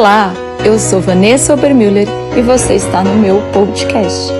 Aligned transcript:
Olá, 0.00 0.32
eu 0.64 0.78
sou 0.78 0.98
Vanessa 0.98 1.52
Obermüller 1.52 2.08
e 2.34 2.40
você 2.40 2.76
está 2.76 3.04
no 3.04 3.16
meu 3.16 3.36
podcast. 3.52 4.30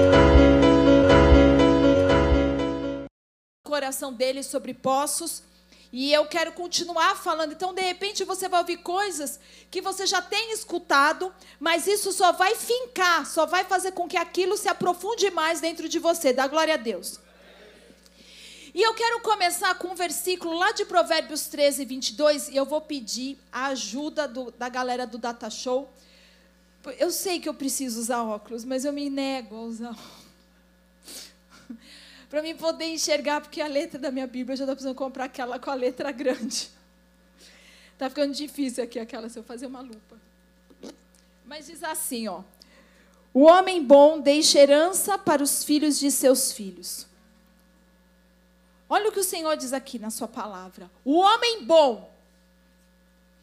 coração 3.62 4.10
dele 4.10 4.42
sobre 4.42 4.72
poços. 4.72 5.42
E 5.92 6.15
eu 6.15 6.24
quero 6.24 6.53
continuar 6.53 7.15
falando. 7.15 7.53
Então, 7.53 7.74
de 7.74 7.83
repente, 7.83 8.24
você 8.24 8.49
vai 8.49 8.60
ouvir 8.60 8.78
coisas 8.78 9.38
que 9.71 9.83
você 9.83 10.06
já 10.06 10.22
tem 10.22 10.51
escutado, 10.54 11.31
mas 11.58 11.87
isso 11.87 12.11
só 12.11 12.33
vai 12.33 12.54
fincar, 12.54 13.27
só 13.27 13.45
vai 13.45 13.65
fazer 13.65 13.92
com 13.92 14.08
que 14.08 14.17
aquilo 14.17 14.56
se 14.56 14.67
aprofunde 14.67 15.31
mais 15.31 15.61
dentro 15.61 15.90
de 15.90 15.99
você. 15.99 16.33
Dá 16.33 16.47
glória 16.47 16.73
a 16.73 16.79
Deus. 16.79 17.20
E 18.73 18.82
eu 18.82 18.95
quero 18.95 19.20
começar 19.20 19.74
com 19.74 19.88
um 19.88 19.95
versículo 19.95 20.56
lá 20.56 20.70
de 20.70 20.84
Provérbios 20.84 21.48
13, 21.48 21.84
22, 21.84 22.48
e 22.48 22.56
eu 22.56 22.64
vou 22.64 22.80
pedir 22.80 23.37
a 23.50 23.66
ajuda 23.66 24.28
do, 24.28 24.52
da 24.52 24.69
galera 24.69 25.06
do 25.06 25.19
Data 25.19 25.51
Show. 25.51 25.91
Eu 26.98 27.11
sei 27.11 27.41
que 27.41 27.48
eu 27.48 27.55
preciso 27.55 27.98
usar 28.01 28.23
óculos, 28.23 28.64
mas 28.64 28.84
eu 28.84 28.92
me 28.92 29.11
nego 29.11 29.56
a 29.56 29.61
usar. 29.62 29.98
Para 32.30 32.42
mim 32.42 32.55
poder 32.55 32.87
enxergar, 32.87 33.41
porque 33.41 33.61
a 33.61 33.66
letra 33.66 33.98
da 33.98 34.12
minha 34.12 34.27
Bíblia 34.27 34.52
eu 34.55 34.59
já 34.59 34.64
estou 34.64 34.77
precisando 34.77 34.97
comprar 34.97 35.25
aquela 35.25 35.59
com 35.59 35.70
a 35.70 35.75
letra 35.75 36.12
grande. 36.12 36.70
Está 37.92 38.09
ficando 38.09 38.33
difícil 38.33 38.84
aqui 38.84 39.00
aquela, 39.00 39.28
se 39.28 39.37
eu 39.37 39.42
fazer 39.42 39.66
uma 39.66 39.80
lupa. 39.80 40.16
Mas 41.45 41.66
diz 41.66 41.83
assim, 41.83 42.28
ó. 42.28 42.42
O 43.34 43.42
homem 43.42 43.84
bom 43.84 44.20
deixa 44.20 44.61
herança 44.61 45.19
para 45.19 45.42
os 45.42 45.64
filhos 45.64 45.98
de 45.98 46.11
seus 46.11 46.52
filhos. 46.52 47.09
Olha 48.93 49.09
o 49.09 49.12
que 49.12 49.21
o 49.21 49.25
Senhor 49.25 49.57
diz 49.57 49.73
aqui 49.73 50.01
na 50.01 50.11
sua 50.11 50.27
palavra. 50.27 50.91
O 51.05 51.17
homem 51.17 51.65
bom. 51.65 52.12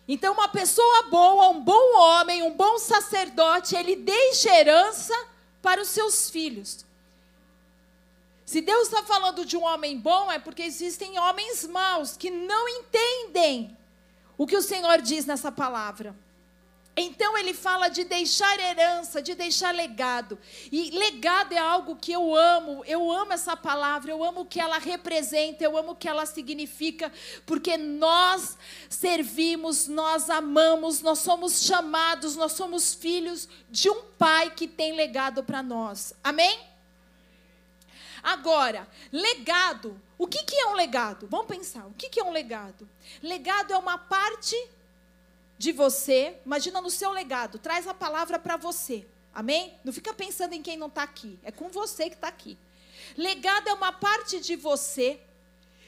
Então, 0.05 0.34
uma 0.34 0.50
pessoa 0.50 1.04
boa, 1.04 1.50
um 1.50 1.64
bom 1.64 1.98
homem, 1.98 2.44
um 2.44 2.54
bom 2.54 2.78
sacerdote, 2.78 3.74
ele 3.74 3.96
deixa 3.96 4.54
herança 4.54 5.13
para 5.62 5.82
os 5.82 5.88
seus 5.88 6.30
filhos. 6.30 6.86
Se 8.46 8.60
Deus 8.60 8.88
está 8.88 9.04
falando 9.04 9.46
de 9.46 9.55
um 9.55 9.63
homem 9.63 9.98
bom, 9.98 10.30
é 10.30 10.38
porque 10.38 10.63
existem 10.63 11.18
homens 11.18 11.66
maus 11.66 12.18
que 12.18 12.30
não 12.30 12.68
entendem 12.68 13.76
o 14.38 14.46
que 14.46 14.55
o 14.55 14.62
Senhor 14.62 15.02
diz 15.02 15.26
nessa 15.26 15.52
palavra. 15.52 16.14
Então 16.99 17.37
ele 17.37 17.53
fala 17.53 17.90
de 17.90 18.03
deixar 18.03 18.59
herança, 18.59 19.21
de 19.21 19.35
deixar 19.35 19.71
legado. 19.71 20.37
E 20.71 20.90
legado 20.90 21.53
é 21.53 21.59
algo 21.59 21.95
que 21.95 22.12
eu 22.12 22.35
amo, 22.35 22.84
eu 22.85 23.12
amo 23.12 23.34
essa 23.34 23.55
palavra, 23.55 24.09
eu 24.09 24.23
amo 24.23 24.41
o 24.41 24.45
que 24.45 24.59
ela 24.59 24.79
representa, 24.79 25.63
eu 25.63 25.77
amo 25.77 25.91
o 25.91 25.95
que 25.95 26.09
ela 26.09 26.25
significa, 26.25 27.13
porque 27.45 27.77
nós 27.77 28.57
servimos, 28.90 29.87
nós 29.87 30.27
amamos, 30.27 30.99
nós 31.01 31.20
somos 31.20 31.62
chamados, 31.62 32.35
nós 32.35 32.53
somos 32.53 32.95
filhos 32.95 33.48
de 33.70 33.91
um 33.91 34.01
pai 34.18 34.49
que 34.49 34.68
tem 34.68 34.93
legado 34.93 35.43
para 35.43 35.62
nós. 35.62 36.15
Amém? 36.23 36.59
Agora, 38.23 38.87
legado. 39.12 40.01
O 40.18 40.25
que, 40.25 40.41
que 40.43 40.55
é 40.55 40.65
um 40.65 40.73
legado? 40.73 41.27
Vamos 41.29 41.45
pensar. 41.45 41.85
O 41.85 41.93
que, 41.93 42.09
que 42.09 42.20
é 42.20 42.23
um 42.23 42.31
legado? 42.31 42.90
Legado 43.21 43.71
é 43.71 43.77
uma 43.77 43.99
parte 43.99 44.55
de 45.58 45.72
você. 45.72 46.38
Imagina 46.46 46.82
no 46.82 46.90
seu 46.90 47.12
legado. 47.12 47.60
Traz 47.60 47.88
a 47.88 47.94
palavra 47.94 48.38
para 48.38 48.58
você. 48.58 49.05
Amém? 49.34 49.77
Não 49.84 49.94
fica 49.94 50.14
pensando 50.14 50.54
em 50.54 50.62
quem 50.62 50.77
não 50.77 50.88
está 50.88 51.04
aqui. 51.04 51.40
É 51.44 51.52
com 51.52 51.70
você 51.70 52.10
que 52.10 52.16
está 52.16 52.27
aqui. 52.27 52.58
Legado 53.16 53.70
é 53.70 53.74
uma 53.74 53.91
parte 53.91 54.40
de 54.40 54.55
você 54.55 55.20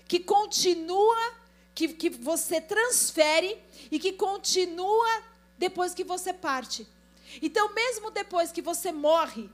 que 0.07 0.19
continua, 0.19 1.33
que, 1.75 1.89
que 1.89 2.09
você 2.09 2.59
transfere 2.59 3.57
e 3.91 3.99
que 3.99 4.13
continua 4.13 5.23
depois 5.57 5.93
que 5.93 6.03
você 6.03 6.33
parte. 6.33 6.87
Então, 7.41 7.73
mesmo 7.73 8.09
depois 8.09 8.51
que 8.51 8.61
você 8.61 8.91
morre, 8.91 9.49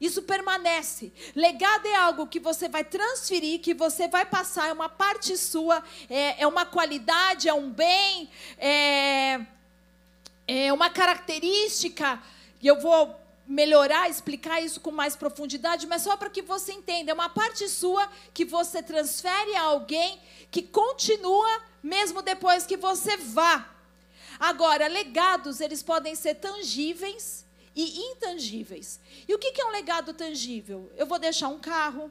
isso 0.00 0.22
permanece. 0.22 1.12
Legado 1.36 1.86
é 1.86 1.94
algo 1.94 2.26
que 2.26 2.40
você 2.40 2.68
vai 2.68 2.82
transferir, 2.82 3.60
que 3.60 3.74
você 3.74 4.08
vai 4.08 4.24
passar, 4.24 4.68
é 4.68 4.72
uma 4.72 4.88
parte 4.88 5.36
sua, 5.36 5.84
é, 6.08 6.42
é 6.42 6.46
uma 6.46 6.64
qualidade, 6.64 7.48
é 7.48 7.52
um 7.52 7.70
bem, 7.70 8.30
é, 8.56 8.70
é 10.70 10.72
uma 10.72 10.88
característica. 10.88 12.22
E 12.60 12.66
eu 12.66 12.80
vou 12.80 13.14
melhorar, 13.46 14.08
explicar 14.08 14.60
isso 14.60 14.80
com 14.80 14.92
mais 14.92 15.16
profundidade, 15.16 15.86
mas 15.86 16.02
só 16.02 16.16
para 16.16 16.30
que 16.30 16.40
você 16.40 16.72
entenda. 16.72 17.10
É 17.10 17.14
uma 17.14 17.28
parte 17.28 17.68
sua 17.68 18.08
que 18.32 18.44
você 18.44 18.82
transfere 18.82 19.56
a 19.56 19.62
alguém 19.62 20.20
que 20.50 20.62
continua 20.62 21.62
mesmo 21.82 22.22
depois 22.22 22.64
que 22.64 22.76
você 22.76 23.16
vá. 23.16 23.68
Agora, 24.38 24.86
legados, 24.86 25.60
eles 25.60 25.82
podem 25.82 26.14
ser 26.14 26.36
tangíveis 26.36 27.44
e 27.74 28.00
intangíveis. 28.12 29.00
E 29.28 29.34
o 29.34 29.38
que 29.38 29.60
é 29.60 29.64
um 29.64 29.72
legado 29.72 30.14
tangível? 30.14 30.90
Eu 30.96 31.06
vou 31.06 31.18
deixar 31.18 31.48
um 31.48 31.58
carro, 31.58 32.10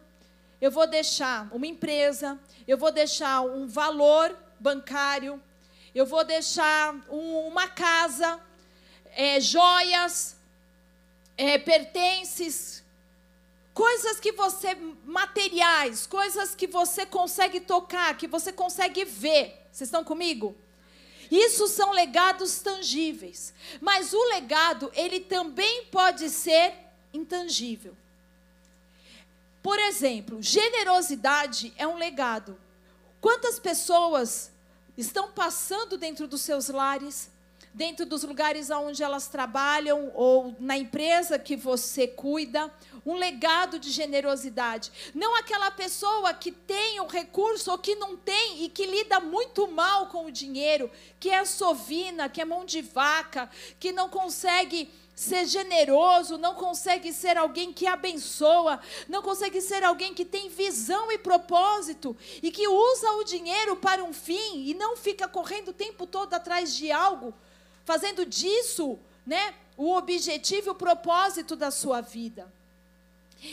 eu 0.60 0.70
vou 0.70 0.86
deixar 0.86 1.48
uma 1.54 1.66
empresa, 1.66 2.38
eu 2.68 2.78
vou 2.78 2.92
deixar 2.92 3.42
um 3.42 3.66
valor 3.68 4.38
bancário, 4.60 5.42
eu 5.96 6.06
vou 6.06 6.24
deixar 6.24 6.94
um, 7.10 7.48
uma 7.48 7.68
casa, 7.68 8.40
é, 9.20 9.38
joias, 9.42 10.38
é, 11.38 11.58
pertences, 11.58 12.82
coisas 13.74 14.18
que 14.18 14.32
você, 14.32 14.74
materiais, 15.04 16.08
coisas 16.08 16.56
que 16.56 16.66
você 16.66 17.06
consegue 17.06 17.60
tocar, 17.60 18.16
que 18.18 18.30
você 18.30 18.54
consegue 18.54 19.04
ver. 19.04 19.68
Vocês 19.70 19.90
estão 19.90 20.06
comigo? 20.06 20.56
Isso 21.30 21.68
são 21.68 21.92
legados 21.92 22.60
tangíveis. 22.60 23.54
Mas 23.82 24.14
o 24.14 24.24
legado, 24.30 24.90
ele 24.96 25.20
também 25.20 25.84
pode 25.88 26.30
ser 26.30 26.74
intangível. 27.14 27.98
Por 29.62 29.78
exemplo, 29.80 30.42
generosidade 30.42 31.74
é 31.76 31.86
um 31.86 31.98
legado. 31.98 32.58
Quantas 33.20 33.60
pessoas 33.60 34.50
estão 34.98 35.30
passando 35.30 35.98
dentro 35.98 36.26
dos 36.26 36.40
seus 36.40 36.70
lares, 36.70 37.30
dentro 37.74 38.06
dos 38.06 38.24
lugares 38.24 38.70
onde 38.70 39.04
elas 39.04 39.28
trabalham 39.28 40.12
ou 40.16 40.56
na 40.60 40.78
empresa 40.78 41.38
que 41.38 41.56
você 41.56 42.08
cuida, 42.08 42.72
um 43.06 43.16
legado 43.16 43.80
de 43.80 43.90
generosidade. 43.90 44.92
Não 45.14 45.36
aquela 45.36 45.72
pessoa 45.72 46.34
que 46.34 46.52
tem 46.52 47.00
o 47.00 47.08
recurso 47.08 47.72
ou 47.72 47.78
que 47.78 47.96
não 47.96 48.18
tem 48.18 48.64
e 48.64 48.70
que 48.70 48.86
lida 48.86 49.20
muito 49.20 49.68
mal 49.68 50.08
com 50.08 50.26
o 50.26 50.32
dinheiro, 50.32 50.90
que 51.20 51.30
é 51.30 51.44
sovina, 51.46 52.30
que 52.30 52.42
é 52.42 52.46
mão 52.46 52.66
de 52.66 52.82
vaca, 52.82 53.50
que 53.80 53.92
não 53.92 54.10
consegue 54.10 54.92
ser 55.20 55.46
generoso, 55.46 56.38
não 56.38 56.56
consegue 56.56 57.12
ser 57.12 57.38
alguém 57.38 57.74
que 57.74 57.86
abençoa, 57.86 58.80
não 59.10 59.22
consegue 59.22 59.60
ser 59.60 59.84
alguém 59.84 60.14
que 60.14 60.24
tem 60.24 60.48
visão 60.48 61.12
e 61.12 61.18
propósito 61.18 62.16
e 62.42 62.50
que 62.50 62.66
usa 62.70 63.12
o 63.14 63.26
dinheiro 63.26 63.76
para 63.76 64.02
um 64.02 64.14
fim 64.14 64.64
e 64.66 64.74
não 64.74 64.96
fica 64.96 65.28
correndo 65.28 65.70
o 65.70 65.74
tempo 65.74 66.08
todo 66.08 66.34
atrás 66.34 66.74
de 66.74 66.90
algo, 66.90 67.34
fazendo 67.90 68.24
disso, 68.24 69.00
né, 69.26 69.56
o 69.76 69.96
objetivo 69.96 70.68
e 70.68 70.70
o 70.70 70.76
propósito 70.76 71.56
da 71.56 71.72
sua 71.72 72.02
vida. 72.02 72.54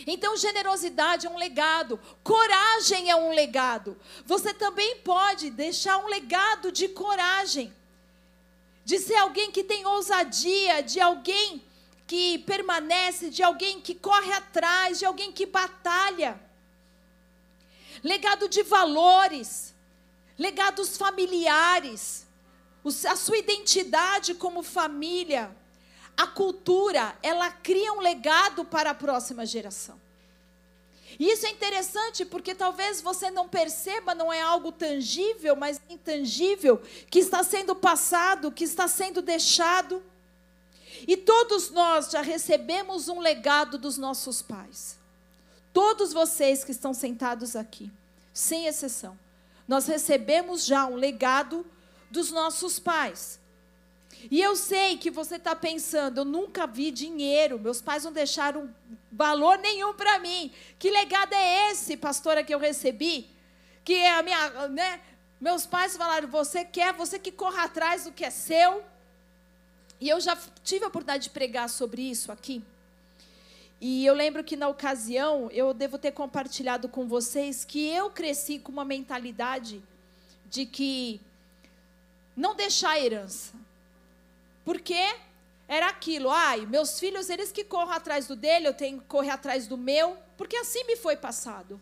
Então, 0.07 0.37
generosidade 0.37 1.27
é 1.27 1.31
um 1.31 1.39
legado, 1.39 1.99
coragem 2.23 3.09
é 3.11 3.17
um 3.17 3.31
legado. 3.31 3.99
Você 4.27 4.53
também 4.53 4.99
pode 4.99 5.49
deixar 5.49 5.97
um 5.97 6.07
legado 6.07 6.71
de 6.71 6.87
coragem, 6.87 7.73
de 8.85 8.99
ser 8.99 9.17
alguém 9.17 9.51
que 9.51 9.65
tem 9.65 9.87
ousadia, 9.87 10.83
de 10.83 11.01
alguém 11.01 11.65
que 12.07 12.37
permanece, 12.41 13.31
de 13.31 13.43
alguém 13.43 13.81
que 13.81 13.95
corre 13.95 14.35
atrás, 14.35 14.99
de 14.99 15.07
alguém 15.07 15.33
que 15.33 15.47
batalha. 15.47 16.39
Legado 18.05 18.51
de 18.51 18.63
valores, 18.63 19.75
legados 20.39 20.99
familiares, 20.99 22.26
a 22.89 23.17
sua 23.17 23.39
identidade 23.39 24.35
como 24.35 24.63
família 24.63 25.55
a 26.17 26.27
cultura, 26.27 27.15
ela 27.23 27.51
cria 27.51 27.93
um 27.93 28.01
legado 28.01 28.65
para 28.65 28.91
a 28.91 28.95
próxima 28.95 29.45
geração. 29.45 30.01
E 31.19 31.31
isso 31.31 31.47
é 31.47 31.51
interessante 31.51 32.25
porque 32.25 32.55
talvez 32.55 33.01
você 33.01 33.31
não 33.31 33.49
perceba, 33.49 34.15
não 34.15 34.33
é 34.33 34.41
algo 34.41 34.73
tangível, 34.73 35.55
mas 35.55 35.81
intangível, 35.89 36.81
que 37.11 37.19
está 37.19 37.43
sendo 37.43 37.75
passado, 37.75 38.51
que 38.51 38.65
está 38.65 38.89
sendo 38.89 39.21
deixado. 39.23 40.03
E 41.07 41.17
todos 41.17 41.71
nós 41.71 42.11
já 42.11 42.23
recebemos 42.23 43.09
um 43.09 43.21
legado 43.21 43.79
dos 43.79 43.99
nossos 43.99 44.43
pais. 44.43 44.99
Todos 45.73 46.13
vocês 46.13 46.65
que 46.65 46.71
estão 46.71 46.95
sentados 46.95 47.55
aqui, 47.55 47.91
sem 48.33 48.67
exceção, 48.67 49.19
nós 49.69 49.87
recebemos 49.87 50.65
já 50.65 50.87
um 50.87 50.97
legado 50.97 51.65
dos 52.11 52.31
nossos 52.31 52.79
pais. 52.79 53.41
E 54.31 54.41
eu 54.41 54.57
sei 54.57 54.97
que 54.97 55.11
você 55.11 55.37
está 55.37 55.55
pensando, 55.55 56.19
eu 56.19 56.25
nunca 56.25 56.67
vi 56.67 56.91
dinheiro, 56.91 57.59
meus 57.59 57.81
pais 57.81 58.05
não 58.05 58.13
deixaram 58.13 58.75
valor 59.13 59.59
nenhum 59.59 59.95
para 59.95 60.19
mim. 60.19 60.51
Que 60.79 60.91
legado 60.91 61.33
é 61.35 61.71
esse, 61.71 61.97
pastora, 61.97 62.43
que 62.43 62.55
eu 62.55 62.59
recebi? 62.59 63.29
Que 63.85 63.95
é 63.95 64.13
a 64.13 64.23
minha, 64.23 64.69
né? 64.69 65.01
Meus 65.41 65.67
pais 65.67 65.97
falaram, 65.97 66.29
você 66.29 66.65
quer, 66.65 66.93
você 66.95 67.19
que 67.19 67.31
corra 67.31 67.65
atrás 67.65 68.05
do 68.05 68.13
que 68.13 68.25
é 68.25 68.31
seu. 68.31 68.83
E 70.01 70.09
eu 70.09 70.21
já 70.21 70.37
tive 70.65 70.85
a 70.85 70.89
oportunidade 70.89 71.25
de 71.25 71.31
pregar 71.31 71.69
sobre 71.69 72.03
isso 72.03 72.33
aqui. 72.33 72.63
E 73.81 74.07
eu 74.07 74.15
lembro 74.15 74.43
que 74.43 74.57
na 74.57 74.69
ocasião 74.69 75.51
eu 75.53 75.75
devo 75.75 75.99
ter 75.99 76.13
compartilhado 76.13 76.89
com 76.89 77.07
vocês 77.07 77.65
que 77.65 77.87
eu 77.87 78.11
cresci 78.11 78.59
com 78.59 78.73
uma 78.73 78.85
mentalidade 78.85 79.83
de 80.47 80.65
que 80.65 81.21
não 82.37 82.55
deixar 82.55 82.91
a 82.91 83.01
herança. 83.01 83.55
Porque 84.65 85.17
era 85.67 85.89
aquilo, 85.89 86.31
ai, 86.31 86.67
meus 86.67 86.99
filhos, 86.99 87.31
eles 87.31 87.51
que 87.51 87.65
corram 87.65 87.93
atrás 87.93 88.27
do 88.27 88.37
dele, 88.37 88.69
eu 88.69 88.75
tenho 88.75 89.01
que 89.01 89.07
correr 89.07 89.31
atrás 89.31 89.67
do 89.67 89.77
meu, 89.77 90.17
porque 90.37 90.57
assim 90.57 90.85
me 90.85 90.97
foi 90.97 91.17
passado. 91.17 91.81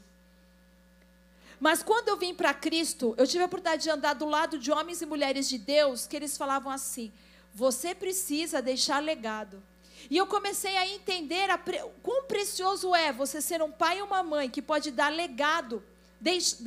Mas 1.60 1.82
quando 1.82 2.08
eu 2.08 2.16
vim 2.16 2.34
para 2.34 2.52
Cristo, 2.52 3.14
eu 3.16 3.26
tive 3.26 3.42
a 3.42 3.46
oportunidade 3.46 3.82
de 3.82 3.90
andar 3.90 4.14
do 4.14 4.26
lado 4.26 4.58
de 4.58 4.70
homens 4.70 5.00
e 5.02 5.06
mulheres 5.06 5.48
de 5.48 5.58
Deus 5.58 6.06
que 6.06 6.16
eles 6.16 6.36
falavam 6.36 6.70
assim: 6.70 7.12
você 7.54 7.94
precisa 7.94 8.60
deixar 8.60 9.02
legado. 9.02 9.62
E 10.10 10.16
eu 10.16 10.26
comecei 10.26 10.76
a 10.76 10.86
entender 10.86 11.48
a 11.48 11.56
pre... 11.56 11.80
quão 12.02 12.24
precioso 12.24 12.94
é 12.94 13.12
você 13.12 13.40
ser 13.40 13.62
um 13.62 13.70
pai 13.70 13.98
e 13.98 14.02
uma 14.02 14.22
mãe 14.22 14.50
que 14.50 14.60
pode 14.60 14.90
dar 14.90 15.10
legado, 15.10 15.82
deix... 16.20 16.62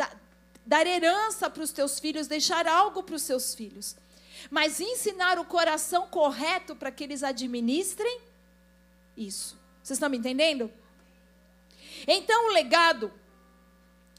dar 0.68 0.86
herança 0.86 1.50
para 1.50 1.64
os 1.64 1.72
teus 1.72 2.00
filhos, 2.00 2.28
deixar 2.28 2.68
algo 2.68 3.02
para 3.02 3.16
os 3.16 3.24
seus 3.24 3.56
filhos. 3.56 3.96
Mas 4.52 4.80
ensinar 4.80 5.40
o 5.40 5.46
coração 5.46 6.08
correto 6.08 6.76
para 6.76 6.92
que 6.92 7.04
eles 7.04 7.24
administrem 7.24 8.22
isso. 9.16 9.58
Vocês 9.82 9.98
estão 9.98 10.10
me 10.10 10.18
entendendo? 10.18 10.72
Então, 12.06 12.50
o 12.50 12.54
legado 12.54 13.12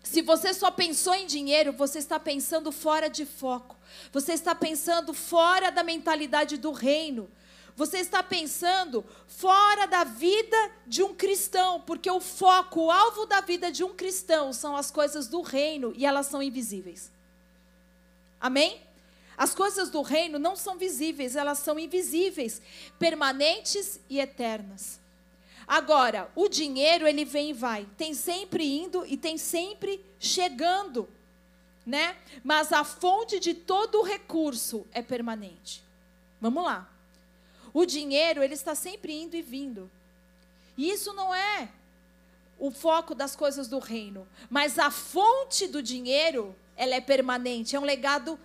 se 0.08 0.22
você 0.22 0.54
só 0.54 0.70
pensou 0.70 1.14
em 1.14 1.26
dinheiro, 1.26 1.70
você 1.70 1.98
está 1.98 2.18
pensando 2.18 2.72
fora 2.72 3.10
de 3.10 3.26
foco. 3.26 3.76
Você 4.10 4.32
está 4.32 4.54
pensando 4.54 5.12
fora 5.12 5.70
da 5.70 5.82
mentalidade 5.82 6.56
do 6.56 6.72
reino. 6.72 7.30
Você 7.78 7.98
está 7.98 8.24
pensando 8.24 9.04
fora 9.28 9.86
da 9.86 10.02
vida 10.02 10.56
de 10.84 11.00
um 11.00 11.14
cristão, 11.14 11.80
porque 11.82 12.10
o 12.10 12.18
foco, 12.18 12.86
o 12.86 12.90
alvo 12.90 13.24
da 13.24 13.40
vida 13.40 13.70
de 13.70 13.84
um 13.84 13.94
cristão 13.94 14.52
são 14.52 14.76
as 14.76 14.90
coisas 14.90 15.28
do 15.28 15.42
reino 15.42 15.92
e 15.96 16.04
elas 16.04 16.26
são 16.26 16.42
invisíveis. 16.42 17.08
Amém? 18.40 18.80
As 19.36 19.54
coisas 19.54 19.90
do 19.90 20.02
reino 20.02 20.40
não 20.40 20.56
são 20.56 20.76
visíveis, 20.76 21.36
elas 21.36 21.60
são 21.60 21.78
invisíveis, 21.78 22.60
permanentes 22.98 24.00
e 24.10 24.18
eternas. 24.18 24.98
Agora, 25.64 26.28
o 26.34 26.48
dinheiro 26.48 27.06
ele 27.06 27.24
vem 27.24 27.50
e 27.50 27.52
vai, 27.52 27.86
tem 27.96 28.12
sempre 28.12 28.64
indo 28.64 29.06
e 29.06 29.16
tem 29.16 29.38
sempre 29.38 30.04
chegando, 30.18 31.08
né? 31.86 32.16
Mas 32.42 32.72
a 32.72 32.82
fonte 32.82 33.38
de 33.38 33.54
todo 33.54 34.00
o 34.00 34.04
recurso 34.04 34.84
é 34.90 35.00
permanente. 35.00 35.80
Vamos 36.40 36.64
lá. 36.64 36.97
O 37.78 37.86
dinheiro 37.86 38.42
ele 38.42 38.54
está 38.54 38.74
sempre 38.74 39.12
indo 39.12 39.36
e 39.36 39.40
vindo. 39.40 39.88
E 40.76 40.90
isso 40.90 41.12
não 41.12 41.32
é 41.32 41.68
o 42.58 42.72
foco 42.72 43.14
das 43.14 43.36
coisas 43.36 43.68
do 43.68 43.78
reino, 43.78 44.26
mas 44.50 44.80
a 44.80 44.90
fonte 44.90 45.68
do 45.68 45.80
dinheiro, 45.80 46.56
ela 46.76 46.96
é 46.96 47.00
permanente, 47.00 47.76
é 47.76 47.78
um 47.78 47.84
legado 47.84 48.36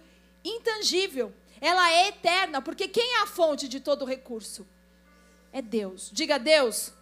intangível. 0.45 1.33
Ela 1.59 1.91
é 1.91 2.09
eterna, 2.09 2.61
porque 2.61 2.87
quem 2.87 3.15
é 3.15 3.21
a 3.23 3.25
fonte 3.25 3.67
de 3.67 3.79
todo 3.79 4.05
recurso? 4.05 4.67
É 5.51 5.63
Deus. 5.63 6.11
Diga 6.13 6.37
Deus. 6.37 6.93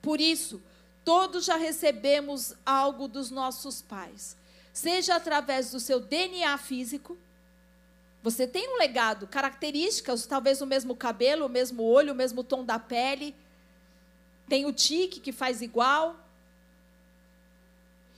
Por 0.00 0.22
isso, 0.22 0.62
todos 1.04 1.44
já 1.44 1.56
recebemos 1.56 2.54
algo 2.64 3.06
dos 3.06 3.30
nossos 3.30 3.82
pais, 3.82 4.38
seja 4.72 5.16
através 5.16 5.70
do 5.70 5.78
seu 5.78 6.00
DNA 6.00 6.56
físico. 6.56 7.18
Você 8.24 8.46
tem 8.46 8.66
um 8.74 8.78
legado, 8.78 9.26
características, 9.26 10.24
talvez 10.24 10.62
o 10.62 10.66
mesmo 10.66 10.96
cabelo, 10.96 11.44
o 11.44 11.48
mesmo 11.48 11.82
olho, 11.82 12.14
o 12.14 12.16
mesmo 12.16 12.42
tom 12.42 12.64
da 12.64 12.78
pele. 12.78 13.36
Tem 14.48 14.64
o 14.64 14.72
tique 14.72 15.20
que 15.20 15.30
faz 15.30 15.60
igual. 15.60 16.16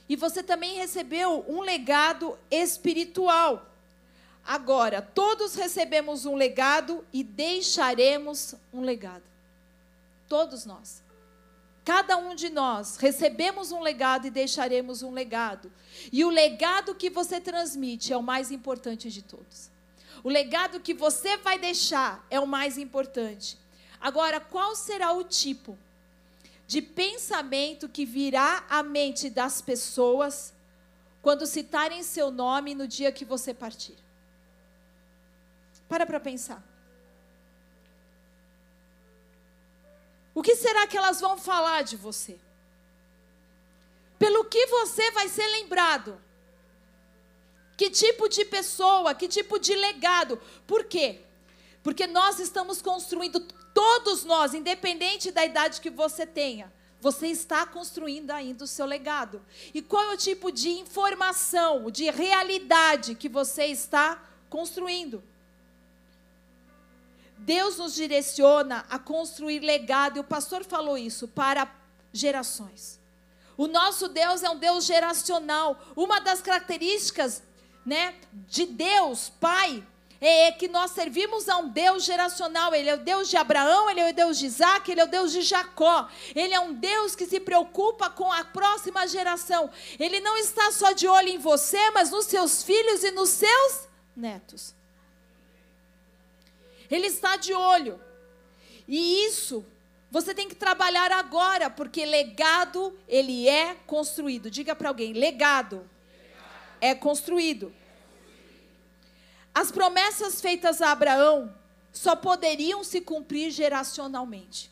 E 0.07 0.15
você 0.15 0.41
também 0.41 0.77
recebeu 0.77 1.43
um 1.45 1.59
legado 1.59 2.39
espiritual. 2.49 3.69
Agora, 4.45 5.01
todos 5.01 5.55
recebemos 5.55 6.25
um 6.25 6.35
legado 6.35 7.05
e 7.11 7.21
deixaremos 7.21 8.55
um 8.71 8.79
legado. 8.83 9.25
Todos 10.29 10.65
nós. 10.65 11.03
Cada 11.83 12.15
um 12.15 12.33
de 12.33 12.49
nós 12.49 12.95
recebemos 12.95 13.73
um 13.73 13.81
legado 13.81 14.25
e 14.25 14.29
deixaremos 14.29 15.03
um 15.03 15.11
legado. 15.11 15.69
E 16.13 16.23
o 16.23 16.29
legado 16.29 16.95
que 16.95 17.09
você 17.09 17.41
transmite 17.41 18.13
é 18.13 18.17
o 18.17 18.23
mais 18.23 18.51
importante 18.51 19.11
de 19.11 19.21
todos. 19.21 19.75
O 20.23 20.29
legado 20.29 20.79
que 20.79 20.93
você 20.93 21.37
vai 21.37 21.57
deixar 21.59 22.25
é 22.29 22.39
o 22.39 22.47
mais 22.47 22.77
importante. 22.77 23.57
Agora, 23.99 24.39
qual 24.39 24.75
será 24.75 25.11
o 25.13 25.23
tipo 25.23 25.77
de 26.65 26.81
pensamento 26.81 27.87
que 27.87 28.05
virá 28.05 28.65
à 28.69 28.83
mente 28.83 29.29
das 29.29 29.61
pessoas 29.61 30.53
quando 31.21 31.45
citarem 31.45 32.03
seu 32.03 32.29
nome 32.29 32.75
no 32.75 32.87
dia 32.87 33.11
que 33.11 33.25
você 33.25 33.53
partir? 33.53 33.97
Para 35.87 36.05
para 36.05 36.19
pensar. 36.19 36.63
O 40.35 40.41
que 40.43 40.55
será 40.55 40.85
que 40.85 40.97
elas 40.97 41.19
vão 41.19 41.37
falar 41.37 41.83
de 41.83 41.95
você? 41.95 42.37
Pelo 44.19 44.45
que 44.45 44.67
você 44.67 45.09
vai 45.11 45.27
ser 45.29 45.47
lembrado? 45.47 46.21
Que 47.77 47.91
tipo 47.91 48.27
de 48.27 48.43
pessoa, 48.43 49.13
que 49.13 49.27
tipo 49.27 49.59
de 49.59 49.75
legado? 49.75 50.41
Por 50.65 50.85
quê? 50.85 51.21
Porque 51.83 52.07
nós 52.07 52.39
estamos 52.39 52.81
construindo, 52.81 53.39
todos 53.73 54.23
nós, 54.23 54.55
independente 54.55 55.31
da 55.31 55.45
idade 55.45 55.79
que 55.79 55.91
você 55.91 56.25
tenha, 56.25 56.73
você 56.99 57.27
está 57.27 57.67
construindo 57.67 58.31
ainda 58.31 58.63
o 58.63 58.67
seu 58.67 58.87
legado. 58.87 59.45
E 59.71 59.81
qual 59.83 60.03
é 60.05 60.13
o 60.15 60.17
tipo 60.17 60.51
de 60.51 60.69
informação, 60.69 61.91
de 61.91 62.09
realidade 62.09 63.13
que 63.13 63.29
você 63.29 63.67
está 63.67 64.21
construindo? 64.49 65.23
Deus 67.37 67.77
nos 67.77 67.93
direciona 67.93 68.83
a 68.89 68.97
construir 68.97 69.59
legado, 69.59 70.17
e 70.17 70.19
o 70.19 70.23
pastor 70.23 70.65
falou 70.65 70.97
isso, 70.97 71.27
para 71.27 71.71
gerações. 72.11 72.99
O 73.55 73.67
nosso 73.67 74.07
Deus 74.07 74.41
é 74.41 74.49
um 74.49 74.57
Deus 74.57 74.85
geracional. 74.85 75.79
Uma 75.95 76.19
das 76.19 76.41
características 76.41 77.43
né, 77.87 78.15
de 78.33 78.65
Deus, 78.65 79.29
Pai, 79.39 79.81
é 80.19 80.51
que 80.51 80.67
nós 80.67 80.91
servimos 80.91 81.47
a 81.47 81.55
um 81.55 81.69
Deus 81.69 82.03
geracional. 82.03 82.75
Ele 82.75 82.89
é 82.89 82.95
o 82.95 82.97
Deus 82.97 83.29
de 83.29 83.37
Abraão, 83.37 83.89
ele 83.89 84.01
é 84.01 84.09
o 84.09 84.13
Deus 84.13 84.37
de 84.37 84.45
Isaac, 84.45 84.91
ele 84.91 84.99
é 84.99 85.05
o 85.05 85.07
Deus 85.07 85.31
de 85.31 85.41
Jacó. 85.41 86.09
Ele 86.35 86.53
é 86.53 86.59
um 86.59 86.73
Deus 86.73 87.15
que 87.15 87.25
se 87.25 87.39
preocupa 87.39 88.09
com 88.09 88.29
a 88.29 88.43
próxima 88.43 89.07
geração. 89.07 89.69
Ele 89.97 90.19
não 90.19 90.35
está 90.35 90.69
só 90.73 90.91
de 90.91 91.07
olho 91.07 91.29
em 91.29 91.37
você, 91.37 91.89
mas 91.91 92.11
nos 92.11 92.25
seus 92.25 92.61
filhos 92.61 93.05
e 93.05 93.11
nos 93.11 93.29
seus 93.29 93.87
netos. 94.13 94.75
Ele 96.91 97.07
está 97.07 97.37
de 97.37 97.53
olho. 97.53 98.01
E 98.85 99.25
isso 99.25 99.65
você 100.11 100.33
tem 100.33 100.49
que 100.49 100.55
trabalhar 100.55 101.09
agora, 101.13 101.69
porque 101.69 102.05
legado 102.05 102.97
ele 103.07 103.47
é 103.47 103.75
construído. 103.85 104.51
Diga 104.51 104.75
para 104.75 104.89
alguém, 104.89 105.13
legado, 105.13 105.77
legado 105.77 105.97
é 106.81 106.95
construído. 106.95 107.73
As 109.57 109.71
promessas 109.71 110.39
feitas 110.39 110.83
a 110.83 110.91
Abraão 110.91 111.51
só 111.91 112.15
poderiam 112.15 112.83
se 112.83 113.01
cumprir 113.01 113.49
geracionalmente. 113.49 114.69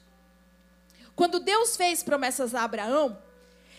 Quando 1.15 1.39
Deus 1.39 1.75
fez 1.75 2.04
promessas 2.04 2.54
a 2.54 2.62
Abraão, 2.62 3.20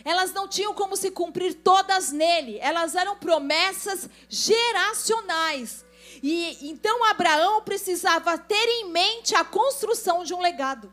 elas 0.04 0.32
não 0.32 0.48
tinham 0.48 0.74
como 0.74 0.96
se 0.96 1.12
cumprir 1.12 1.54
todas 1.54 2.10
nele, 2.10 2.58
elas 2.58 2.96
eram 2.96 3.16
promessas 3.18 4.10
geracionais. 4.28 5.84
E 6.20 6.68
então 6.68 7.04
Abraão 7.04 7.62
precisava 7.62 8.36
ter 8.36 8.66
em 8.80 8.90
mente 8.90 9.32
a 9.36 9.44
construção 9.44 10.24
de 10.24 10.34
um 10.34 10.40
legado. 10.40 10.92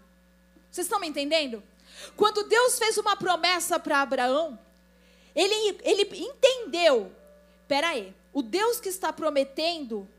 Vocês 0.70 0.86
estão 0.86 1.00
me 1.00 1.08
entendendo? 1.08 1.64
Quando 2.16 2.44
Deus 2.44 2.78
fez 2.78 3.00
uma 3.00 3.16
promessa 3.16 3.80
para 3.80 4.04
Abraão, 4.04 4.60
ele, 5.36 5.80
ele 5.82 6.04
entendeu: 6.24 7.12
peraí, 7.68 8.14
o 8.34 8.42
Deus 8.42 8.80
que 8.80 8.90
está 8.90 9.14
prometendo 9.14 10.10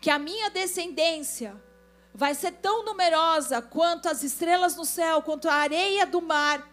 que 0.00 0.10
a 0.10 0.18
minha 0.18 0.50
descendência 0.50 1.54
vai 2.12 2.34
ser 2.34 2.52
tão 2.52 2.84
numerosa 2.84 3.62
quanto 3.62 4.08
as 4.08 4.24
estrelas 4.24 4.74
no 4.74 4.84
céu, 4.84 5.22
quanto 5.22 5.48
a 5.48 5.54
areia 5.54 6.04
do 6.04 6.20
mar, 6.20 6.68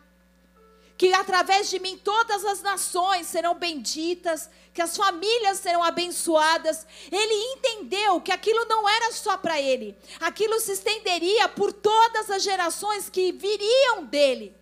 que 0.98 1.14
através 1.14 1.70
de 1.70 1.80
mim 1.80 1.96
todas 1.96 2.44
as 2.44 2.64
nações 2.64 3.28
serão 3.28 3.54
benditas, 3.54 4.50
que 4.74 4.82
as 4.82 4.98
famílias 4.98 5.60
serão 5.60 5.84
abençoadas. 5.84 6.88
Ele 7.12 7.34
entendeu 7.54 8.20
que 8.20 8.32
aquilo 8.32 8.66
não 8.66 8.90
era 8.90 9.12
só 9.12 9.38
para 9.38 9.62
ele, 9.62 9.96
aquilo 10.20 10.60
se 10.60 10.72
estenderia 10.72 11.48
por 11.48 11.72
todas 11.72 12.32
as 12.32 12.42
gerações 12.42 13.10
que 13.10 13.32
viriam 13.32 14.06
dele. 14.06 14.57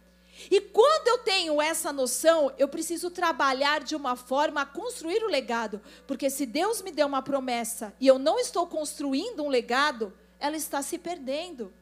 E 0.49 0.61
quando 0.61 1.07
eu 1.07 1.17
tenho 1.19 1.61
essa 1.61 1.91
noção, 1.91 2.51
eu 2.57 2.67
preciso 2.67 3.09
trabalhar 3.09 3.83
de 3.83 3.95
uma 3.95 4.15
forma 4.15 4.61
a 4.61 4.65
construir 4.65 5.23
o 5.23 5.27
legado, 5.27 5.81
porque 6.05 6.29
se 6.29 6.45
Deus 6.45 6.81
me 6.81 6.91
deu 6.91 7.07
uma 7.07 7.21
promessa 7.21 7.93
e 7.99 8.07
eu 8.07 8.19
não 8.19 8.39
estou 8.39 8.67
construindo 8.67 9.43
um 9.43 9.49
legado, 9.49 10.13
ela 10.39 10.55
está 10.55 10.81
se 10.81 10.97
perdendo. 10.97 11.73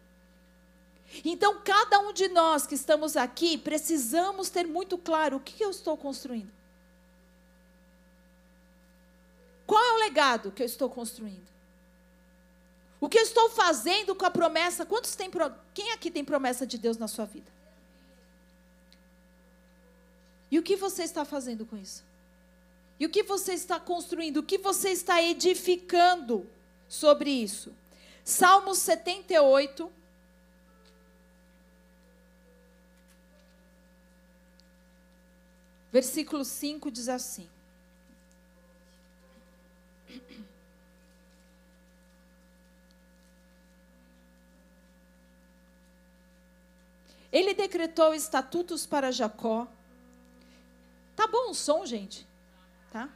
Então, 1.24 1.62
cada 1.64 2.00
um 2.00 2.14
de 2.14 2.28
nós 2.30 2.66
que 2.66 2.76
estamos 2.76 3.16
aqui, 3.16 3.58
precisamos 3.58 4.50
ter 4.50 4.66
muito 4.66 4.98
claro 4.98 5.38
o 5.38 5.40
que 5.40 5.64
eu 5.64 5.70
estou 5.70 5.96
construindo. 5.96 6.52
Qual 9.68 9.84
é 9.84 9.94
o 9.94 10.00
legado 10.00 10.52
que 10.52 10.62
eu 10.62 10.66
estou 10.66 10.90
construindo? 10.90 11.48
O 13.00 13.10
que 13.10 13.20
eu 13.20 13.24
estou 13.24 13.50
fazendo 13.50 14.16
com 14.16 14.26
a 14.26 14.32
promessa? 14.32 14.86
Quantos 14.86 15.16
tem 15.16 15.30
quem 15.74 15.92
aqui 15.92 16.10
tem 16.10 16.24
promessa 16.24 16.66
de 16.66 16.78
Deus 16.78 16.98
na 16.98 17.08
sua 17.08 17.26
vida? 17.26 17.53
E 20.54 20.60
o 20.60 20.62
que 20.62 20.76
você 20.76 21.02
está 21.02 21.26
fazendo 21.26 21.66
com 21.66 21.76
isso? 21.76 22.04
E 23.00 23.08
o 23.08 23.10
que 23.10 23.24
você 23.24 23.54
está 23.54 23.80
construindo? 23.80 24.38
O 24.38 24.44
que 24.44 24.60
você 24.60 24.90
está 24.90 25.20
edificando 25.20 26.48
sobre 26.88 27.32
isso? 27.32 27.74
Salmos 28.24 28.78
78 28.78 29.92
Versículo 35.92 36.46
5 36.46 36.92
diz 36.92 37.10
assim: 37.10 37.50
Ele 47.32 47.56
decretou 47.56 48.14
estatutos 48.14 48.86
para 48.86 49.12
Jacó. 49.12 49.68
Tá 51.16 51.28
bom 51.28 51.52
o 51.52 51.54
som, 51.54 51.86
gente? 51.86 52.28
Tá? 52.92 53.10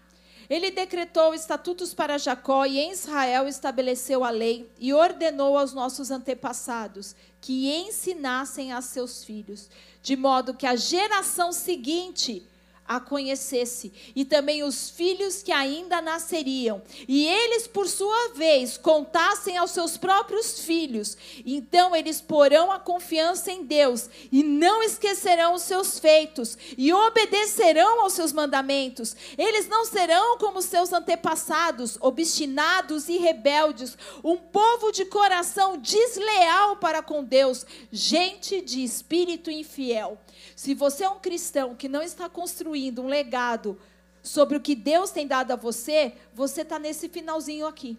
Ele 0.49 0.71
decretou 0.71 1.33
estatutos 1.33 1.93
para 1.93 2.17
Jacó 2.17 2.65
e 2.65 2.79
em 2.79 2.91
Israel 2.91 3.47
estabeleceu 3.47 4.23
a 4.23 4.29
lei 4.29 4.71
e 4.79 4.93
ordenou 4.93 5.57
aos 5.57 5.73
nossos 5.73 6.09
antepassados 6.09 7.15
que 7.41 7.69
ensinassem 7.69 8.71
a 8.71 8.81
seus 8.81 9.23
filhos, 9.23 9.69
de 10.01 10.15
modo 10.15 10.53
que 10.53 10.65
a 10.65 10.75
geração 10.75 11.51
seguinte 11.51 12.47
a 12.87 12.99
conhecesse, 12.99 13.91
e 14.15 14.23
também 14.23 14.63
os 14.63 14.89
filhos 14.89 15.43
que 15.43 15.51
ainda 15.51 16.01
nasceriam, 16.01 16.81
e 17.07 17.27
eles, 17.27 17.67
por 17.67 17.87
sua 17.87 18.29
vez, 18.29 18.77
contassem 18.77 19.57
aos 19.57 19.71
seus 19.71 19.97
próprios 19.97 20.61
filhos, 20.61 21.17
então 21.45 21.95
eles 21.95 22.21
porão 22.21 22.71
a 22.71 22.79
confiança 22.79 23.51
em 23.51 23.63
Deus, 23.63 24.09
e 24.31 24.43
não 24.43 24.81
esquecerão 24.81 25.53
os 25.53 25.63
seus 25.63 25.99
feitos, 25.99 26.57
e 26.77 26.93
obedecerão 26.93 28.01
aos 28.01 28.13
seus 28.13 28.31
mandamentos. 28.31 29.15
Eles 29.37 29.67
não 29.67 29.85
serão 29.85 30.37
como 30.37 30.61
seus 30.61 30.93
antepassados, 30.93 31.97
obstinados 31.99 33.09
e 33.09 33.17
rebeldes, 33.17 33.97
um 34.23 34.37
povo 34.37 34.91
de 34.91 35.05
coração 35.05 35.77
desleal 35.77 36.77
para 36.77 37.01
com 37.01 37.23
Deus, 37.23 37.65
gente 37.91 38.61
de 38.61 38.83
espírito 38.83 39.51
infiel. 39.51 40.17
Se 40.55 40.73
você 40.73 41.03
é 41.03 41.09
um 41.09 41.19
cristão 41.19 41.75
que 41.75 41.87
não 41.87 42.01
está 42.01 42.29
construindo 42.29 43.01
um 43.01 43.07
legado 43.07 43.79
sobre 44.21 44.57
o 44.57 44.61
que 44.61 44.75
Deus 44.75 45.11
tem 45.11 45.25
dado 45.27 45.51
a 45.51 45.55
você, 45.55 46.13
você 46.33 46.61
está 46.61 46.77
nesse 46.77 47.09
finalzinho 47.09 47.65
aqui. 47.65 47.97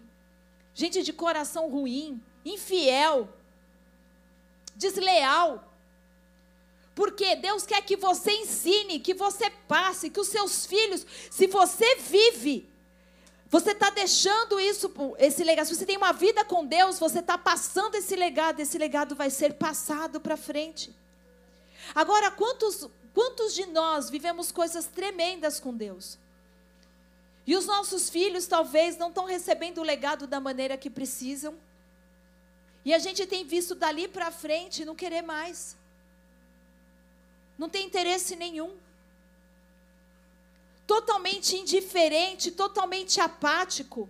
Gente 0.73 1.01
de 1.03 1.11
coração 1.11 1.69
ruim, 1.69 2.21
infiel, 2.45 3.27
desleal. 4.75 5.65
Porque 6.95 7.35
Deus 7.35 7.65
quer 7.65 7.81
que 7.81 7.95
você 7.95 8.31
ensine, 8.31 8.99
que 8.99 9.13
você 9.13 9.49
passe, 9.67 10.09
que 10.09 10.19
os 10.19 10.27
seus 10.27 10.65
filhos, 10.65 11.05
se 11.31 11.47
você 11.47 11.95
vive, 11.95 12.69
você 13.49 13.71
está 13.71 13.89
deixando 13.89 14.59
isso, 14.59 14.91
esse 15.17 15.43
legado. 15.43 15.65
Se 15.65 15.75
você 15.75 15.85
tem 15.85 15.97
uma 15.97 16.13
vida 16.13 16.45
com 16.45 16.63
Deus, 16.65 16.99
você 16.99 17.19
está 17.19 17.37
passando 17.37 17.95
esse 17.95 18.15
legado. 18.15 18.59
Esse 18.59 18.77
legado 18.77 19.15
vai 19.15 19.31
ser 19.31 19.53
passado 19.53 20.21
para 20.21 20.37
frente. 20.37 20.93
Agora, 21.93 22.31
quantos, 22.31 22.87
quantos 23.13 23.53
de 23.53 23.65
nós 23.65 24.09
vivemos 24.09 24.51
coisas 24.51 24.85
tremendas 24.85 25.59
com 25.59 25.75
Deus? 25.75 26.17
E 27.45 27.55
os 27.55 27.65
nossos 27.65 28.09
filhos 28.09 28.45
talvez 28.45 28.97
não 28.97 29.09
estão 29.09 29.25
recebendo 29.25 29.79
o 29.79 29.83
legado 29.83 30.27
da 30.27 30.39
maneira 30.39 30.77
que 30.77 30.89
precisam. 30.89 31.57
E 32.85 32.93
a 32.93 32.99
gente 32.99 33.25
tem 33.25 33.43
visto 33.43 33.73
dali 33.75 34.07
para 34.07 34.31
frente 34.31 34.85
não 34.85 34.95
querer 34.95 35.21
mais. 35.21 35.75
Não 37.57 37.67
tem 37.67 37.85
interesse 37.85 38.35
nenhum. 38.35 38.77
Totalmente 40.85 41.55
indiferente, 41.55 42.51
totalmente 42.51 43.19
apático. 43.19 44.09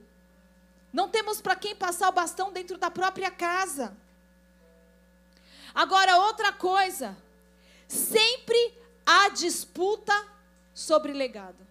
Não 0.92 1.08
temos 1.08 1.42
para 1.42 1.56
quem 1.56 1.76
passar 1.76 2.10
o 2.10 2.12
bastão 2.12 2.52
dentro 2.52 2.78
da 2.78 2.92
própria 2.92 3.32
casa. 3.32 3.96
Agora, 5.74 6.18
outra 6.18 6.52
coisa. 6.52 7.18
Sempre 7.90 8.78
há 9.04 9.30
disputa 9.30 10.14
sobre 10.76 11.12
legado. 11.12 11.68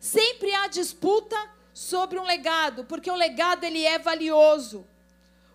Sempre 0.00 0.52
há 0.52 0.66
disputa 0.66 1.36
sobre 1.72 2.18
um 2.18 2.24
legado, 2.24 2.84
porque 2.84 3.08
o 3.08 3.14
legado 3.14 3.62
ele 3.62 3.84
é 3.84 4.00
valioso. 4.00 4.84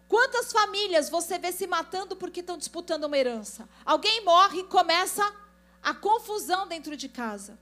Quantas 0.08 0.54
famílias 0.54 1.10
você 1.10 1.38
vê 1.38 1.52
se 1.52 1.68
matando 1.68 2.16
porque 2.16 2.40
estão 2.40 2.58
disputando 2.58 3.04
uma 3.04 3.18
herança? 3.18 3.68
Alguém 3.86 4.24
morre 4.24 4.62
e 4.62 4.64
começa 4.64 5.22
a 5.84 5.94
confusão 5.94 6.66
dentro 6.66 6.96
de 6.96 7.10
casa. 7.10 7.60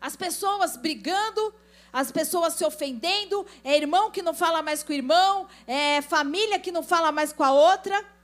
As 0.00 0.16
pessoas 0.16 0.78
brigando, 0.78 1.54
as 1.92 2.10
pessoas 2.10 2.54
se 2.54 2.64
ofendendo, 2.64 3.46
é 3.62 3.76
irmão 3.76 4.10
que 4.10 4.22
não 4.22 4.32
fala 4.32 4.62
mais 4.62 4.82
com 4.82 4.92
o 4.92 4.96
irmão, 4.96 5.46
é 5.66 6.00
família 6.00 6.58
que 6.58 6.72
não 6.72 6.82
fala 6.82 7.12
mais 7.12 7.34
com 7.34 7.44
a 7.44 7.52
outra. 7.52 8.17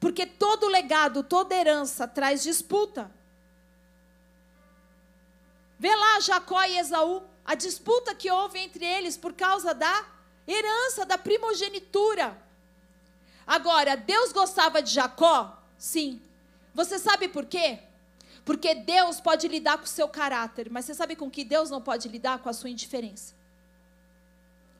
Porque 0.00 0.26
todo 0.26 0.68
legado, 0.68 1.22
toda 1.22 1.54
herança 1.54 2.06
traz 2.06 2.42
disputa. 2.42 3.10
Vê 5.78 5.94
lá 5.94 6.20
Jacó 6.20 6.62
e 6.64 6.78
Esaú, 6.78 7.22
a 7.44 7.54
disputa 7.54 8.14
que 8.14 8.30
houve 8.30 8.58
entre 8.58 8.84
eles 8.84 9.16
por 9.16 9.32
causa 9.32 9.74
da 9.74 10.06
herança, 10.46 11.06
da 11.06 11.16
primogenitura. 11.16 12.36
Agora, 13.46 13.96
Deus 13.96 14.32
gostava 14.32 14.82
de 14.82 14.90
Jacó? 14.92 15.56
Sim. 15.78 16.20
Você 16.74 16.98
sabe 16.98 17.28
por 17.28 17.46
quê? 17.46 17.80
Porque 18.44 18.74
Deus 18.74 19.20
pode 19.20 19.46
lidar 19.48 19.78
com 19.78 19.84
o 19.84 19.88
seu 19.88 20.08
caráter, 20.08 20.70
mas 20.70 20.84
você 20.84 20.94
sabe 20.94 21.16
com 21.16 21.30
que 21.30 21.44
Deus 21.44 21.70
não 21.70 21.80
pode 21.80 22.08
lidar? 22.08 22.38
Com 22.38 22.48
a 22.48 22.52
sua 22.52 22.70
indiferença. 22.70 23.34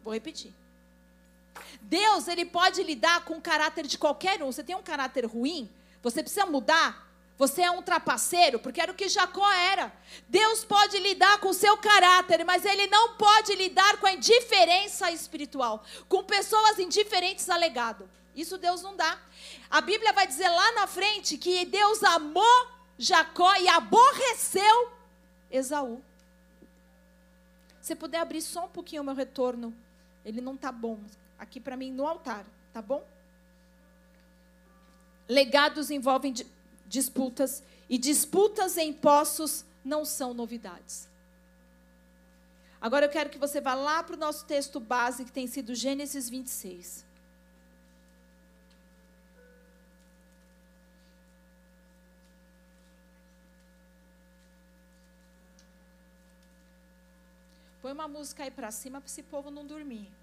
Vou 0.02 0.12
repetir. 0.12 0.52
Deus, 1.80 2.28
ele 2.28 2.44
pode 2.44 2.82
lidar 2.82 3.24
com 3.24 3.34
o 3.34 3.40
caráter 3.40 3.86
de 3.86 3.98
qualquer 3.98 4.42
um. 4.42 4.52
Você 4.52 4.62
tem 4.62 4.76
um 4.76 4.82
caráter 4.82 5.24
ruim, 5.24 5.70
você 6.02 6.22
precisa 6.22 6.46
mudar. 6.46 7.08
Você 7.38 7.62
é 7.62 7.70
um 7.70 7.80
trapaceiro, 7.80 8.58
porque 8.58 8.80
era 8.80 8.90
o 8.90 8.94
que 8.96 9.08
Jacó 9.08 9.48
era. 9.52 9.92
Deus 10.28 10.64
pode 10.64 10.98
lidar 10.98 11.38
com 11.38 11.50
o 11.50 11.54
seu 11.54 11.76
caráter, 11.76 12.44
mas 12.44 12.64
ele 12.64 12.88
não 12.88 13.14
pode 13.14 13.54
lidar 13.54 13.98
com 13.98 14.08
a 14.08 14.12
indiferença 14.12 15.08
espiritual, 15.12 15.84
com 16.08 16.24
pessoas 16.24 16.80
indiferentes 16.80 17.48
a 17.48 17.56
legado. 17.56 18.10
Isso 18.34 18.58
Deus 18.58 18.82
não 18.82 18.96
dá. 18.96 19.16
A 19.70 19.80
Bíblia 19.80 20.12
vai 20.12 20.26
dizer 20.26 20.48
lá 20.48 20.72
na 20.72 20.88
frente 20.88 21.38
que 21.38 21.64
Deus 21.64 22.02
amou 22.02 22.68
Jacó 22.98 23.54
e 23.54 23.68
aborreceu 23.68 24.92
Esaú. 25.48 26.02
Se 27.80 27.94
puder 27.94 28.18
abrir 28.18 28.42
só 28.42 28.64
um 28.64 28.68
pouquinho 28.68 29.02
o 29.02 29.04
meu 29.04 29.14
retorno, 29.14 29.72
ele 30.24 30.40
não 30.40 30.56
está 30.56 30.72
bom 30.72 30.98
aqui 31.38 31.60
para 31.60 31.76
mim 31.76 31.92
no 31.92 32.06
altar, 32.06 32.44
tá 32.72 32.82
bom? 32.82 33.06
Legados 35.28 35.90
envolvem 35.90 36.34
disputas 36.86 37.62
e 37.88 37.98
disputas 37.98 38.76
em 38.76 38.92
poços 38.92 39.64
não 39.84 40.04
são 40.04 40.34
novidades. 40.34 41.08
Agora 42.80 43.06
eu 43.06 43.10
quero 43.10 43.30
que 43.30 43.38
você 43.38 43.60
vá 43.60 43.74
lá 43.74 44.02
para 44.02 44.14
o 44.14 44.18
nosso 44.18 44.46
texto 44.46 44.78
base, 44.78 45.24
que 45.24 45.32
tem 45.32 45.46
sido 45.46 45.74
Gênesis 45.74 46.28
26. 46.28 47.04
Põe 57.82 57.92
uma 57.92 58.08
música 58.08 58.44
aí 58.44 58.50
para 58.50 58.70
cima 58.70 59.00
para 59.00 59.08
esse 59.08 59.22
povo 59.22 59.50
não 59.50 59.66
dormir. 59.66 60.17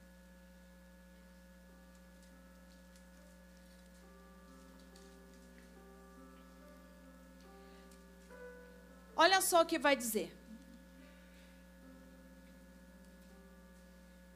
Olha 9.16 9.42
só 9.42 9.62
o 9.62 9.66
que 9.66 9.80
vai 9.80 9.96
dizer. 9.96 10.32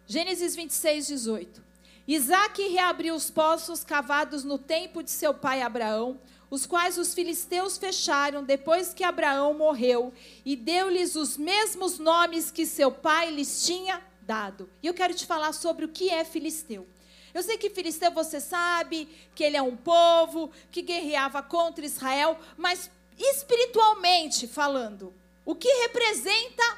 Gênesis 0.08 0.56
26, 0.56 1.08
18. 1.08 1.64
Isaac 2.08 2.68
reabriu 2.70 3.14
os 3.14 3.30
poços 3.30 3.84
cavados 3.84 4.44
no 4.44 4.58
tempo 4.58 5.04
de 5.04 5.12
seu 5.12 5.34
pai 5.34 5.62
Abraão, 5.62 6.20
os 6.50 6.66
quais 6.66 6.98
os 6.98 7.14
filisteus 7.14 7.78
fecharam 7.78 8.44
depois 8.44 8.92
que 8.92 9.04
Abraão 9.04 9.54
morreu, 9.54 10.12
e 10.44 10.56
deu-lhes 10.56 11.16
os 11.16 11.38
mesmos 11.38 12.00
nomes 12.00 12.50
que 12.50 12.66
seu 12.66 12.92
pai 12.92 13.30
lhes 13.30 13.64
tinha 13.64 14.02
dado. 14.22 14.68
E 14.82 14.88
eu 14.88 14.94
quero 14.96 15.14
te 15.14 15.28
falar 15.28 15.54
sobre 15.54 15.86
o 15.86 15.90
que 15.90 16.10
é 16.10 16.24
filisteu. 16.24 16.88
Eu 17.32 17.44
sei 17.44 17.58
que 17.58 17.70
filisteu 17.70 18.10
você 18.10 18.40
sabe, 18.40 19.08
que 19.36 19.44
ele 19.44 19.58
é 19.58 19.62
um 19.62 19.76
povo 19.76 20.52
que 20.72 20.82
guerreava 20.82 21.44
contra 21.44 21.86
Israel, 21.86 22.40
mas 22.58 22.90
espiritualmente 23.20 24.48
falando, 24.48 25.14
o 25.46 25.54
que 25.54 25.68
representa 25.82 26.78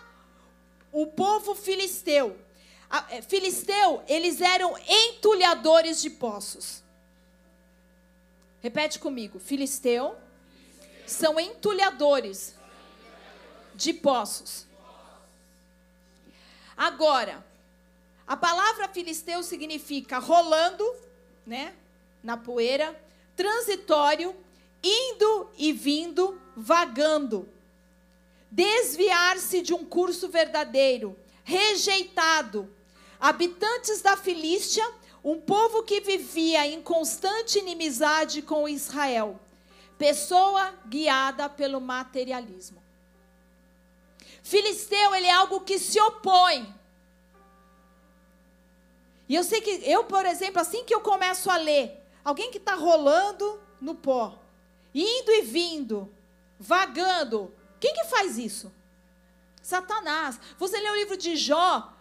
o 0.92 1.08
povo 1.08 1.56
filisteu? 1.56 2.38
É, 3.10 3.22
filisteu, 3.22 4.04
eles 4.08 4.42
eram 4.42 4.76
entulhadores 4.78 6.02
de 6.02 6.10
poços. 6.10 6.84
Repete 8.62 9.00
comigo. 9.00 9.40
Filisteu 9.40 10.18
são 11.08 11.40
entulhadores 11.40 12.56
de 13.74 13.94
poços. 13.94 14.66
Agora, 16.76 17.46
a 18.28 18.36
palavra 18.36 18.88
filisteu 18.88 19.44
significa 19.44 20.20
rolando, 20.20 20.84
né, 21.46 21.76
na 22.24 22.38
poeira, 22.38 23.00
transitório, 23.36 24.36
indo 24.84 25.50
e 25.58 25.72
vindo, 25.72 26.40
vagando. 26.56 27.48
Desviar-se 28.50 29.62
de 29.62 29.74
um 29.74 29.86
curso 29.86 30.28
verdadeiro, 30.28 31.18
rejeitado. 31.44 32.74
Habitantes 33.20 34.02
da 34.02 34.18
Filístia, 34.18 34.88
um 35.24 35.40
povo 35.40 35.84
que 35.84 36.02
vivia 36.02 36.66
em 36.66 36.82
constante 36.82 37.60
inimizade 37.60 38.42
com 38.42 38.68
Israel. 38.68 39.40
Pessoa 39.98 40.74
guiada 40.88 41.48
pelo 41.48 41.80
materialismo. 41.80 42.82
Filisteu, 44.44 45.14
ele 45.14 45.28
é 45.28 45.32
algo 45.32 45.62
que 45.62 45.78
se 45.78 46.00
opõe. 46.02 46.74
E 49.30 49.36
eu 49.36 49.44
sei 49.44 49.62
que 49.62 49.82
eu, 49.90 50.04
por 50.04 50.26
exemplo, 50.26 50.60
assim 50.60 50.84
que 50.84 50.94
eu 50.94 51.00
começo 51.00 51.50
a 51.50 51.56
ler, 51.56 52.04
alguém 52.26 52.52
que 52.52 52.58
está 52.58 52.74
rolando 52.74 53.62
no 53.80 53.96
pó, 53.96 54.38
indo 54.94 55.32
e 55.32 55.42
vindo, 55.42 56.14
vagando, 56.60 57.54
quem 57.80 57.94
que 57.94 58.06
faz 58.06 58.38
isso? 58.38 58.72
Satanás. 59.62 60.40
Você 60.58 60.80
lê 60.80 60.90
o 60.90 60.96
livro 60.96 61.18
de 61.18 61.36
Jó, 61.36 61.92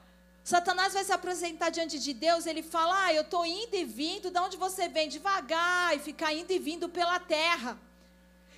Satanás 0.43 0.95
vai 0.95 1.05
se 1.05 1.13
apresentar 1.13 1.71
diante 1.71 1.99
de 1.99 2.13
Deus, 2.13 2.47
ele 2.47 2.63
fala: 2.63 3.05
Ah, 3.05 3.15
eu 3.15 3.23
estou 3.23 3.45
indo 3.45 3.77
e 3.77 3.85
vindo, 3.85 4.31
de 4.31 4.39
onde 4.39 4.57
você 4.57 4.89
vem? 4.89 5.09
Devagar, 5.09 5.95
e 5.95 6.01
ficar 6.01 6.33
indo 6.33 6.51
e 6.51 6.59
vindo 6.59 6.89
pela 6.89 7.21
terra. 7.21 7.79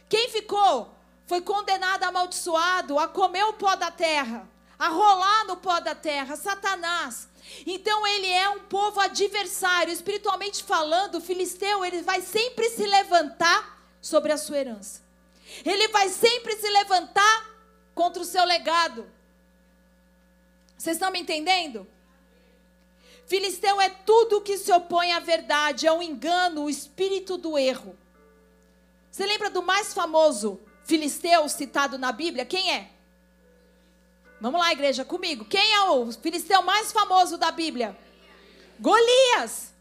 Quem 0.09 0.29
ficou? 0.31 0.95
Foi 1.27 1.41
condenado, 1.41 2.05
amaldiçoado, 2.05 2.99
a 2.99 3.09
comer 3.09 3.45
o 3.45 3.55
pó 3.55 3.75
da 3.75 3.91
terra, 3.91 4.49
a 4.79 4.89
rolar 4.89 5.45
no 5.47 5.57
pó 5.57 5.81
da 5.81 5.95
terra, 5.95 6.37
Satanás. 6.37 7.29
Então 7.67 8.07
ele 8.07 8.29
é 8.29 8.49
um 8.51 8.61
povo 8.61 9.01
adversário, 9.01 9.93
espiritualmente 9.93 10.63
falando, 10.65 11.17
o 11.17 11.21
filisteu, 11.21 11.85
ele 11.85 12.03
vai 12.03 12.21
sempre 12.21 12.69
se 12.71 12.87
levantar 12.87 13.72
sobre 14.03 14.33
a 14.33 14.37
sua 14.37 14.59
herança. 14.59 15.01
Ele 15.65 15.89
vai 15.89 16.11
sempre 16.11 16.57
se 16.57 16.69
levantar 16.69 17.51
contra 17.95 18.21
o 18.21 18.27
seu 18.27 18.45
legado. 18.45 19.09
Vocês 20.77 20.97
estão 20.97 21.11
me 21.11 21.21
entendendo? 21.21 21.87
Filisteu 23.27 23.81
é 23.81 23.89
tudo 23.89 24.41
que 24.41 24.59
se 24.59 24.73
opõe 24.73 25.13
à 25.13 25.21
verdade, 25.21 25.87
é 25.87 25.93
o 25.93 25.99
um 25.99 26.03
engano, 26.03 26.65
o 26.65 26.71
espírito 26.71 27.39
do 27.39 27.57
erro. 27.57 27.97
Você 29.11 29.25
lembra 29.25 29.49
do 29.49 29.63
mais 29.63 29.95
famoso 29.95 30.61
filisteu 30.85 31.49
citado 31.49 31.97
na 31.97 32.13
Bíblia? 32.13 32.45
Quem 32.45 32.75
é? 32.75 32.91
Vamos 34.41 34.61
lá, 34.61 34.73
igreja, 34.73 35.05
comigo. 35.05 35.45
Quem 35.45 35.75
é 35.75 35.83
o 35.83 36.11
filisteu 36.13 36.63
mais 36.63 36.91
famoso 36.91 37.39
da 37.39 37.53
Bíblia? 37.53 37.97
Golias. 38.81 39.72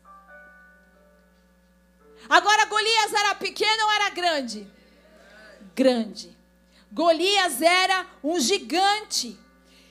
Agora, 2.32 2.64
Golias 2.64 3.14
era 3.14 3.36
pequeno 3.36 3.84
ou 3.84 3.92
era 3.92 4.10
grande? 4.10 4.66
Grande. 5.76 6.38
Golias 6.90 7.62
era 7.62 8.08
um 8.24 8.40
gigante. 8.40 9.38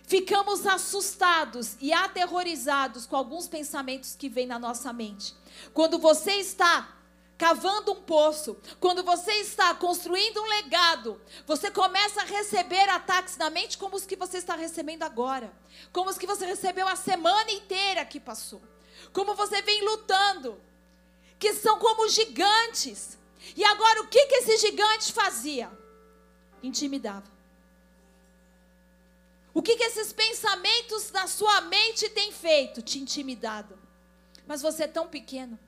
Ficamos 0.06 0.66
assustados 0.66 1.76
e 1.82 1.92
aterrorizados 1.92 3.04
com 3.04 3.14
alguns 3.14 3.46
pensamentos 3.46 4.16
que 4.16 4.30
vêm 4.30 4.46
na 4.46 4.58
nossa 4.58 4.90
mente. 4.90 5.34
Quando 5.74 5.98
você 5.98 6.32
está 6.36 6.88
cavando 7.36 7.92
um 7.92 8.00
poço, 8.00 8.56
quando 8.80 9.02
você 9.02 9.32
está 9.32 9.74
construindo 9.74 10.40
um 10.40 10.46
legado, 10.46 11.20
você 11.46 11.70
começa 11.70 12.22
a 12.22 12.24
receber 12.24 12.88
ataques 12.88 13.36
na 13.36 13.50
mente 13.50 13.76
como 13.76 13.96
os 13.96 14.06
que 14.06 14.16
você 14.16 14.38
está 14.38 14.56
recebendo 14.56 15.02
agora, 15.02 15.52
como 15.92 16.08
os 16.08 16.16
que 16.16 16.26
você 16.26 16.46
recebeu 16.46 16.88
a 16.88 16.96
semana 16.96 17.52
inteira 17.52 18.02
que 18.06 18.18
passou, 18.18 18.62
como 19.12 19.34
você 19.34 19.60
vem 19.60 19.84
lutando, 19.84 20.58
que 21.40 21.54
são 21.54 21.78
como 21.78 22.08
gigantes. 22.08 23.18
E 23.56 23.64
agora 23.64 24.02
o 24.02 24.06
que, 24.06 24.26
que 24.26 24.34
esse 24.34 24.58
gigante 24.58 25.10
fazia? 25.12 25.72
Intimidava. 26.62 27.28
O 29.52 29.62
que, 29.62 29.74
que 29.74 29.82
esses 29.82 30.12
pensamentos 30.12 31.10
na 31.10 31.26
sua 31.26 31.62
mente 31.62 32.08
têm 32.10 32.30
feito? 32.30 32.82
Te 32.82 33.00
intimidado. 33.00 33.76
Mas 34.46 34.62
você 34.62 34.84
é 34.84 34.86
tão 34.86 35.08
pequeno. 35.08 35.58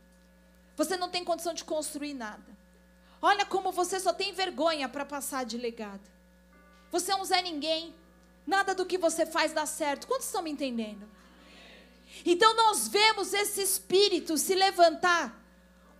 Você 0.77 0.97
não 0.97 1.09
tem 1.09 1.25
condição 1.25 1.55
de 1.55 1.65
construir 1.65 2.15
nada. 2.15 2.57
Olha 3.21 3.47
como 3.47 3.73
você 3.73 3.99
só 3.99 4.13
tem 4.13 4.33
vergonha 4.33 4.89
para 4.89 5.05
passar 5.05 5.45
de 5.45 5.57
legado. 5.57 6.09
Você 6.91 7.11
é 7.11 7.17
um 7.17 7.25
Zé 7.25 7.41
Ninguém. 7.41 7.95
Nada 8.47 8.75
do 8.75 8.85
que 8.85 8.99
você 8.99 9.25
faz 9.25 9.53
dá 9.53 9.65
certo. 9.65 10.07
Quantos 10.07 10.27
estão 10.27 10.43
me 10.43 10.51
entendendo? 10.51 11.09
Então 12.27 12.55
nós 12.55 12.89
vemos 12.89 13.33
esse 13.33 13.63
espírito 13.63 14.37
se 14.37 14.55
levantar 14.55 15.42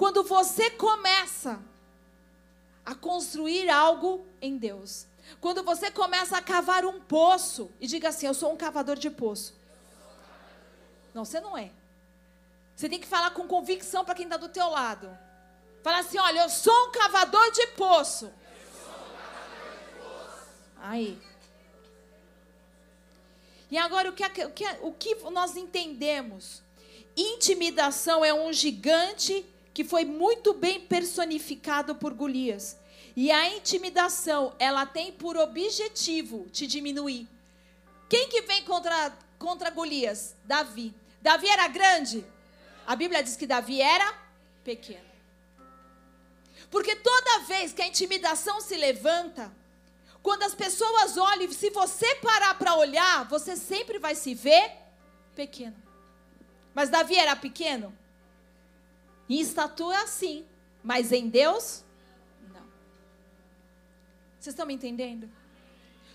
quando 0.03 0.25
você 0.25 0.69
começa 0.69 1.63
a 2.85 2.93
construir 2.93 3.71
algo 3.71 4.27
em 4.41 4.59
Deus. 4.59 5.07
Quando 5.41 5.63
você 5.63 5.93
começa 5.93 6.37
a 6.37 6.43
cavar 6.43 6.85
um 6.85 7.01
poço 7.01 7.71
e 7.81 7.87
diga 7.87 8.09
assim: 8.09 8.27
Eu 8.27 8.35
sou 8.35 8.53
um 8.53 8.57
cavador 8.57 8.97
de 8.97 9.09
poço. 9.09 9.55
Não, 11.15 11.25
você 11.25 11.41
não 11.41 11.57
é. 11.57 11.71
Você 12.75 12.89
tem 12.89 12.99
que 12.99 13.07
falar 13.07 13.31
com 13.31 13.47
convicção 13.47 14.05
para 14.05 14.17
quem 14.17 14.25
está 14.25 14.37
do 14.37 14.49
teu 14.49 14.69
lado. 14.71 15.17
Fala 15.85 16.01
assim: 16.01 16.19
olha, 16.19 16.41
eu 16.41 16.51
sou 16.51 16.89
um 16.89 16.91
cavador 16.91 17.53
de 17.53 17.67
poço. 17.69 18.33
Aí. 20.79 21.17
E 23.71 23.79
agora 23.79 24.11
o 24.11 24.13
que, 24.13 24.25
o, 24.25 24.51
que, 24.51 24.67
o 24.81 24.93
que 24.95 25.15
nós 25.31 25.55
entendemos? 25.57 26.61
Intimidação 27.17 28.25
é 28.25 28.35
um 28.35 28.53
gigante 28.53 29.47
que 29.73 29.85
foi 29.85 30.05
muito 30.05 30.53
bem 30.55 30.81
personificado 30.81 31.95
por 31.95 32.13
Golias. 32.13 32.77
E 33.15 33.31
a 33.31 33.55
intimidação, 33.57 34.55
ela 34.59 34.87
tem 34.87 35.13
por 35.13 35.37
objetivo 35.37 36.47
te 36.51 36.67
diminuir. 36.67 37.29
Quem 38.09 38.29
que 38.29 38.43
vem 38.43 38.65
contra, 38.65 39.13
contra 39.39 39.71
Golias? 39.71 40.35
Davi. 40.45 40.95
Davi 41.21 41.49
era 41.49 41.69
grande? 41.69 42.25
A 42.87 42.97
Bíblia 42.97 43.23
diz 43.23 43.37
que 43.37 43.47
Davi 43.47 43.81
era 43.81 44.13
pequeno. 44.65 45.13
Porque 46.71 46.97
toda 46.97 47.41
vez 47.41 47.73
que 47.73 47.83
a 47.83 47.87
intimidação 47.87 48.61
se 48.61 48.77
levanta, 48.77 49.53
quando 50.23 50.45
as 50.45 50.55
pessoas 50.55 51.17
olham, 51.17 51.51
se 51.53 51.71
você 51.71 52.15
parar 52.17 52.55
para 52.59 52.77
olhar, 52.77 53.29
você 53.29 53.57
sempre 53.57 53.99
vai 53.99 54.15
se 54.15 54.35
ver 54.35 54.73
pequeno. 55.35 55.77
Mas 56.75 56.89
Davi 56.89 57.17
era 57.17 57.37
pequeno? 57.37 57.97
Em 59.33 59.41
estatura, 59.41 60.07
sim. 60.07 60.45
Mas 60.85 61.11
em 61.11 61.27
Deus, 61.27 61.83
não. 62.53 62.67
Vocês 64.39 64.53
estão 64.53 64.67
me 64.67 64.75
entendendo? 64.75 65.27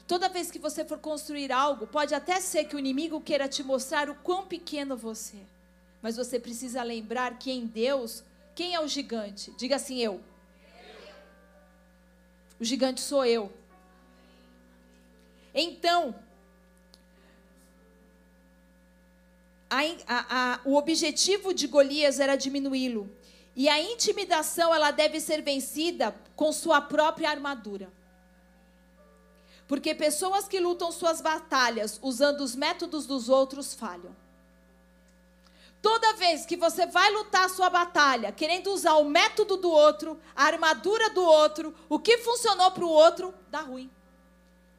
Toda 0.08 0.30
vez 0.30 0.52
que 0.52 0.60
você 0.60 0.86
for 0.86 1.00
construir 1.00 1.52
algo, 1.52 1.88
pode 1.88 2.14
até 2.14 2.40
ser 2.40 2.66
que 2.66 2.76
o 2.76 2.80
inimigo 2.80 3.20
queira 3.20 3.48
te 3.48 3.64
mostrar 3.64 4.08
o 4.08 4.14
quão 4.14 4.46
pequeno 4.46 4.96
você 4.96 5.38
é. 5.38 5.46
Mas 6.00 6.16
você 6.16 6.40
precisa 6.40 6.84
lembrar 6.84 7.40
que 7.40 7.50
em 7.50 7.66
Deus, 7.66 8.24
quem 8.54 8.76
é 8.76 8.80
o 8.80 8.88
gigante? 8.88 9.52
Diga 9.58 9.78
assim: 9.78 9.98
eu. 9.98 10.22
O 12.60 12.64
gigante 12.64 13.02
sou 13.02 13.26
eu. 13.26 13.52
Então, 15.56 16.14
a, 19.70 20.54
a, 20.54 20.60
o 20.64 20.76
objetivo 20.76 21.54
de 21.54 21.68
Golias 21.68 22.20
era 22.20 22.36
diminuí-lo. 22.36 23.10
E 23.56 23.68
a 23.68 23.82
intimidação 23.82 24.74
ela 24.74 24.92
deve 24.92 25.20
ser 25.20 25.42
vencida 25.42 26.16
com 26.36 26.52
sua 26.54 26.80
própria 26.80 27.30
armadura. 27.30 27.92
Porque 29.68 29.94
pessoas 29.94 30.48
que 30.48 30.60
lutam 30.60 30.92
suas 30.92 31.20
batalhas 31.20 32.00
usando 32.02 32.42
os 32.42 32.56
métodos 32.56 33.06
dos 33.06 33.28
outros 33.28 33.74
falham. 33.74 34.16
Toda 35.82 36.14
vez 36.14 36.46
que 36.46 36.56
você 36.56 36.86
vai 36.86 37.12
lutar 37.12 37.50
sua 37.50 37.70
batalha, 37.70 38.32
querendo 38.32 38.72
usar 38.72 38.96
o 38.96 39.06
método 39.06 39.58
do 39.58 39.70
outro, 39.70 40.20
a 40.36 40.46
armadura 40.46 41.10
do 41.10 41.24
outro, 41.24 41.74
o 41.90 42.00
que 42.00 42.18
funcionou 42.20 42.72
para 42.72 42.86
o 42.86 42.90
outro, 42.90 43.34
dá 43.50 43.62
ruim. 43.62 43.90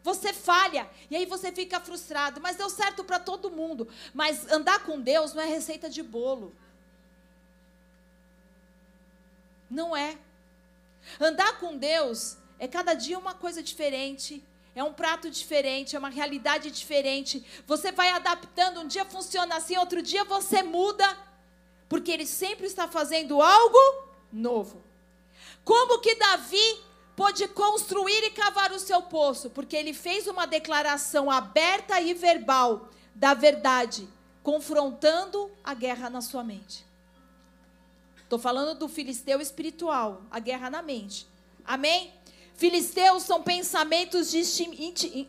Você 0.08 0.32
falha 0.32 0.88
e 1.10 1.16
aí 1.16 1.26
você 1.26 1.52
fica 1.52 1.78
frustrado, 1.78 2.40
mas 2.40 2.56
deu 2.56 2.70
certo 2.70 3.04
para 3.04 3.18
todo 3.18 3.50
mundo. 3.50 3.86
Mas 4.14 4.50
andar 4.50 4.82
com 4.86 4.98
Deus 4.98 5.34
não 5.34 5.42
é 5.42 5.46
receita 5.46 5.90
de 5.90 6.02
bolo. 6.02 6.56
Não 9.68 9.94
é. 9.94 10.16
Andar 11.20 11.60
com 11.60 11.76
Deus 11.76 12.38
é 12.58 12.66
cada 12.66 12.94
dia 12.94 13.18
uma 13.18 13.34
coisa 13.34 13.62
diferente, 13.62 14.42
é 14.74 14.82
um 14.82 14.94
prato 14.94 15.28
diferente, 15.30 15.94
é 15.94 15.98
uma 15.98 16.08
realidade 16.08 16.70
diferente. 16.70 17.44
Você 17.66 17.92
vai 17.92 18.08
adaptando, 18.08 18.80
um 18.80 18.88
dia 18.88 19.04
funciona 19.04 19.56
assim, 19.56 19.76
outro 19.76 20.00
dia 20.00 20.24
você 20.24 20.62
muda, 20.62 21.06
porque 21.86 22.10
ele 22.10 22.24
sempre 22.24 22.66
está 22.66 22.88
fazendo 22.88 23.42
algo 23.42 24.08
novo. 24.32 24.82
Como 25.62 26.00
que 26.00 26.14
Davi 26.14 26.87
pôde 27.18 27.48
construir 27.48 28.22
e 28.26 28.30
cavar 28.30 28.70
o 28.70 28.78
seu 28.78 29.02
poço, 29.02 29.50
porque 29.50 29.76
ele 29.76 29.92
fez 29.92 30.28
uma 30.28 30.46
declaração 30.46 31.28
aberta 31.28 32.00
e 32.00 32.14
verbal 32.14 32.90
da 33.12 33.34
verdade, 33.34 34.08
confrontando 34.40 35.50
a 35.64 35.74
guerra 35.74 36.08
na 36.08 36.20
sua 36.20 36.44
mente. 36.44 36.86
Estou 38.22 38.38
falando 38.38 38.78
do 38.78 38.88
filisteu 38.88 39.40
espiritual, 39.40 40.22
a 40.30 40.38
guerra 40.38 40.70
na 40.70 40.80
mente. 40.80 41.26
Amém? 41.64 42.14
Filisteus 42.54 43.24
são 43.24 43.42
pensamentos 43.42 44.30
de. 44.30 45.26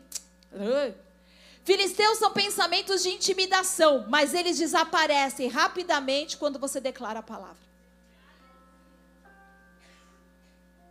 Filisteus 1.63 2.19
são 2.19 2.32
pensamentos 2.32 3.02
de 3.02 3.10
intimidação, 3.10 4.06
mas 4.08 4.36
eles 4.36 4.60
desaparecem 4.60 5.47
rapidamente 5.47 6.38
quando 6.38 6.60
você 6.60 6.80
declara 6.80 7.17
a 7.17 7.23
palavra. 7.23 7.67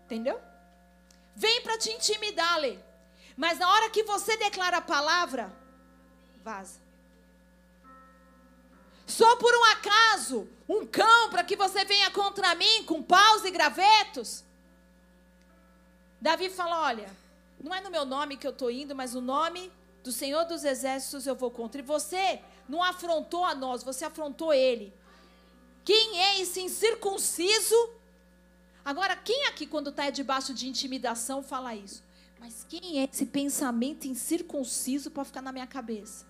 Entendeu? 0.07 0.48
Vem 1.39 1.63
para 1.63 1.79
te 1.79 1.91
intimidar, 1.91 2.59
Lê. 2.59 2.77
Mas 3.37 3.61
na 3.61 3.73
hora 3.73 3.91
que 3.91 4.03
você 4.03 4.37
declara 4.37 4.79
a 4.79 4.83
palavra, 4.83 5.53
vaza. 6.43 6.81
Só 9.07 9.37
por 9.37 9.55
um 9.55 9.65
acaso, 9.77 10.49
um 10.69 10.85
cão 10.85 11.31
para 11.31 11.45
que 11.45 11.55
você 11.55 11.85
venha 11.85 12.11
contra 12.11 12.57
mim 12.57 12.83
com 12.85 13.01
paus 13.03 13.45
e 13.45 13.51
gravetos. 13.53 14.45
Davi 16.21 16.51
fala: 16.51 16.83
Olha, 16.89 17.09
não 17.61 17.73
é 17.73 17.81
no 17.81 17.91
meu 17.91 18.05
nome 18.05 18.37
que 18.37 18.47
eu 18.47 18.51
estou 18.51 18.71
indo, 18.71 18.95
mas 18.95 19.15
o 19.15 19.21
nome 19.21 19.73
do 20.03 20.11
Senhor 20.11 20.45
dos 20.45 20.65
Exércitos 20.65 21.25
eu 21.25 21.37
vou 21.37 21.53
contra. 21.53 21.81
E 21.81 21.85
você 21.85 22.41
não 22.69 22.83
afrontou 22.83 23.45
a 23.45 23.55
nós, 23.55 23.85
você 23.85 24.05
afrontou 24.05 24.53
ele. 24.53 24.93
Quem 25.85 26.21
é 26.21 26.41
esse 26.41 26.61
incircunciso 26.61 27.98
Agora, 28.89 29.15
quem 29.15 29.45
aqui, 29.45 29.67
quando 29.67 29.91
está 29.91 30.09
debaixo 30.09 30.55
de 30.55 30.67
intimidação, 30.67 31.43
fala 31.43 31.75
isso? 31.75 32.03
Mas 32.41 32.65
quem 32.67 33.01
é 33.01 33.09
esse 33.13 33.27
pensamento 33.27 34.07
incircunciso 34.07 35.11
para 35.11 35.27
ficar 35.27 35.43
na 35.43 35.53
minha 35.53 35.67
cabeça? 35.67 36.25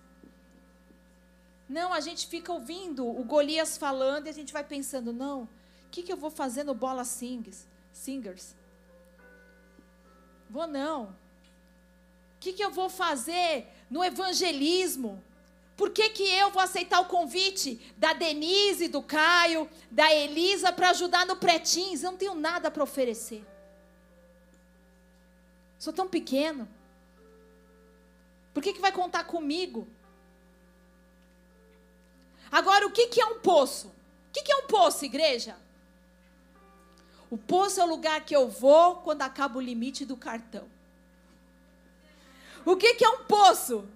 Não, 1.69 1.93
a 1.93 2.01
gente 2.01 2.27
fica 2.27 2.51
ouvindo 2.51 3.07
o 3.07 3.23
Golias 3.23 3.77
falando 3.77 4.27
e 4.27 4.29
a 4.29 4.33
gente 4.33 4.51
vai 4.51 4.61
pensando, 4.61 5.13
não, 5.13 5.43
o 5.43 5.89
que, 5.89 6.03
que 6.03 6.11
eu 6.11 6.17
vou 6.17 6.29
fazer 6.29 6.65
no 6.65 6.73
Bola 6.73 7.05
Singers? 7.05 7.65
Singers? 7.93 8.53
Vou 10.49 10.67
não. 10.67 11.03
O 11.03 12.39
que, 12.41 12.51
que 12.51 12.61
eu 12.61 12.71
vou 12.71 12.89
fazer 12.89 13.69
no 13.89 14.03
evangelismo? 14.03 15.23
Por 15.79 15.91
que, 15.91 16.09
que 16.09 16.23
eu 16.23 16.51
vou 16.51 16.61
aceitar 16.61 16.99
o 16.99 17.05
convite 17.05 17.79
da 17.95 18.11
Denise, 18.11 18.89
do 18.89 19.01
Caio, 19.01 19.69
da 19.89 20.13
Elisa 20.13 20.73
para 20.73 20.89
ajudar 20.89 21.25
no 21.25 21.37
Pretins? 21.37 22.03
Eu 22.03 22.11
não 22.11 22.17
tenho 22.17 22.35
nada 22.35 22.69
para 22.69 22.83
oferecer. 22.83 23.47
Sou 25.77 25.93
tão 25.93 26.09
pequeno. 26.09 26.67
Por 28.53 28.61
que, 28.61 28.73
que 28.73 28.81
vai 28.81 28.91
contar 28.91 29.23
comigo? 29.23 29.87
Agora, 32.51 32.85
o 32.85 32.91
que, 32.91 33.07
que 33.07 33.21
é 33.21 33.25
um 33.25 33.39
poço? 33.39 33.87
O 33.87 34.31
que, 34.33 34.41
que 34.41 34.51
é 34.51 34.57
um 34.57 34.67
poço, 34.67 35.05
igreja? 35.05 35.55
O 37.29 37.37
poço 37.37 37.79
é 37.79 37.85
o 37.85 37.87
lugar 37.87 38.25
que 38.25 38.35
eu 38.35 38.49
vou 38.49 38.97
quando 38.97 39.21
acaba 39.21 39.57
o 39.57 39.61
limite 39.61 40.03
do 40.03 40.17
cartão. 40.17 40.69
O 42.65 42.75
que, 42.75 42.95
que 42.95 43.05
é 43.05 43.09
um 43.09 43.23
poço? 43.23 43.87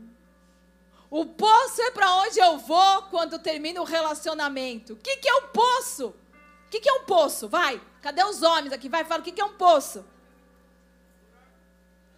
O 1.16 1.28
poço 1.28 1.80
é 1.80 1.92
para 1.92 2.12
onde 2.24 2.40
eu 2.40 2.58
vou 2.58 3.04
quando 3.04 3.38
termina 3.38 3.80
o 3.80 3.84
relacionamento. 3.84 4.94
O 4.94 4.96
que, 4.96 5.18
que 5.18 5.30
é 5.30 5.36
um 5.36 5.48
poço? 5.50 6.08
O 6.08 6.70
que, 6.72 6.80
que 6.80 6.90
é 6.90 6.94
um 6.94 7.04
poço? 7.04 7.48
Vai. 7.48 7.80
Cadê 8.02 8.24
os 8.24 8.42
homens 8.42 8.74
aqui? 8.74 8.90
Vai, 8.90 9.06
fala 9.06 9.22
o 9.22 9.24
que, 9.24 9.32
que 9.32 9.40
é 9.40 9.46
um 9.46 9.54
poço. 9.54 10.04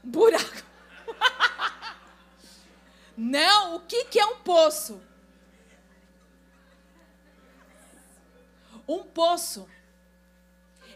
Buraco. 0.02 0.64
Não, 3.18 3.76
o 3.76 3.80
que, 3.82 4.06
que 4.06 4.18
é 4.18 4.26
um 4.26 4.38
poço? 4.38 5.02
Um 8.88 9.04
poço. 9.04 9.68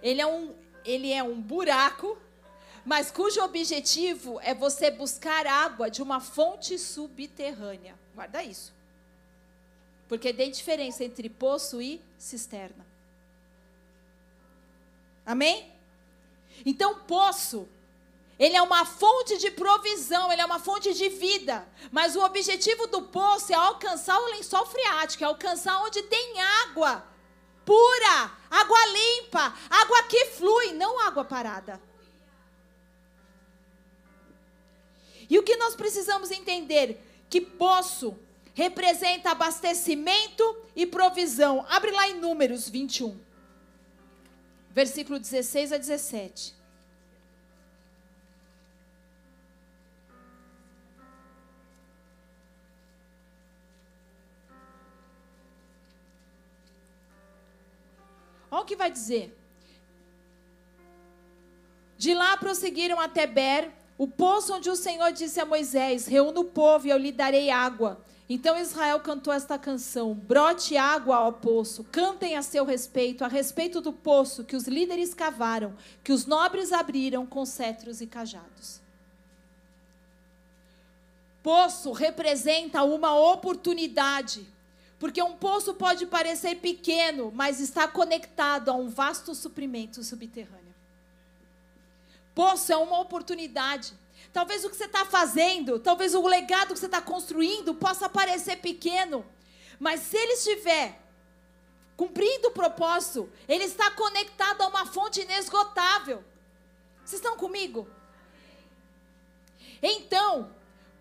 Ele 0.02 0.22
é 0.22 0.26
um, 0.26 0.56
ele 0.86 1.12
é 1.12 1.22
um 1.22 1.42
buraco 1.42 2.18
mas 2.86 3.12
cujo 3.12 3.42
objetivo 3.42 4.40
é 4.42 4.54
você 4.54 4.90
buscar 4.92 5.46
água 5.46 5.90
de 5.90 6.02
uma 6.02 6.20
fonte 6.20 6.78
subterrânea. 6.78 7.98
Guarda 8.16 8.44
isso. 8.44 8.74
Porque 10.08 10.34
tem 10.34 10.52
diferença 10.52 11.04
entre 11.04 11.30
poço 11.30 11.82
e 11.82 12.02
cisterna. 12.18 12.86
Amém? 15.26 15.72
Então, 16.66 16.96
poço, 17.00 17.68
ele 18.40 18.56
é 18.56 18.62
uma 18.62 18.86
fonte 18.86 19.38
de 19.38 19.52
provisão, 19.52 20.32
ele 20.32 20.42
é 20.42 20.46
uma 20.46 20.60
fonte 20.60 20.94
de 20.94 21.10
vida. 21.10 21.68
Mas 21.92 22.16
o 22.16 22.24
objetivo 22.24 22.88
do 22.88 23.04
poço 23.04 23.54
é 23.54 23.56
alcançar 23.56 24.20
o 24.20 24.32
lençol 24.32 24.66
freático, 24.66 25.24
é 25.24 25.28
alcançar 25.28 25.82
onde 25.84 26.02
tem 26.04 26.42
água 26.64 27.08
pura, 27.70 28.32
água 28.50 28.86
limpa, 28.88 29.54
água 29.70 30.04
que 30.10 30.26
flui, 30.26 30.74
não 30.74 31.00
água 31.06 31.24
parada. 31.24 31.80
E 35.30 35.38
o 35.38 35.44
que 35.44 35.56
nós 35.58 35.76
precisamos 35.76 36.32
entender? 36.32 37.00
Que 37.30 37.40
poço 37.40 38.18
representa 38.54 39.32
abastecimento 39.32 40.44
e 40.76 40.86
provisão. 40.86 41.66
Abre 41.70 41.92
lá 41.92 42.10
em 42.10 42.20
Números 42.20 42.68
21, 42.68 43.18
versículo 44.72 45.20
16 45.20 45.72
a 45.72 45.78
17. 45.78 46.60
Olha 58.52 58.64
o 58.64 58.66
que 58.66 58.76
vai 58.76 58.92
dizer. 58.92 59.38
De 61.98 62.14
lá 62.14 62.36
prosseguiram 62.38 63.00
até 63.00 63.28
Ber, 63.28 63.72
o 64.00 64.08
poço 64.08 64.54
onde 64.54 64.70
o 64.70 64.78
Senhor 64.78 65.12
disse 65.12 65.42
a 65.42 65.46
Moisés: 65.46 66.08
Reúna 66.08 66.40
o 66.40 66.46
povo 66.46 66.88
e 66.88 66.90
eu 66.90 66.98
lhe 66.98 67.12
darei 67.12 67.50
água. 67.50 68.02
Então 68.30 68.58
Israel 68.58 69.02
cantou 69.02 69.34
esta 69.34 69.60
canção: 69.60 70.14
Brote 70.14 70.78
água 70.78 71.18
ao 71.18 71.34
poço, 71.34 71.84
cantem 71.92 72.38
a 72.38 72.42
seu 72.42 72.64
respeito, 72.64 73.26
a 73.26 73.28
respeito 73.28 73.82
do 73.82 73.92
poço 73.92 74.46
que 74.46 74.56
os 74.56 74.70
líderes 74.70 75.14
cavaram, 75.14 75.76
que 76.02 76.14
os 76.14 76.26
nobres 76.26 76.72
abriram 76.72 77.26
com 77.26 77.46
cetros 77.46 78.00
e 78.00 78.08
cajados. 78.08 78.80
Poço 81.44 81.92
representa 81.92 82.84
uma 82.84 83.20
oportunidade, 83.20 84.48
porque 84.98 85.22
um 85.22 85.36
poço 85.36 85.74
pode 85.74 86.06
parecer 86.06 86.56
pequeno, 86.56 87.34
mas 87.36 87.60
está 87.60 87.86
conectado 87.86 88.70
a 88.70 88.74
um 88.74 88.88
vasto 88.88 89.36
suprimento 89.36 90.02
subterrâneo. 90.06 90.59
Poço 92.40 92.72
é 92.72 92.78
uma 92.78 92.98
oportunidade. 93.02 93.92
Talvez 94.32 94.64
o 94.64 94.70
que 94.70 94.78
você 94.78 94.86
está 94.86 95.04
fazendo, 95.04 95.78
talvez 95.78 96.16
o 96.16 96.26
legado 96.26 96.74
que 96.74 96.80
você 96.80 96.86
está 96.86 97.02
construindo 97.02 97.74
possa 97.74 98.08
parecer 98.08 98.62
pequeno, 98.62 99.26
mas 99.78 100.00
se 100.00 100.16
ele 100.16 100.32
estiver 100.36 101.02
cumprindo 101.98 102.48
o 102.48 102.52
propósito, 102.52 103.30
ele 103.46 103.66
está 103.66 103.92
conectado 103.92 104.62
a 104.62 104.68
uma 104.70 104.86
fonte 104.86 105.20
inesgotável. 105.20 106.24
Vocês 107.04 107.22
estão 107.22 107.36
comigo? 107.36 107.86
Então, 109.84 110.56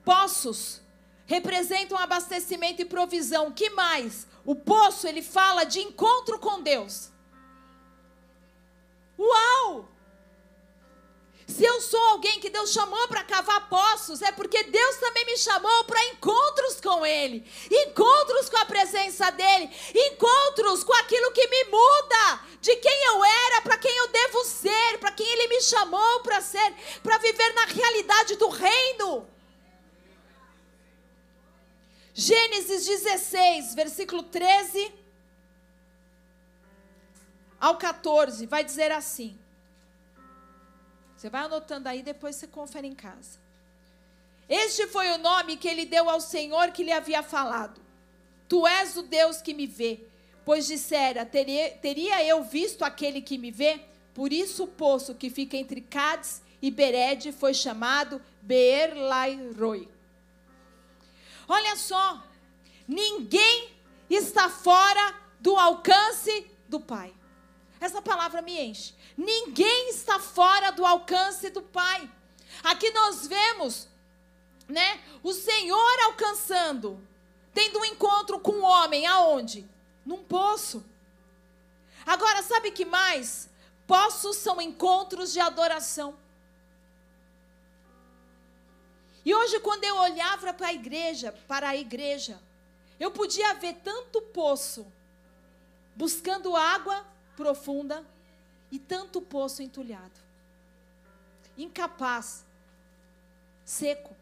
poços 0.05 0.81
representam 1.25 1.97
abastecimento 1.97 2.83
e 2.83 2.85
provisão. 2.85 3.53
Que 3.53 3.71
mais? 3.71 4.27
O 4.45 4.57
poço, 4.57 5.07
ele 5.07 5.23
fala 5.23 5.63
de 5.63 5.79
encontro 5.79 6.37
com 6.41 6.61
Deus. 6.61 7.13
Uau! 9.17 9.98
Se 11.49 11.65
eu 11.65 11.81
sou 11.81 12.01
alguém 12.09 12.39
que 12.41 12.51
Deus 12.51 12.73
chamou 12.73 13.09
para 13.09 13.25
cavar 13.25 13.71
poços, 13.71 14.21
é 14.21 14.31
porque 14.31 14.65
Deus 14.65 14.97
também 14.97 15.25
me 15.25 15.39
chamou 15.39 15.85
para 15.85 16.05
encontros 16.09 16.79
com 16.79 17.07
Ele, 17.07 17.43
encontros 17.71 18.51
com 18.51 18.59
a 18.59 18.67
presença 18.67 19.31
dEle, 19.31 19.71
encontros 19.95 20.85
com 20.85 20.93
aquilo 20.93 21.33
que 21.33 21.49
me 21.49 21.65
muda 21.65 22.41
de 22.61 22.77
quem 22.77 23.05
eu 23.07 23.25
era, 23.25 23.63
para 23.63 23.79
quem 23.79 23.97
eu 23.97 24.09
devo 24.09 24.45
ser, 24.45 24.99
para 24.99 25.11
quem 25.11 25.27
Ele 25.27 25.49
me 25.49 25.63
chamou 25.63 26.21
para 26.21 26.43
ser, 26.43 26.75
para 27.03 27.17
viver 27.17 27.55
na 27.55 27.65
realidade 27.65 28.37
do 28.37 28.49
reino. 28.51 29.27
Gênesis 32.13 32.85
16, 32.85 33.75
versículo 33.75 34.23
13 34.23 34.93
ao 37.59 37.79
14, 37.79 38.45
vai 38.45 38.63
dizer 38.63 38.93
assim. 38.93 39.48
Você 41.19 41.29
vai 41.29 41.47
anotando 41.47 41.89
aí, 41.89 42.01
depois 42.01 42.37
você 42.37 42.47
confere 42.47 42.87
em 42.87 42.95
casa. 42.95 43.41
Este 44.49 44.87
foi 44.87 45.11
o 45.11 45.19
nome 45.19 45.57
que 45.57 45.67
ele 45.67 45.85
deu 45.85 46.09
ao 46.09 46.21
Senhor 46.21 46.71
que 46.71 46.85
lhe 46.85 46.93
havia 46.93 47.25
falado. 47.25 47.81
Tu 48.49 48.65
és 48.65 48.97
o 48.97 49.03
Deus 49.03 49.43
que 49.43 49.53
me 49.53 49.67
vê. 49.67 49.99
Pois 50.45 50.69
dissera: 50.69 51.27
teria, 51.27 52.25
eu 52.25 52.45
visto 52.45 52.85
aquele 52.85 53.21
que 53.21 53.37
me 53.37 53.51
vê? 53.51 53.81
Por 54.15 54.33
isso 54.33 54.63
o 54.63 54.69
poço 54.69 55.13
que 55.13 55.29
fica 55.29 55.57
entre 55.57 55.81
Cádiz 55.81 56.41
e 56.63 56.71
Bered 56.71 57.33
foi 57.33 57.53
chamado 57.53 58.23
Beer 58.41 58.97
Lairoi. 58.97 59.89
Olha 61.49 61.75
só, 61.75 62.23
ninguém 62.87 63.71
está 64.09 64.49
fora 64.49 65.17
do 65.41 65.57
alcance 65.57 66.47
do 66.69 66.79
Pai. 66.79 67.13
Essa 67.81 68.01
palavra 68.01 68.41
me 68.41 68.57
enche. 68.61 68.95
Ninguém 69.19 69.91
está 69.91 70.21
fora 70.21 70.71
do 70.71 70.87
alcance 70.87 71.51
do 71.51 71.61
Pai. 71.61 72.09
Aqui 72.63 72.89
nós 72.93 73.27
vemos, 73.27 73.89
né, 74.69 75.03
o 75.25 75.33
Senhor 75.33 76.01
alcançando, 76.05 77.05
tendo 77.53 77.81
um 77.81 77.85
encontro 77.85 78.39
com 78.39 78.53
o 78.53 78.63
homem 78.63 79.09
aonde? 79.09 79.69
Num 80.07 80.23
poço. 80.23 80.85
Agora, 82.07 82.45
sabe 82.45 82.71
que 82.71 82.85
mais? 82.85 83.51
Poços 83.89 84.37
são 84.37 84.61
encontros 84.61 85.33
de 85.33 85.41
adoração. 85.41 86.17
E 89.25 89.35
hoje, 89.35 89.59
quando 89.59 89.83
eu 89.83 89.97
olhava 89.97 90.55
para 90.55 90.69
a 90.69 90.73
igreja, 90.73 91.33
para 91.49 91.71
a 91.71 91.77
igreja, 91.77 92.41
eu 93.01 93.11
podia 93.11 93.53
ver 93.55 93.75
tanto 93.83 94.23
poço 94.23 94.87
buscando 95.97 96.55
água 96.55 97.05
profunda 97.37 98.07
e 98.71 98.79
tanto 98.79 99.21
poço 99.21 99.63
entulhado. 99.63 100.21
Incapaz, 101.57 102.45
seco, 103.65 104.15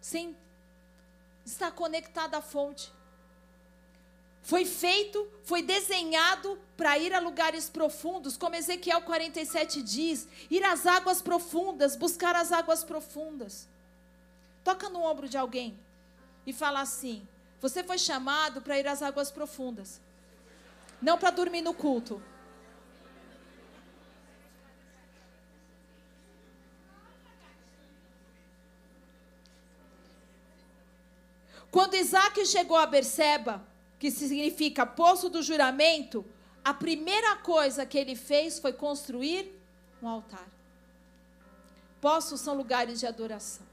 sem 0.00 0.36
estar 1.44 1.72
conectado 1.72 2.34
à 2.34 2.42
fonte. 2.42 2.92
Foi 4.42 4.64
feito, 4.64 5.28
foi 5.44 5.62
desenhado 5.62 6.58
para 6.76 6.98
ir 6.98 7.12
a 7.12 7.20
lugares 7.20 7.68
profundos, 7.68 8.36
como 8.36 8.56
Ezequiel 8.56 9.02
47 9.02 9.82
diz: 9.82 10.26
ir 10.50 10.64
às 10.64 10.86
águas 10.86 11.20
profundas, 11.20 11.94
buscar 11.94 12.34
as 12.34 12.50
águas 12.50 12.82
profundas. 12.82 13.68
Toca 14.64 14.88
no 14.88 15.02
ombro 15.02 15.28
de 15.28 15.36
alguém 15.36 15.78
e 16.46 16.52
fala 16.52 16.80
assim: 16.80 17.26
você 17.60 17.84
foi 17.84 17.98
chamado 17.98 18.62
para 18.62 18.78
ir 18.78 18.86
às 18.88 19.02
águas 19.02 19.30
profundas, 19.30 20.00
não 21.02 21.18
para 21.18 21.30
dormir 21.30 21.60
no 21.60 21.74
culto. 21.74 22.22
Quando 31.70 31.94
Isaac 31.94 32.44
chegou 32.46 32.76
a 32.76 32.86
Berseba, 32.86 33.64
que 33.98 34.10
significa 34.10 34.84
poço 34.84 35.28
do 35.28 35.42
juramento, 35.42 36.24
a 36.64 36.74
primeira 36.74 37.36
coisa 37.36 37.86
que 37.86 37.96
ele 37.96 38.16
fez 38.16 38.58
foi 38.58 38.72
construir 38.72 39.52
um 40.02 40.08
altar. 40.08 40.48
Poços 42.00 42.40
são 42.40 42.56
lugares 42.56 43.00
de 43.00 43.06
adoração. 43.06 43.66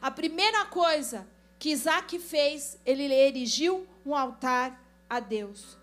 A 0.00 0.10
primeira 0.10 0.64
coisa 0.64 1.26
que 1.58 1.70
Isaac 1.70 2.18
fez, 2.18 2.78
ele 2.84 3.04
erigiu 3.12 3.86
um 4.04 4.14
altar 4.14 4.82
a 5.08 5.20
Deus. 5.20 5.78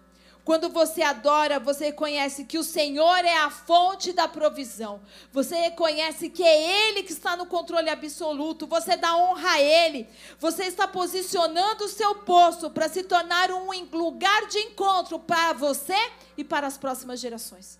Quando 0.51 0.67
você 0.67 1.01
adora, 1.01 1.61
você 1.61 1.85
reconhece 1.85 2.43
que 2.43 2.57
o 2.57 2.63
Senhor 2.63 3.23
é 3.23 3.37
a 3.37 3.49
fonte 3.49 4.11
da 4.11 4.27
provisão. 4.27 5.01
Você 5.31 5.55
reconhece 5.55 6.29
que 6.29 6.43
é 6.43 6.89
Ele 6.89 7.03
que 7.03 7.13
está 7.13 7.37
no 7.37 7.45
controle 7.45 7.89
absoluto. 7.89 8.67
Você 8.67 8.97
dá 8.97 9.15
honra 9.15 9.51
a 9.51 9.61
Ele. 9.61 10.09
Você 10.39 10.65
está 10.65 10.85
posicionando 10.89 11.85
o 11.85 11.87
seu 11.87 12.15
poço 12.15 12.69
para 12.69 12.89
se 12.89 13.01
tornar 13.03 13.49
um 13.49 13.71
lugar 13.93 14.45
de 14.47 14.57
encontro 14.57 15.19
para 15.19 15.53
você 15.53 15.95
e 16.35 16.43
para 16.43 16.67
as 16.67 16.77
próximas 16.77 17.21
gerações. 17.21 17.79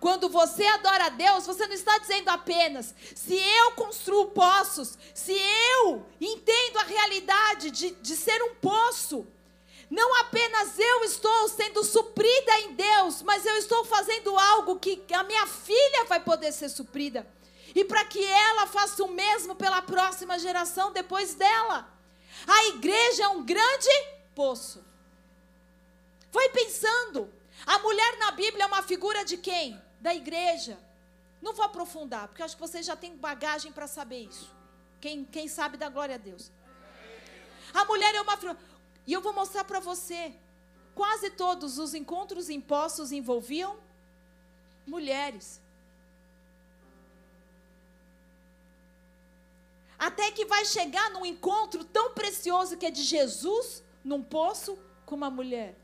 Quando 0.00 0.28
você 0.28 0.66
adora 0.66 1.06
a 1.06 1.10
Deus, 1.10 1.46
você 1.46 1.64
não 1.68 1.74
está 1.76 1.96
dizendo 1.98 2.28
apenas, 2.28 2.92
se 3.14 3.36
eu 3.36 3.70
construo 3.76 4.30
poços, 4.30 4.98
se 5.14 5.32
eu 5.80 6.04
entendo 6.20 6.78
a 6.78 6.82
realidade 6.82 7.70
de, 7.70 7.92
de 7.92 8.16
ser 8.16 8.42
um 8.42 8.56
poço, 8.56 9.24
não 9.92 10.20
apenas 10.20 10.78
eu 10.78 11.04
estou 11.04 11.48
sendo 11.50 11.84
suprida 11.84 12.60
em 12.60 12.72
Deus, 12.72 13.20
mas 13.20 13.44
eu 13.44 13.58
estou 13.58 13.84
fazendo 13.84 14.38
algo 14.38 14.78
que 14.78 15.04
a 15.12 15.22
minha 15.22 15.46
filha 15.46 16.06
vai 16.06 16.18
poder 16.18 16.50
ser 16.50 16.70
suprida. 16.70 17.26
E 17.74 17.84
para 17.84 18.02
que 18.06 18.24
ela 18.24 18.66
faça 18.66 19.04
o 19.04 19.08
mesmo 19.08 19.54
pela 19.54 19.82
próxima 19.82 20.38
geração 20.38 20.92
depois 20.92 21.34
dela. 21.34 21.86
A 22.46 22.68
igreja 22.68 23.24
é 23.24 23.28
um 23.28 23.44
grande 23.44 23.90
poço. 24.34 24.82
Vai 26.30 26.48
pensando. 26.48 27.30
A 27.66 27.78
mulher 27.80 28.16
na 28.16 28.30
Bíblia 28.30 28.64
é 28.64 28.66
uma 28.66 28.82
figura 28.82 29.26
de 29.26 29.36
quem? 29.36 29.78
Da 30.00 30.14
igreja. 30.14 30.78
Não 31.42 31.52
vou 31.52 31.66
aprofundar, 31.66 32.28
porque 32.28 32.42
acho 32.42 32.56
que 32.56 32.62
vocês 32.62 32.86
já 32.86 32.96
têm 32.96 33.14
bagagem 33.14 33.70
para 33.70 33.86
saber 33.86 34.22
isso. 34.22 34.50
Quem, 35.02 35.22
quem 35.22 35.48
sabe 35.48 35.76
da 35.76 35.90
glória 35.90 36.14
a 36.14 36.18
Deus. 36.18 36.50
A 37.74 37.84
mulher 37.84 38.14
é 38.14 38.22
uma 38.22 38.38
figura. 38.38 38.58
E 39.06 39.12
eu 39.12 39.20
vou 39.20 39.32
mostrar 39.32 39.64
para 39.64 39.80
você. 39.80 40.34
Quase 40.94 41.30
todos 41.30 41.78
os 41.78 41.94
encontros 41.94 42.50
impostos 42.50 43.12
envolviam 43.12 43.76
mulheres. 44.86 45.60
Até 49.98 50.30
que 50.32 50.44
vai 50.44 50.64
chegar 50.64 51.10
num 51.10 51.24
encontro 51.24 51.84
tão 51.84 52.12
precioso 52.12 52.76
que 52.76 52.86
é 52.86 52.90
de 52.90 53.02
Jesus 53.02 53.82
num 54.04 54.22
poço 54.22 54.78
com 55.06 55.14
uma 55.14 55.30
mulher. 55.30 55.76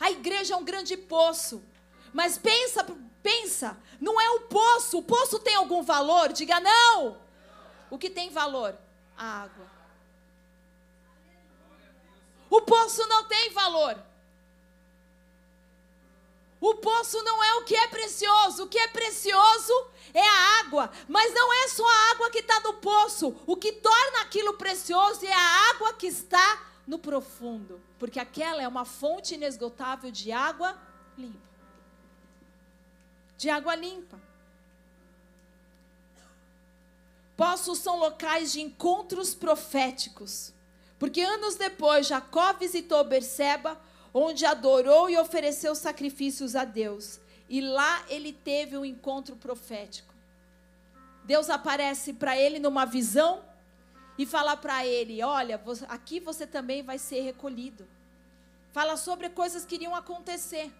A 0.00 0.10
igreja 0.10 0.54
é 0.54 0.56
um 0.56 0.64
grande 0.64 0.96
poço. 0.96 1.62
Mas 2.12 2.38
pensa, 2.38 2.84
pensa, 3.22 3.76
não 4.00 4.20
é 4.20 4.30
o 4.30 4.40
poço. 4.42 4.98
O 4.98 5.02
poço 5.02 5.38
tem 5.38 5.54
algum 5.54 5.82
valor? 5.82 6.32
Diga 6.32 6.60
não. 6.60 7.18
O 7.90 7.98
que 7.98 8.10
tem 8.10 8.30
valor? 8.30 8.76
A 9.18 9.42
água. 9.42 9.66
O 12.48 12.62
poço 12.62 13.06
não 13.08 13.24
tem 13.24 13.50
valor. 13.50 13.98
O 16.60 16.74
poço 16.76 17.22
não 17.22 17.42
é 17.42 17.54
o 17.56 17.64
que 17.64 17.76
é 17.76 17.86
precioso. 17.88 18.64
O 18.64 18.68
que 18.68 18.78
é 18.78 18.88
precioso 18.88 19.72
é 20.14 20.26
a 20.26 20.60
água. 20.60 20.90
Mas 21.06 21.32
não 21.34 21.52
é 21.52 21.68
só 21.68 21.86
a 21.86 22.10
água 22.12 22.30
que 22.30 22.38
está 22.38 22.60
no 22.60 22.74
poço. 22.74 23.36
O 23.46 23.56
que 23.56 23.72
torna 23.72 24.22
aquilo 24.22 24.54
precioso 24.54 25.24
é 25.24 25.32
a 25.32 25.70
água 25.70 25.92
que 25.94 26.06
está 26.06 26.66
no 26.86 26.98
profundo. 26.98 27.80
Porque 27.98 28.18
aquela 28.18 28.62
é 28.62 28.68
uma 28.68 28.84
fonte 28.84 29.34
inesgotável 29.34 30.10
de 30.10 30.32
água 30.32 30.76
limpa. 31.16 31.48
De 33.36 33.50
água 33.50 33.74
limpa. 33.74 34.27
Poços 37.38 37.78
são 37.78 37.96
locais 38.00 38.50
de 38.50 38.60
encontros 38.60 39.32
proféticos. 39.32 40.52
Porque 40.98 41.20
anos 41.20 41.54
depois, 41.54 42.08
Jacó 42.08 42.52
visitou 42.54 43.04
Berseba, 43.04 43.80
onde 44.12 44.44
adorou 44.44 45.08
e 45.08 45.16
ofereceu 45.16 45.72
sacrifícios 45.76 46.56
a 46.56 46.64
Deus. 46.64 47.20
E 47.48 47.60
lá 47.60 48.04
ele 48.08 48.32
teve 48.32 48.76
um 48.76 48.84
encontro 48.84 49.36
profético. 49.36 50.12
Deus 51.22 51.48
aparece 51.48 52.12
para 52.12 52.36
ele 52.36 52.58
numa 52.58 52.84
visão 52.84 53.40
e 54.18 54.26
fala 54.26 54.56
para 54.56 54.84
ele: 54.84 55.22
Olha, 55.22 55.62
aqui 55.88 56.18
você 56.18 56.44
também 56.44 56.82
vai 56.82 56.98
ser 56.98 57.20
recolhido. 57.20 57.86
Fala 58.72 58.96
sobre 58.96 59.28
coisas 59.28 59.64
que 59.64 59.76
iriam 59.76 59.94
acontecer. 59.94 60.72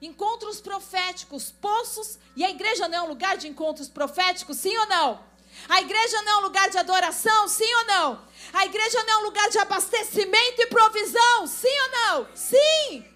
Encontros 0.00 0.60
proféticos, 0.60 1.50
poços, 1.50 2.16
e 2.36 2.44
a 2.44 2.50
igreja 2.50 2.86
não 2.86 2.98
é 2.98 3.02
um 3.02 3.08
lugar 3.08 3.36
de 3.36 3.48
encontros 3.48 3.88
proféticos, 3.88 4.56
sim 4.56 4.76
ou 4.78 4.86
não? 4.86 5.29
A 5.68 5.80
igreja 5.80 6.22
não 6.22 6.32
é 6.32 6.36
um 6.36 6.42
lugar 6.42 6.68
de 6.68 6.78
adoração, 6.78 7.48
sim 7.48 7.74
ou 7.74 7.84
não? 7.84 8.28
A 8.52 8.64
igreja 8.66 9.02
não 9.04 9.14
é 9.14 9.16
um 9.18 9.24
lugar 9.24 9.48
de 9.50 9.58
abastecimento 9.58 10.62
e 10.62 10.66
provisão, 10.66 11.46
sim 11.46 11.80
ou 11.82 11.90
não? 11.90 12.28
Sim! 12.34 13.10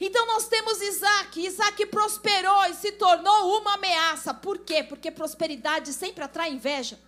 Então 0.00 0.26
nós 0.26 0.46
temos 0.46 0.80
Isaac. 0.80 1.44
Isaac 1.44 1.86
prosperou 1.86 2.66
e 2.66 2.74
se 2.74 2.92
tornou 2.92 3.58
uma 3.58 3.74
ameaça. 3.74 4.32
Por 4.32 4.58
quê? 4.58 4.82
Porque 4.82 5.10
prosperidade 5.10 5.92
sempre 5.92 6.22
atrai 6.22 6.50
inveja. 6.50 6.98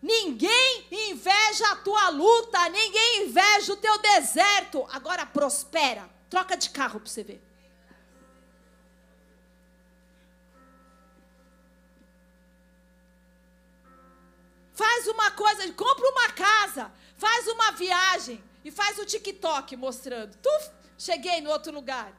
Ninguém 0.00 0.86
inveja 0.90 1.68
a 1.72 1.76
tua 1.76 2.08
luta, 2.08 2.68
ninguém 2.68 3.24
inveja 3.24 3.72
o 3.72 3.76
teu 3.76 3.98
deserto. 3.98 4.86
Agora 4.90 5.26
prospera. 5.26 6.08
Troca 6.30 6.56
de 6.56 6.70
carro 6.70 7.00
para 7.00 7.10
você 7.10 7.22
ver. 7.22 7.47
Uma 15.08 15.30
coisa, 15.30 15.72
compra 15.72 16.08
uma 16.08 16.30
casa, 16.32 16.92
faz 17.16 17.46
uma 17.48 17.72
viagem 17.72 18.42
e 18.64 18.70
faz 18.70 18.98
o 18.98 19.04
TikTok 19.04 19.76
mostrando. 19.76 20.36
Tu, 20.36 20.70
cheguei 20.96 21.40
no 21.40 21.50
outro 21.50 21.72
lugar. 21.72 22.12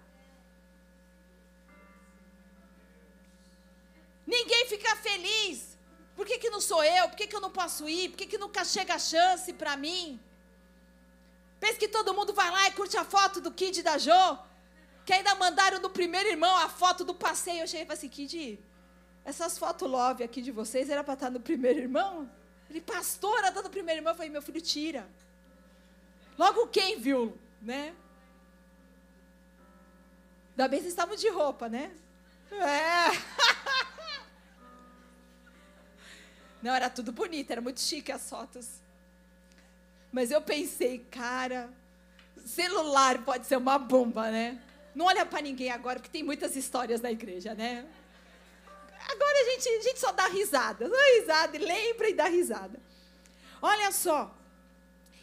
Ninguém 4.26 4.66
fica 4.68 4.96
feliz. 4.98 5.78
Por 6.16 6.26
que, 6.26 6.38
que 6.38 6.50
não 6.50 6.62
sou 6.62 6.84
eu? 6.84 7.10
Por 7.10 7.16
que, 7.16 7.28
que 7.28 7.36
eu 7.36 7.42
não 7.42 7.50
posso 7.50 7.88
ir? 7.88 8.10
Por 8.10 8.18
que, 8.18 8.28
que 8.28 8.38
nunca 8.38 8.64
chega 8.66 8.96
a 8.96 9.00
chance 9.00 9.54
para 9.54 9.78
mim? 9.78 10.20
Pensa 11.60 11.80
que 11.80 11.88
todo 11.88 12.14
mundo 12.14 12.34
vai 12.34 12.50
lá 12.52 12.68
e 12.68 12.72
curte 12.72 12.98
a 12.98 13.04
foto 13.04 13.42
do 13.42 13.52
Kid 13.52 13.82
da 13.82 13.98
Jo? 13.98 14.38
Que 15.06 15.14
ainda 15.14 15.34
mandaram 15.36 15.80
no 15.80 15.90
primeiro 15.90 16.30
irmão 16.30 16.56
a 16.58 16.70
foto 16.70 17.04
do 17.04 17.16
passeio. 17.16 17.62
Eu 17.62 17.68
cheguei 17.68 17.84
e 17.84 17.88
falei 17.88 17.98
assim, 17.98 18.10
Kid, 18.10 18.60
essas 19.26 19.58
fotos 19.58 19.90
love 19.90 20.24
aqui 20.24 20.42
de 20.42 20.52
vocês 20.52 20.90
era 20.90 21.04
para 21.04 21.16
estar 21.16 21.30
no 21.30 21.40
primeiro 21.40 21.80
irmão? 21.80 22.30
Ele, 22.70 22.82
pastora, 22.82 23.52
dando 23.52 23.66
no 23.66 23.70
primeiro 23.70 24.00
irmão. 24.00 24.12
Eu 24.14 24.18
falei, 24.18 24.32
meu 24.32 24.42
filho, 24.42 24.62
tira. 24.62 25.08
Logo 26.38 26.68
quem 26.68 27.00
viu, 27.00 27.38
né? 27.62 27.96
Ainda 30.52 30.68
bem 30.68 30.80
que 30.80 30.84
vocês 30.84 30.94
estavam 30.94 31.16
de 31.16 31.30
roupa, 31.30 31.68
né? 31.68 31.92
É. 32.52 33.10
Não, 36.62 36.74
era 36.76 36.90
tudo 36.90 37.12
bonito, 37.12 37.52
era 37.52 37.62
muito 37.62 37.80
chique 37.80 38.12
as 38.12 38.30
fotos. 38.30 38.82
Mas 40.12 40.32
eu 40.32 40.42
pensei, 40.42 41.00
cara, 41.12 41.70
celular 42.46 43.24
pode 43.24 43.46
ser 43.46 43.58
uma 43.58 43.78
bomba, 43.78 44.30
né? 44.32 44.62
Não 44.94 45.06
olha 45.06 45.26
para 45.26 45.42
ninguém 45.42 45.72
agora, 45.72 46.00
porque 46.00 46.12
tem 46.12 46.24
muitas 46.24 46.56
histórias 46.56 47.00
na 47.00 47.12
igreja, 47.12 47.54
né? 47.54 47.86
Agora 49.12 49.42
a 49.42 49.52
gente, 49.52 49.70
a 49.70 49.82
gente 49.82 50.00
só 50.00 50.12
dá 50.12 50.28
risada, 50.28 50.88
dá 50.88 50.98
risada, 51.20 51.58
e 51.58 51.60
lembra 51.60 52.10
e 52.10 52.14
dá 52.14 52.26
risada. 52.26 52.80
Olha 53.60 53.92
só, 53.92 54.38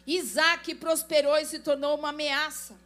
Isaac 0.05 0.75
prosperou 0.75 1.37
e 1.37 1.45
se 1.45 1.59
tornou 1.59 1.97
uma 1.97 2.09
ameaça. 2.09 2.77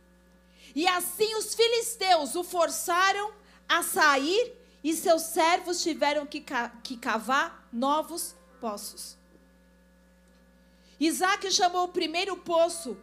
E 0.75 0.87
assim 0.87 1.35
os 1.35 1.55
filisteus 1.55 2.35
o 2.35 2.43
forçaram 2.43 3.33
a 3.67 3.81
sair 3.83 4.53
e 4.83 4.93
seus 4.95 5.23
servos 5.23 5.81
tiveram 5.81 6.25
que, 6.25 6.43
que 6.83 6.97
cavar 6.97 7.67
novos 7.73 8.35
poços. 8.59 9.17
Isaac 10.99 11.51
chamou 11.51 11.85
o 11.85 11.91
primeiro 11.91 12.37
poço 12.37 12.95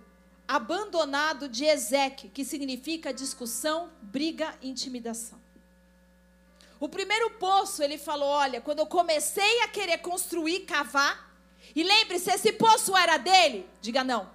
abandonado 0.47 1.49
de 1.49 1.65
Ezeque, 1.65 2.29
que 2.29 2.45
significa 2.45 3.13
discussão, 3.13 3.91
briga 4.01 4.57
intimidação. 4.63 5.38
O 6.81 6.89
primeiro 6.89 7.31
poço, 7.31 7.83
ele 7.83 7.99
falou: 7.99 8.29
Olha, 8.29 8.61
quando 8.61 8.81
eu 8.81 8.87
comecei 8.87 9.63
a 9.63 9.69
querer 9.69 9.99
construir, 9.99 10.61
cavar, 10.61 11.29
e 11.75 11.83
lembre-se, 11.83 12.31
esse 12.31 12.53
poço 12.53 12.97
era 12.97 13.17
dele? 13.17 13.69
Diga 13.81 14.05
não. 14.05 14.31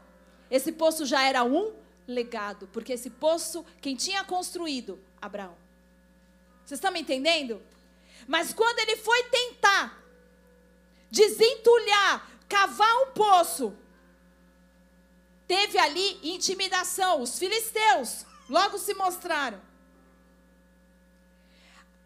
Esse 0.49 0.71
poço 0.71 1.05
já 1.05 1.23
era 1.23 1.43
um 1.43 1.73
legado, 2.07 2.67
porque 2.71 2.93
esse 2.93 3.09
poço, 3.09 3.65
quem 3.81 3.95
tinha 3.95 4.23
construído? 4.23 4.99
Abraão. 5.21 5.55
Vocês 6.65 6.77
estão 6.77 6.91
me 6.91 7.01
entendendo? 7.01 7.61
Mas 8.27 8.53
quando 8.53 8.79
ele 8.79 8.97
foi 8.97 9.23
tentar 9.23 10.03
desentulhar, 11.09 12.29
cavar 12.47 12.95
um 13.03 13.11
poço. 13.11 13.75
Teve 15.47 15.77
ali 15.77 16.19
intimidação. 16.23 17.21
Os 17.21 17.37
filisteus 17.37 18.25
logo 18.49 18.77
se 18.77 18.93
mostraram. 18.93 19.61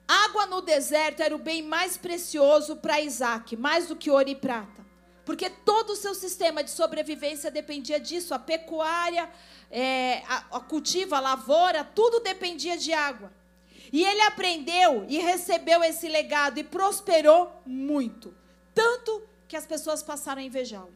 Água 0.07 0.45
no 0.45 0.61
deserto 0.61 1.21
era 1.21 1.35
o 1.35 1.39
bem 1.39 1.61
mais 1.61 1.97
precioso 1.97 2.77
para 2.77 3.01
Isaac, 3.01 3.57
mais 3.57 3.87
do 3.87 3.95
que 3.95 4.09
ouro 4.09 4.29
e 4.29 4.35
prata. 4.35 4.85
Porque 5.25 5.49
todo 5.49 5.89
o 5.91 5.95
seu 5.95 6.15
sistema 6.15 6.63
de 6.63 6.71
sobrevivência 6.71 7.51
dependia 7.51 7.99
disso. 7.99 8.33
A 8.33 8.39
pecuária, 8.39 9.29
é, 9.69 10.23
a, 10.27 10.45
a 10.51 11.15
a 11.15 11.19
lavoura, 11.19 11.83
tudo 11.83 12.21
dependia 12.21 12.77
de 12.77 12.93
água. 12.93 13.33
E 13.91 14.03
ele 14.03 14.21
aprendeu 14.21 15.05
e 15.09 15.17
recebeu 15.19 15.83
esse 15.83 16.07
legado 16.07 16.57
e 16.57 16.63
prosperou 16.63 17.61
muito 17.65 18.33
tanto 18.77 19.23
que 19.47 19.57
as 19.57 19.65
pessoas 19.65 20.03
passaram 20.03 20.39
a 20.39 20.45
invejá-lo. 20.45 20.95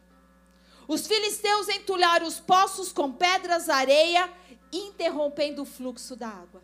Os 0.86 1.04
filisteus 1.04 1.68
entulharam 1.68 2.28
os 2.28 2.38
poços 2.38 2.92
com 2.92 3.10
pedras, 3.10 3.68
areia, 3.68 4.32
interrompendo 4.72 5.62
o 5.62 5.64
fluxo 5.64 6.14
da 6.14 6.28
água. 6.28 6.62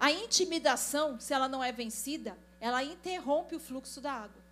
A 0.00 0.10
intimidação, 0.10 1.20
se 1.20 1.32
ela 1.32 1.46
não 1.46 1.62
é 1.62 1.70
vencida, 1.70 2.36
ela 2.58 2.82
interrompe 2.82 3.54
o 3.54 3.60
fluxo 3.60 4.00
da 4.00 4.12
água. 4.12 4.42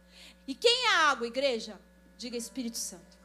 E 0.47 0.55
quem 0.55 0.85
é 0.87 0.91
a 0.91 1.11
água, 1.11 1.27
igreja? 1.27 1.81
Diga 2.17 2.37
Espírito 2.37 2.77
Santo. 2.77 3.19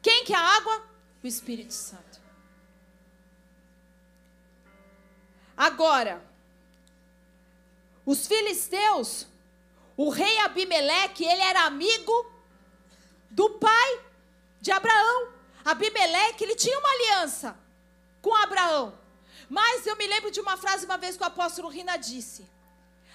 Quem 0.00 0.24
que 0.24 0.32
é 0.32 0.36
a 0.36 0.56
água? 0.56 0.86
O 1.22 1.26
Espírito 1.26 1.74
Santo. 1.74 2.20
Agora, 5.56 6.24
os 8.04 8.26
filisteus 8.26 9.26
o 9.96 10.08
rei 10.08 10.38
Abimeleque, 10.38 11.24
ele 11.24 11.42
era 11.42 11.64
amigo 11.64 12.32
do 13.30 13.50
pai 13.50 14.00
de 14.60 14.70
Abraão. 14.70 15.28
Abimeleque, 15.64 16.44
ele 16.44 16.56
tinha 16.56 16.78
uma 16.78 16.88
aliança 16.88 17.56
com 18.20 18.34
Abraão. 18.34 18.98
Mas 19.58 19.86
eu 19.86 19.94
me 19.96 20.06
lembro 20.06 20.30
de 20.30 20.40
uma 20.40 20.56
frase 20.56 20.86
uma 20.86 20.96
vez 20.96 21.14
que 21.14 21.22
o 21.22 21.26
apóstolo 21.26 21.68
Rina 21.68 21.98
disse: 21.98 22.48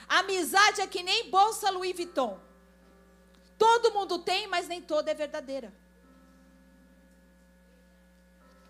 Amizade 0.08 0.82
é 0.82 0.86
que 0.86 1.02
nem 1.02 1.32
bolsa 1.32 1.72
Louis 1.72 1.96
Vuitton. 1.96 2.40
Todo 3.58 3.92
mundo 3.92 4.20
tem, 4.20 4.46
mas 4.46 4.68
nem 4.68 4.80
toda 4.80 5.10
é 5.10 5.16
verdadeira. 5.16 5.74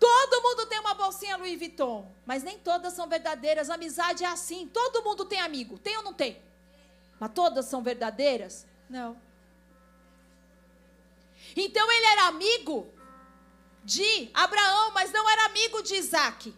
Todo 0.00 0.42
mundo 0.42 0.64
tem 0.64 0.80
uma 0.80 0.94
bolsinha 0.94 1.36
Louis 1.36 1.58
Vuitton, 1.58 2.10
mas 2.24 2.42
nem 2.42 2.58
todas 2.58 2.94
são 2.94 3.06
verdadeiras. 3.06 3.68
Amizade 3.68 4.24
é 4.24 4.28
assim. 4.28 4.66
Todo 4.68 5.04
mundo 5.04 5.26
tem 5.26 5.40
amigo. 5.40 5.78
Tem 5.78 5.94
ou 5.98 6.02
não 6.02 6.14
tem? 6.14 6.42
Mas 7.20 7.32
todas 7.34 7.66
são 7.66 7.82
verdadeiras? 7.82 8.66
Não. 8.88 9.20
Então 11.54 11.92
ele 11.92 12.06
era 12.06 12.28
amigo 12.28 12.90
de 13.84 14.30
Abraão, 14.32 14.90
mas 14.92 15.12
não 15.12 15.28
era 15.28 15.44
amigo 15.44 15.82
de 15.82 15.96
Isaac. 15.96 16.54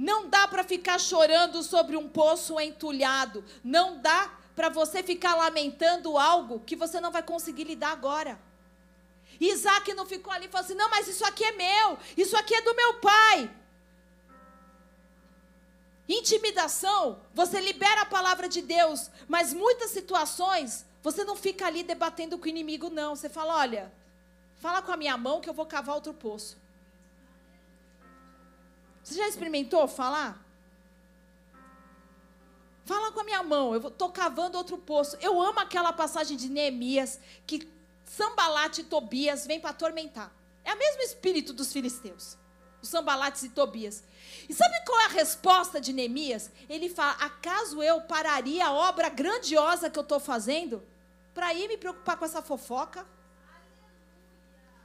Não 0.00 0.30
dá 0.30 0.48
para 0.48 0.64
ficar 0.64 0.98
chorando 0.98 1.62
sobre 1.62 1.94
um 1.94 2.08
poço 2.08 2.58
entulhado. 2.58 3.44
Não 3.62 3.98
dá 4.00 4.32
para 4.56 4.70
você 4.70 5.02
ficar 5.02 5.34
lamentando 5.34 6.16
algo 6.16 6.60
que 6.60 6.74
você 6.74 6.98
não 7.02 7.10
vai 7.10 7.22
conseguir 7.22 7.64
lidar 7.64 7.92
agora. 7.92 8.40
Isaac 9.38 9.92
não 9.92 10.06
ficou 10.06 10.32
ali 10.32 10.46
e 10.46 10.48
falou 10.48 10.64
assim: 10.64 10.74
não, 10.74 10.88
mas 10.88 11.06
isso 11.06 11.22
aqui 11.26 11.44
é 11.44 11.52
meu, 11.52 11.98
isso 12.16 12.34
aqui 12.34 12.54
é 12.54 12.62
do 12.62 12.74
meu 12.74 12.94
pai. 12.94 13.50
Intimidação, 16.08 17.20
você 17.34 17.60
libera 17.60 18.00
a 18.00 18.06
palavra 18.06 18.48
de 18.48 18.62
Deus, 18.62 19.10
mas 19.28 19.52
muitas 19.52 19.90
situações 19.90 20.86
você 21.02 21.24
não 21.24 21.36
fica 21.36 21.66
ali 21.66 21.82
debatendo 21.82 22.38
com 22.38 22.46
o 22.46 22.48
inimigo, 22.48 22.88
não. 22.88 23.14
Você 23.14 23.28
fala: 23.28 23.58
olha, 23.58 23.92
fala 24.62 24.80
com 24.80 24.92
a 24.92 24.96
minha 24.96 25.18
mão 25.18 25.42
que 25.42 25.50
eu 25.50 25.54
vou 25.54 25.66
cavar 25.66 25.94
outro 25.94 26.14
poço. 26.14 26.56
Você 29.10 29.16
já 29.16 29.26
experimentou 29.26 29.88
falar? 29.88 30.40
Fala 32.84 33.10
com 33.10 33.18
a 33.18 33.24
minha 33.24 33.42
mão, 33.42 33.74
eu 33.74 33.88
estou 33.88 34.12
cavando 34.12 34.56
outro 34.56 34.78
poço. 34.78 35.16
Eu 35.20 35.42
amo 35.42 35.58
aquela 35.58 35.92
passagem 35.92 36.36
de 36.36 36.48
Neemias 36.48 37.18
que 37.44 37.68
Sambalate 38.04 38.82
e 38.82 38.84
Tobias 38.84 39.48
vêm 39.48 39.58
para 39.58 39.70
atormentar. 39.70 40.32
É 40.64 40.72
o 40.72 40.78
mesmo 40.78 41.02
espírito 41.02 41.52
dos 41.52 41.72
filisteus, 41.72 42.38
os 42.80 42.88
Sambalates 42.88 43.42
e 43.42 43.48
Tobias. 43.48 44.04
E 44.48 44.54
sabe 44.54 44.80
qual 44.86 45.00
é 45.00 45.06
a 45.06 45.08
resposta 45.08 45.80
de 45.80 45.92
Neemias? 45.92 46.48
Ele 46.68 46.88
fala: 46.88 47.14
acaso 47.14 47.82
eu 47.82 48.02
pararia 48.02 48.64
a 48.64 48.72
obra 48.72 49.08
grandiosa 49.08 49.90
que 49.90 49.98
eu 49.98 50.04
estou 50.04 50.20
fazendo 50.20 50.86
para 51.34 51.52
ir 51.52 51.66
me 51.66 51.76
preocupar 51.76 52.16
com 52.16 52.24
essa 52.24 52.42
fofoca? 52.42 53.04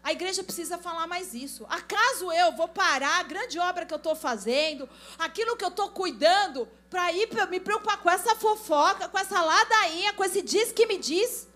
A 0.06 0.12
igreja 0.12 0.44
precisa 0.44 0.78
falar 0.78 1.08
mais 1.08 1.34
isso. 1.34 1.66
Acaso 1.68 2.32
eu 2.32 2.52
vou 2.52 2.68
parar 2.68 3.22
a 3.22 3.24
grande 3.24 3.58
obra 3.58 3.88
que 3.88 3.94
eu 3.94 3.98
estou 3.98 4.16
fazendo, 4.16 4.88
aquilo 5.18 5.58
que 5.58 5.66
eu 5.66 5.70
estou 5.70 5.90
cuidando, 5.90 6.68
para 6.92 7.12
ir 7.12 7.28
me 7.50 7.60
preocupar 7.60 7.98
com 8.04 8.12
essa 8.12 8.36
fofoca, 8.36 9.10
com 9.10 9.18
essa 9.18 9.42
ladainha, 9.42 10.14
com 10.14 10.24
esse 10.24 10.44
diz 10.44 10.72
que 10.72 10.86
me 10.86 11.00
diz? 11.00 11.48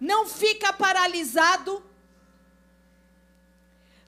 Não 0.00 0.26
fica 0.26 0.72
paralisado 0.72 1.80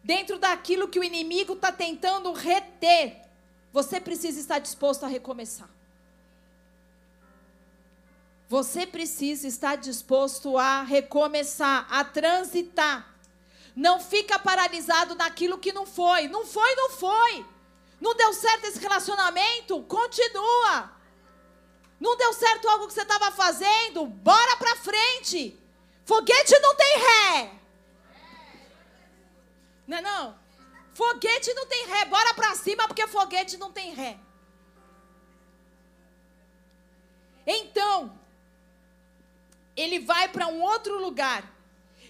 dentro 0.02 0.36
daquilo 0.36 0.88
que 0.88 0.98
o 0.98 1.04
inimigo 1.04 1.52
está 1.52 1.70
tentando 1.70 2.32
reter, 2.32 3.22
você 3.72 4.00
precisa 4.00 4.40
estar 4.40 4.58
disposto 4.58 5.04
a 5.04 5.08
recomeçar. 5.08 5.75
Você 8.48 8.86
precisa 8.86 9.48
estar 9.48 9.76
disposto 9.76 10.56
a 10.56 10.82
recomeçar, 10.82 11.86
a 11.90 12.04
transitar. 12.04 13.14
Não 13.74 13.98
fica 14.00 14.38
paralisado 14.38 15.14
naquilo 15.16 15.58
que 15.58 15.72
não 15.72 15.84
foi. 15.84 16.28
Não 16.28 16.46
foi, 16.46 16.74
não 16.76 16.90
foi. 16.90 17.46
Não 18.00 18.14
deu 18.14 18.32
certo 18.32 18.66
esse 18.66 18.78
relacionamento? 18.78 19.82
Continua. 19.82 20.92
Não 21.98 22.16
deu 22.16 22.32
certo 22.32 22.68
algo 22.68 22.86
que 22.86 22.92
você 22.92 23.02
estava 23.02 23.32
fazendo? 23.32 24.06
Bora 24.06 24.56
para 24.56 24.76
frente. 24.76 25.58
Foguete 26.04 26.58
não 26.60 26.74
tem 26.76 26.98
ré. 26.98 27.52
Não 29.88 29.98
é 29.98 30.00
não? 30.00 30.38
Foguete 30.94 31.52
não 31.54 31.66
tem 31.66 31.86
ré. 31.86 32.04
Bora 32.04 32.32
para 32.34 32.54
cima 32.54 32.86
porque 32.86 33.06
foguete 33.08 33.56
não 33.56 33.72
tem 33.72 33.92
ré. 33.92 34.18
Então, 37.46 38.15
ele 39.76 39.98
vai 40.00 40.28
para 40.28 40.46
um 40.46 40.62
outro 40.62 40.98
lugar. 41.00 41.52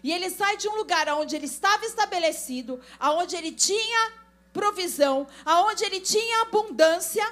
E 0.02 0.12
ele 0.12 0.30
sai 0.30 0.56
de 0.56 0.68
um 0.68 0.76
lugar 0.76 1.08
onde 1.08 1.34
ele 1.34 1.46
estava 1.46 1.84
estabelecido, 1.84 2.80
aonde 2.98 3.34
ele 3.34 3.52
tinha 3.52 4.12
provisão, 4.52 5.26
aonde 5.44 5.84
ele 5.84 6.00
tinha 6.00 6.42
abundância, 6.42 7.26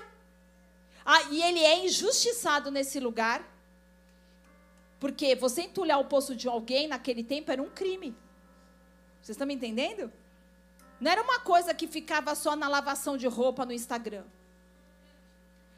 e 1.31 1.43
ele 1.43 1.61
é 1.61 1.85
injustiçado 1.85 2.71
nesse 2.71 2.99
lugar. 2.99 3.43
Porque 4.99 5.35
você 5.35 5.63
entulhar 5.63 6.01
o 6.01 6.07
poço 6.07 6.35
de 6.35 6.49
alguém 6.49 6.89
naquele 6.89 7.23
tempo 7.23 7.53
era 7.53 7.63
um 7.63 7.71
crime. 7.71 8.17
Vocês 9.21 9.35
estão 9.35 9.47
me 9.47 9.55
entendendo? 9.55 10.13
Não 11.01 11.11
era 11.11 11.23
uma 11.23 11.41
coisa 11.41 11.75
que 11.75 11.87
ficava 11.87 12.35
só 12.35 12.57
na 12.57 12.69
lavação 12.69 13.17
de 13.17 13.27
roupa 13.27 13.67
no 13.67 13.73
Instagram. 13.73 14.25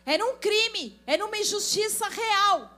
Era 0.05 0.25
um 0.25 0.37
crime, 0.37 1.01
era 1.07 1.25
uma 1.25 1.37
injustiça 1.37 2.09
real. 2.09 2.71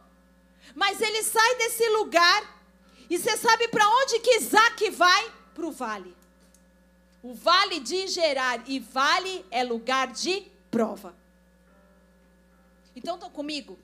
Mas 0.75 1.01
ele 1.01 1.23
sai 1.23 1.57
desse 1.57 1.89
lugar 1.91 2.59
e 3.11 3.19
você 3.19 3.37
sabe 3.37 3.69
para 3.69 3.89
onde 3.89 4.21
que 4.21 4.37
Isaac 4.37 4.91
vai? 4.91 5.33
Para 5.55 5.67
o 5.67 5.71
vale. 5.73 6.17
O 7.23 7.35
vale 7.35 7.81
de 7.81 8.07
Gerar. 8.07 8.63
E 8.69 8.79
vale 8.79 9.45
é 9.51 9.65
lugar 9.65 10.09
de 10.09 10.47
prova. 10.71 11.15
Então 12.95 13.15
estão 13.15 13.31
comigo? 13.31 13.79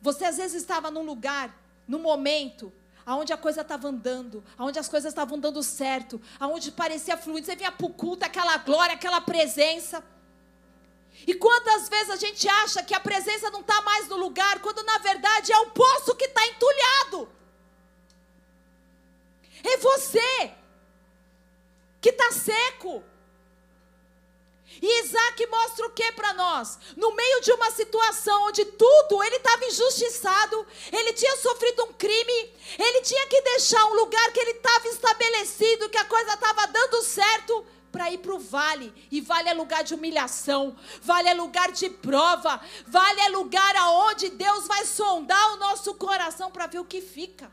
Você 0.00 0.24
às 0.24 0.36
vezes 0.36 0.62
estava 0.62 0.90
num 0.90 1.02
lugar, 1.02 1.56
num 1.86 1.98
momento, 1.98 2.72
aonde 3.04 3.32
a 3.32 3.36
coisa 3.36 3.62
estava 3.62 3.88
andando, 3.88 4.44
aonde 4.56 4.78
as 4.78 4.88
coisas 4.88 5.12
estavam 5.12 5.38
dando 5.38 5.62
certo, 5.62 6.20
aonde 6.38 6.70
parecia 6.70 7.16
fluido. 7.16 7.46
Você 7.46 7.56
vinha 7.56 7.72
para 7.72 7.86
o 7.86 7.90
culto, 7.90 8.24
aquela 8.24 8.56
glória, 8.58 8.94
aquela 8.94 9.20
presença. 9.20 10.04
E 11.26 11.34
quantas 11.34 11.88
vezes 11.88 12.10
a 12.10 12.16
gente 12.16 12.48
acha 12.48 12.82
que 12.82 12.94
a 12.94 13.00
presença 13.00 13.50
não 13.50 13.60
está 13.60 13.80
mais 13.82 14.08
no 14.08 14.16
lugar, 14.16 14.60
quando 14.60 14.82
na 14.82 14.98
verdade 14.98 15.52
é 15.52 15.58
o 15.58 15.70
poço 15.70 16.14
que 16.14 16.24
está 16.24 16.46
entulhado. 16.46 17.28
É 19.62 19.76
você 19.76 20.52
que 22.00 22.10
está 22.10 22.30
seco. 22.32 23.02
E 24.80 25.00
Isaac 25.00 25.46
mostra 25.46 25.86
o 25.86 25.90
que 25.90 26.12
para 26.12 26.32
nós? 26.34 26.78
No 26.96 27.12
meio 27.12 27.40
de 27.40 27.52
uma 27.52 27.70
situação 27.72 28.44
onde 28.44 28.64
tudo, 28.64 29.24
ele 29.24 29.36
estava 29.36 29.64
injustiçado, 29.64 30.66
ele 30.92 31.12
tinha 31.14 31.36
sofrido 31.36 31.84
um 31.84 31.92
crime, 31.94 32.54
ele 32.78 33.00
tinha 33.02 33.26
que 33.26 33.40
deixar 33.42 33.84
um 33.86 33.94
lugar 33.94 34.32
que 34.32 34.38
ele 34.38 34.52
estava 34.52 34.86
estabelecido, 34.88 35.88
que 35.88 35.96
a 35.96 36.04
coisa 36.04 36.34
estava 36.34 36.66
dando 36.68 37.02
certo, 37.02 37.66
para 37.90 38.10
ir 38.10 38.18
para 38.18 38.34
o 38.34 38.38
vale. 38.38 38.92
E 39.10 39.20
vale 39.20 39.48
é 39.48 39.54
lugar 39.54 39.82
de 39.84 39.94
humilhação, 39.94 40.76
vale 41.02 41.28
é 41.28 41.34
lugar 41.34 41.72
de 41.72 41.88
prova, 41.90 42.60
vale 42.86 43.20
é 43.20 43.28
lugar 43.28 43.76
aonde 43.76 44.30
Deus 44.30 44.66
vai 44.66 44.84
sondar 44.84 45.52
o 45.52 45.56
nosso 45.56 45.94
coração 45.94 46.50
para 46.50 46.66
ver 46.66 46.78
o 46.78 46.84
que 46.84 47.00
fica. 47.00 47.50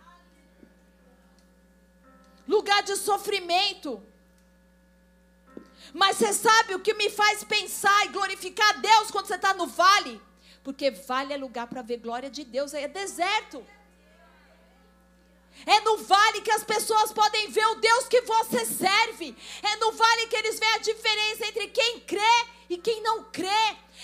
Lugar 2.47 2.83
de 2.83 2.95
sofrimento. 2.95 4.01
Mas 5.93 6.17
você 6.17 6.33
sabe 6.33 6.75
o 6.75 6.79
que 6.79 6.93
me 6.93 7.09
faz 7.09 7.43
pensar 7.43 8.05
e 8.05 8.09
glorificar 8.09 8.69
a 8.69 8.79
Deus 8.79 9.11
quando 9.11 9.27
você 9.27 9.35
está 9.35 9.53
no 9.53 9.65
vale? 9.65 10.21
Porque 10.63 10.91
vale 10.91 11.33
é 11.33 11.37
lugar 11.37 11.67
para 11.67 11.81
ver 11.81 11.97
glória 11.97 12.29
de 12.29 12.43
Deus, 12.43 12.73
é 12.73 12.87
deserto. 12.87 13.65
É 15.65 15.79
no 15.81 15.97
vale 15.97 16.41
que 16.41 16.51
as 16.51 16.63
pessoas 16.63 17.11
podem 17.11 17.49
ver 17.49 17.65
o 17.67 17.75
Deus 17.75 18.07
que 18.07 18.21
você 18.21 18.65
serve. 18.65 19.35
É 19.63 19.75
no 19.77 19.91
vale 19.91 20.27
que 20.27 20.35
eles 20.35 20.59
veem 20.59 20.73
a 20.73 20.77
diferença 20.77 21.47
entre 21.47 21.67
quem 21.69 21.99
crê 22.01 22.45
e 22.69 22.77
quem 22.77 23.01
não 23.01 23.23
crê. 23.25 23.47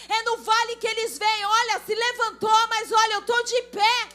É 0.09 0.23
no 0.23 0.37
vale 0.37 0.75
que 0.77 0.87
eles 0.87 1.17
veem, 1.17 1.45
olha, 1.45 1.81
se 1.85 1.93
levantou, 1.93 2.67
mas 2.69 2.91
olha, 2.91 3.13
eu 3.13 3.19
estou 3.19 3.43
de 3.43 3.61
pé. 3.63 4.09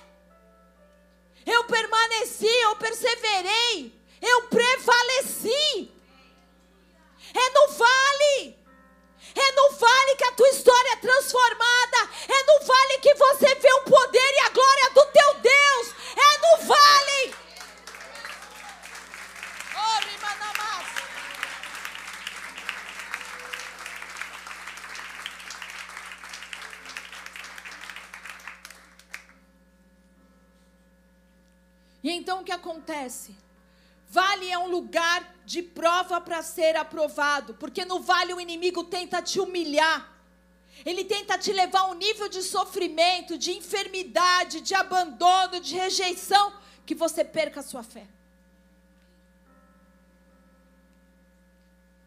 Eu 1.47 1.63
permaneci, 1.65 2.47
eu 2.47 2.75
perseverei, 2.77 3.93
eu 4.21 4.43
prevaleci. 4.49 5.93
É 7.33 7.51
no 7.51 7.69
vale. 7.73 8.56
É 9.37 9.53
no 9.53 9.71
vale 9.77 10.17
que 10.17 10.25
a 10.25 10.33
tua 10.33 10.49
história 10.49 10.93
é 10.93 10.97
transformada. 10.97 12.11
É 12.27 12.43
no 12.45 12.67
vale 12.67 12.99
que 13.01 13.15
você 13.15 13.55
vê 13.55 13.73
o 13.75 13.83
poder 13.83 14.33
e 14.35 14.41
a 14.41 14.49
glória 14.49 14.91
do 14.91 15.05
teu 15.07 15.35
Deus. 15.41 15.95
É 16.17 16.39
no 16.39 16.67
vale. 16.67 17.35
Oh, 19.75 20.01
e 32.03 32.11
então 32.11 32.41
o 32.41 32.45
que 32.45 32.53
acontece? 32.53 33.46
Vale 34.17 34.51
é 34.51 34.59
um 34.59 34.71
lugar 34.71 35.21
de 35.45 35.63
prova 35.63 36.19
para 36.23 36.43
ser 36.43 36.75
aprovado, 36.75 37.53
porque 37.63 37.85
no 37.85 37.99
vale 38.01 38.33
o 38.33 38.41
inimigo 38.41 38.83
tenta 38.83 39.21
te 39.21 39.39
humilhar. 39.39 40.01
Ele 40.87 41.05
tenta 41.05 41.37
te 41.37 41.53
levar 41.53 41.81
a 41.81 41.89
um 41.89 41.95
nível 41.95 42.27
de 42.27 42.43
sofrimento, 42.43 43.37
de 43.37 43.51
enfermidade, 43.53 44.63
de 44.63 44.75
abandono, 44.75 45.61
de 45.61 45.75
rejeição, 45.75 46.47
que 46.87 46.95
você 46.95 47.23
perca 47.39 47.61
a 47.61 47.63
sua 47.63 47.83
fé. 47.83 48.07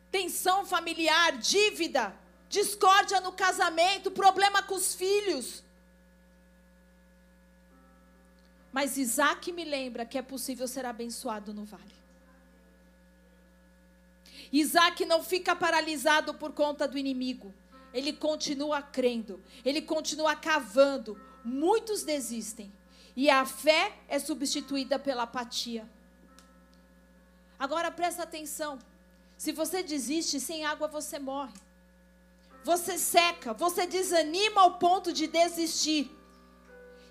Tensão 0.10 0.66
familiar, 0.66 1.38
dívida, 1.38 2.18
discórdia 2.57 3.22
no 3.22 3.34
casamento, 3.34 4.10
problema 4.10 4.64
com 4.64 4.74
os 4.74 4.95
filhos. 4.95 5.64
Mas 8.72 8.97
Isaac 8.97 9.51
me 9.51 9.64
lembra 9.64 10.07
que 10.07 10.18
é 10.18 10.24
possível 10.24 10.68
ser 10.68 10.88
abençoado 10.88 11.53
no 11.53 11.66
vale. 11.66 11.98
Isaac 14.51 15.05
não 15.05 15.23
fica 15.23 15.55
paralisado 15.55 16.33
por 16.33 16.53
conta 16.53 16.87
do 16.87 16.97
inimigo. 16.97 17.53
Ele 17.93 18.13
continua 18.13 18.81
crendo, 18.81 19.43
ele 19.63 19.81
continua 19.81 20.35
cavando. 20.35 21.19
Muitos 21.43 22.03
desistem. 22.03 22.71
E 23.15 23.29
a 23.29 23.45
fé 23.45 23.93
é 24.07 24.19
substituída 24.19 24.97
pela 24.99 25.23
apatia. 25.23 25.89
Agora 27.57 27.91
presta 27.91 28.23
atenção. 28.23 28.79
Se 29.37 29.51
você 29.51 29.83
desiste, 29.83 30.39
sem 30.39 30.65
água 30.65 30.87
você 30.87 31.19
morre. 31.19 31.53
Você 32.63 32.97
seca, 32.97 33.53
você 33.53 33.87
desanima 33.87 34.61
ao 34.61 34.77
ponto 34.77 35.11
de 35.11 35.27
desistir. 35.27 36.11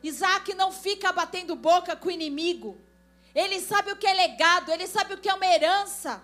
Isaac 0.03 0.55
não 0.55 0.71
fica 0.71 1.13
batendo 1.13 1.57
boca 1.57 1.97
com 1.97 2.09
o 2.09 2.13
inimigo. 2.13 2.79
Ele 3.35 3.61
sabe 3.61 3.93
o 3.93 3.97
que 3.97 4.07
é 4.07 4.13
legado, 4.13 4.71
ele 4.71 4.87
sabe 4.87 5.15
o 5.15 5.19
que 5.19 5.29
é 5.29 5.35
uma 5.35 5.47
herança. 5.47 6.23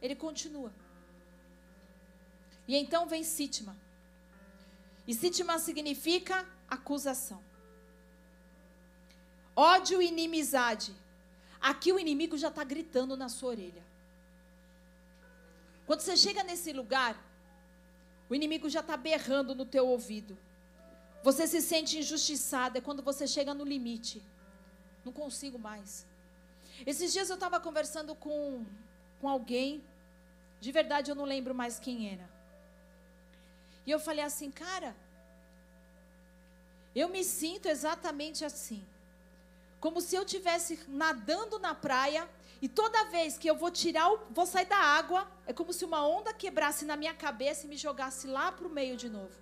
Ele 0.00 0.14
continua. 0.14 0.72
E 2.66 2.76
então 2.76 3.06
vem 3.06 3.24
Sitma. 3.24 3.76
E 5.06 5.14
Sitma 5.14 5.58
significa 5.58 6.46
acusação. 6.68 7.42
Ódio 9.56 10.00
e 10.00 10.08
inimizade. 10.08 10.94
Aqui 11.60 11.92
o 11.92 11.98
inimigo 11.98 12.36
já 12.36 12.48
está 12.48 12.62
gritando 12.62 13.16
na 13.16 13.28
sua 13.28 13.50
orelha. 13.50 13.82
Quando 15.86 16.00
você 16.00 16.16
chega 16.16 16.44
nesse 16.44 16.72
lugar, 16.72 17.16
o 18.28 18.34
inimigo 18.34 18.68
já 18.68 18.80
está 18.80 18.96
berrando 18.96 19.54
no 19.54 19.64
teu 19.64 19.86
ouvido. 19.88 20.38
Você 21.22 21.46
se 21.46 21.60
sente 21.60 21.98
injustiçado, 21.98 22.78
é 22.78 22.80
quando 22.80 23.02
você 23.02 23.26
chega 23.26 23.54
no 23.54 23.64
limite. 23.64 24.22
Não 25.04 25.12
consigo 25.12 25.58
mais. 25.58 26.06
Esses 26.86 27.12
dias 27.12 27.28
eu 27.28 27.34
estava 27.34 27.58
conversando 27.58 28.14
com, 28.14 28.64
com 29.20 29.28
alguém, 29.28 29.84
de 30.60 30.70
verdade 30.72 31.10
eu 31.10 31.14
não 31.14 31.24
lembro 31.24 31.54
mais 31.54 31.78
quem 31.78 32.12
era. 32.12 32.28
E 33.86 33.90
eu 33.90 33.98
falei 33.98 34.24
assim, 34.24 34.50
cara, 34.50 34.94
eu 36.94 37.08
me 37.08 37.24
sinto 37.24 37.66
exatamente 37.66 38.44
assim. 38.44 38.84
Como 39.80 40.00
se 40.00 40.16
eu 40.16 40.22
estivesse 40.22 40.80
nadando 40.88 41.58
na 41.58 41.74
praia 41.74 42.28
e 42.60 42.68
toda 42.68 43.04
vez 43.04 43.38
que 43.38 43.48
eu 43.48 43.54
vou 43.54 43.70
tirar, 43.70 44.10
o, 44.12 44.18
vou 44.30 44.44
sair 44.44 44.66
da 44.66 44.76
água, 44.76 45.26
é 45.46 45.52
como 45.52 45.72
se 45.72 45.84
uma 45.84 46.06
onda 46.06 46.34
quebrasse 46.34 46.84
na 46.84 46.96
minha 46.96 47.14
cabeça 47.14 47.64
e 47.64 47.68
me 47.68 47.76
jogasse 47.76 48.26
lá 48.26 48.50
para 48.50 48.66
o 48.66 48.70
meio 48.70 48.96
de 48.96 49.08
novo. 49.08 49.34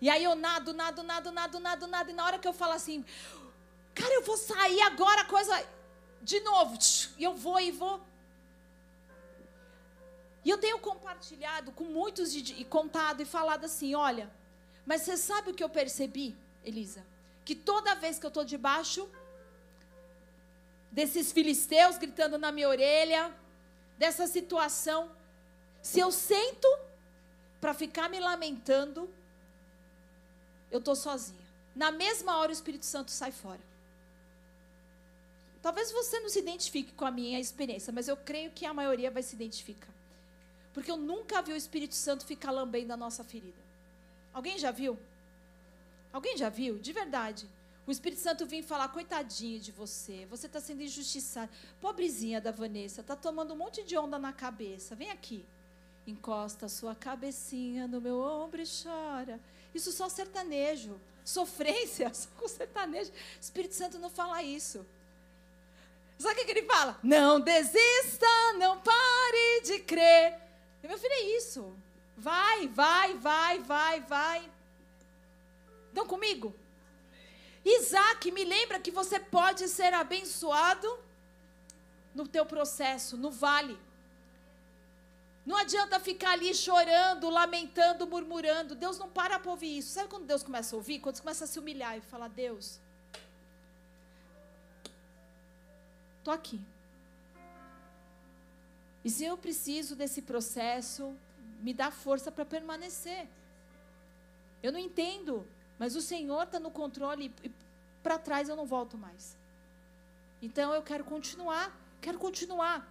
E 0.00 0.08
aí 0.08 0.22
eu 0.22 0.34
nado, 0.36 0.72
nado, 0.72 1.02
nado, 1.02 1.32
nado, 1.32 1.58
nado, 1.58 1.86
nado. 1.86 2.10
E 2.10 2.12
na 2.12 2.24
hora 2.24 2.38
que 2.38 2.46
eu 2.46 2.52
falo 2.52 2.72
assim, 2.72 3.04
cara, 3.94 4.12
eu 4.14 4.22
vou 4.22 4.36
sair 4.36 4.80
agora, 4.82 5.24
coisa. 5.24 5.66
De 6.22 6.40
novo, 6.40 6.78
e 7.18 7.24
eu 7.24 7.34
vou 7.34 7.60
e 7.60 7.70
vou. 7.70 8.00
E 10.44 10.50
eu 10.50 10.58
tenho 10.58 10.78
compartilhado 10.78 11.72
com 11.72 11.84
muitos 11.84 12.34
e 12.34 12.64
contado 12.64 13.22
e 13.22 13.24
falado 13.24 13.64
assim: 13.64 13.94
olha, 13.94 14.30
mas 14.84 15.02
você 15.02 15.16
sabe 15.16 15.50
o 15.50 15.54
que 15.54 15.64
eu 15.64 15.68
percebi? 15.68 16.36
Elisa, 16.62 17.04
que 17.44 17.54
toda 17.54 17.94
vez 17.94 18.18
que 18.18 18.26
eu 18.26 18.28
estou 18.28 18.44
debaixo 18.44 19.08
desses 20.90 21.32
filisteus 21.32 21.96
gritando 21.96 22.38
na 22.38 22.52
minha 22.52 22.68
orelha, 22.68 23.34
dessa 23.98 24.26
situação, 24.26 25.10
se 25.82 25.98
eu 25.98 26.10
sento 26.12 26.68
para 27.60 27.74
ficar 27.74 28.08
me 28.08 28.20
lamentando, 28.20 29.08
eu 30.70 30.78
estou 30.78 30.94
sozinha. 30.94 31.44
Na 31.74 31.90
mesma 31.90 32.36
hora 32.38 32.50
o 32.50 32.52
Espírito 32.52 32.84
Santo 32.84 33.10
sai 33.10 33.32
fora. 33.32 33.60
Talvez 35.62 35.90
você 35.90 36.20
não 36.20 36.28
se 36.28 36.38
identifique 36.38 36.92
com 36.92 37.06
a 37.06 37.10
minha 37.10 37.40
experiência, 37.40 37.90
mas 37.92 38.06
eu 38.06 38.16
creio 38.18 38.50
que 38.50 38.66
a 38.66 38.74
maioria 38.74 39.10
vai 39.10 39.22
se 39.22 39.34
identificar. 39.34 39.93
Porque 40.74 40.90
eu 40.90 40.96
nunca 40.96 41.40
vi 41.40 41.52
o 41.52 41.56
Espírito 41.56 41.94
Santo 41.94 42.26
ficar 42.26 42.50
lambendo 42.50 42.92
a 42.92 42.96
nossa 42.96 43.22
ferida. 43.22 43.62
Alguém 44.32 44.58
já 44.58 44.72
viu? 44.72 44.98
Alguém 46.12 46.36
já 46.36 46.48
viu? 46.48 46.78
De 46.78 46.92
verdade. 46.92 47.48
O 47.86 47.92
Espírito 47.92 48.20
Santo 48.20 48.44
vem 48.46 48.62
falar, 48.62 48.88
coitadinho 48.88 49.60
de 49.60 49.70
você, 49.70 50.26
você 50.26 50.46
está 50.46 50.60
sendo 50.60 50.82
injustiçado. 50.82 51.50
Pobrezinha 51.80 52.40
da 52.40 52.50
Vanessa, 52.50 53.02
está 53.02 53.14
tomando 53.14 53.54
um 53.54 53.56
monte 53.56 53.84
de 53.84 53.96
onda 53.96 54.18
na 54.18 54.32
cabeça. 54.32 54.96
Vem 54.96 55.10
aqui. 55.10 55.44
Encosta 56.06 56.68
sua 56.68 56.94
cabecinha 56.94 57.86
no 57.86 58.00
meu 58.00 58.18
ombro 58.18 58.60
e 58.60 58.64
chora. 58.66 59.38
Isso 59.74 59.92
só 59.92 60.08
sertanejo. 60.08 60.98
Sofrência, 61.24 62.12
só 62.14 62.28
com 62.38 62.48
sertanejo. 62.48 63.10
O 63.10 63.40
Espírito 63.40 63.74
Santo 63.74 63.98
não 63.98 64.10
fala 64.10 64.42
isso. 64.42 64.84
Sabe 66.18 66.40
o 66.40 66.44
que 66.44 66.50
ele 66.50 66.62
fala? 66.62 66.98
Não 67.02 67.40
desista, 67.40 68.26
não 68.58 68.80
pare 68.80 69.60
de 69.64 69.80
crer. 69.80 70.43
E 70.84 70.86
meu 70.86 70.98
filho, 70.98 71.14
é 71.14 71.22
isso. 71.38 71.74
Vai, 72.14 72.68
vai, 72.68 73.14
vai, 73.14 73.58
vai, 73.60 74.00
vai. 74.00 74.50
Estão 75.88 76.06
comigo? 76.06 76.54
Isaac, 77.64 78.30
me 78.30 78.44
lembra 78.44 78.78
que 78.78 78.90
você 78.90 79.18
pode 79.18 79.66
ser 79.66 79.94
abençoado 79.94 80.86
no 82.14 82.28
teu 82.28 82.44
processo, 82.44 83.16
no 83.16 83.30
vale. 83.30 83.78
Não 85.46 85.56
adianta 85.56 85.98
ficar 85.98 86.32
ali 86.32 86.54
chorando, 86.54 87.30
lamentando, 87.30 88.06
murmurando. 88.06 88.74
Deus 88.74 88.98
não 88.98 89.08
para 89.08 89.38
para 89.38 89.50
ouvir 89.50 89.78
isso. 89.78 89.94
Sabe 89.94 90.10
quando 90.10 90.26
Deus 90.26 90.42
começa 90.42 90.76
a 90.76 90.76
ouvir? 90.76 91.00
Quando 91.00 91.16
você 91.16 91.22
começa 91.22 91.44
a 91.44 91.48
se 91.48 91.58
humilhar 91.58 91.96
e 91.96 92.02
falar, 92.02 92.28
Deus, 92.28 92.78
estou 96.18 96.34
aqui. 96.34 96.60
E 99.04 99.10
se 99.10 99.24
eu 99.24 99.36
preciso 99.36 99.94
desse 99.94 100.22
processo, 100.22 101.14
me 101.60 101.74
dá 101.74 101.90
força 101.90 102.32
para 102.32 102.44
permanecer. 102.44 103.28
Eu 104.62 104.72
não 104.72 104.78
entendo, 104.78 105.46
mas 105.78 105.94
o 105.94 106.00
Senhor 106.00 106.44
está 106.44 106.58
no 106.58 106.70
controle 106.70 107.32
e 107.42 107.52
para 108.02 108.18
trás 108.18 108.48
eu 108.48 108.56
não 108.56 108.64
volto 108.64 108.96
mais. 108.96 109.36
Então 110.40 110.72
eu 110.74 110.82
quero 110.82 111.04
continuar, 111.04 111.74
quero 112.00 112.18
continuar. 112.18 112.90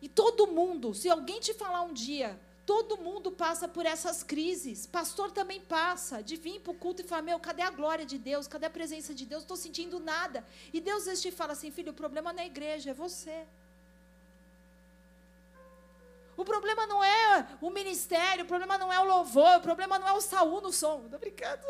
E 0.00 0.08
todo 0.08 0.46
mundo, 0.46 0.94
se 0.94 1.10
alguém 1.10 1.40
te 1.40 1.52
falar 1.52 1.82
um 1.82 1.92
dia, 1.92 2.40
todo 2.64 2.96
mundo 2.96 3.30
passa 3.30 3.68
por 3.68 3.84
essas 3.84 4.22
crises. 4.22 4.86
Pastor 4.86 5.30
também 5.30 5.60
passa, 5.60 6.22
de 6.22 6.36
vir 6.36 6.60
para 6.60 6.72
o 6.72 6.74
culto 6.74 7.02
e 7.02 7.04
falar: 7.04 7.22
Meu, 7.22 7.38
cadê 7.38 7.62
a 7.62 7.70
glória 7.70 8.06
de 8.06 8.16
Deus? 8.16 8.46
Cadê 8.46 8.66
a 8.66 8.70
presença 8.70 9.12
de 9.12 9.26
Deus? 9.26 9.42
Estou 9.42 9.56
sentindo 9.56 9.98
nada. 9.98 10.46
E 10.72 10.80
Deus 10.80 11.00
às 11.00 11.04
vezes 11.06 11.22
te 11.22 11.30
fala 11.30 11.52
assim: 11.52 11.70
Filho, 11.70 11.92
o 11.92 11.94
problema 11.94 12.32
não 12.32 12.40
é 12.40 12.44
a 12.44 12.46
igreja, 12.46 12.90
é 12.90 12.94
você. 12.94 13.44
O 16.40 16.44
problema 16.44 16.86
não 16.86 17.04
é 17.04 17.46
o 17.60 17.68
ministério, 17.68 18.44
o 18.44 18.48
problema 18.48 18.78
não 18.78 18.90
é 18.90 18.98
o 18.98 19.04
louvor, 19.04 19.58
o 19.58 19.60
problema 19.60 19.98
não 19.98 20.08
é 20.08 20.12
o 20.12 20.22
Saúl 20.22 20.62
no 20.62 20.72
som. 20.72 21.04
Estou 21.04 21.18
brincando. 21.18 21.62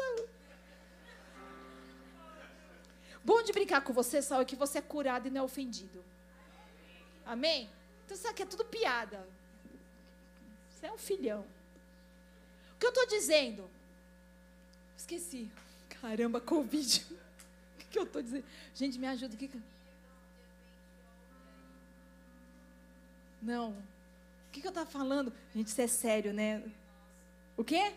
Bom 3.25 3.43
de 3.43 3.53
brincar 3.53 3.81
com 3.81 3.93
você, 3.93 4.23
Saúl, 4.23 4.43
é 4.43 4.45
que 4.45 4.55
você 4.55 4.79
é 4.79 4.81
curado 4.81 5.27
e 5.27 5.31
não 5.31 5.41
é 5.41 5.45
ofendido. 5.45 6.05
Amém? 7.27 7.69
Então 8.05 8.17
isso 8.17 8.29
aqui 8.29 8.45
é 8.45 8.47
tudo 8.47 8.65
piada. 8.65 9.27
Você 10.71 10.87
é 10.87 10.93
um 10.93 10.99
filhão. 10.99 11.45
O 12.75 12.79
que 12.79 12.87
eu 12.87 12.91
estou 12.91 13.07
dizendo? 13.09 13.69
Esqueci. 14.97 15.51
Caramba, 16.01 16.41
Covid. 16.41 17.05
O 17.81 17.93
que, 17.93 17.99
eu 17.99 18.05
estou 18.05 18.23
dizendo? 18.23 18.45
Gente, 18.73 19.01
me 19.01 19.07
ajuda. 19.09 19.35
O. 19.35 19.63
Não. 23.43 23.77
O 24.51 24.53
que, 24.53 24.61
que 24.61 24.67
eu 24.67 24.71
estava 24.71 24.91
falando? 24.91 25.33
Gente, 25.55 25.69
isso 25.69 25.81
é 25.81 25.87
sério, 25.87 26.33
né? 26.35 26.61
O 27.57 27.63
quê? 27.63 27.93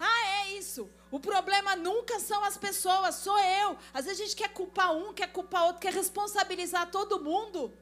Ah, 0.00 0.26
é 0.26 0.58
isso. 0.58 0.90
O 1.12 1.20
problema 1.20 1.76
nunca 1.76 2.18
são 2.18 2.42
as 2.44 2.56
pessoas, 2.56 3.14
sou 3.14 3.38
eu. 3.38 3.78
Às 3.94 4.04
vezes 4.04 4.20
a 4.20 4.24
gente 4.24 4.36
quer 4.36 4.48
culpar 4.48 4.92
um, 4.92 5.14
quer 5.14 5.30
culpar 5.30 5.66
outro, 5.66 5.80
quer 5.80 5.92
responsabilizar 5.92 6.90
todo 6.90 7.22
mundo. 7.22 7.72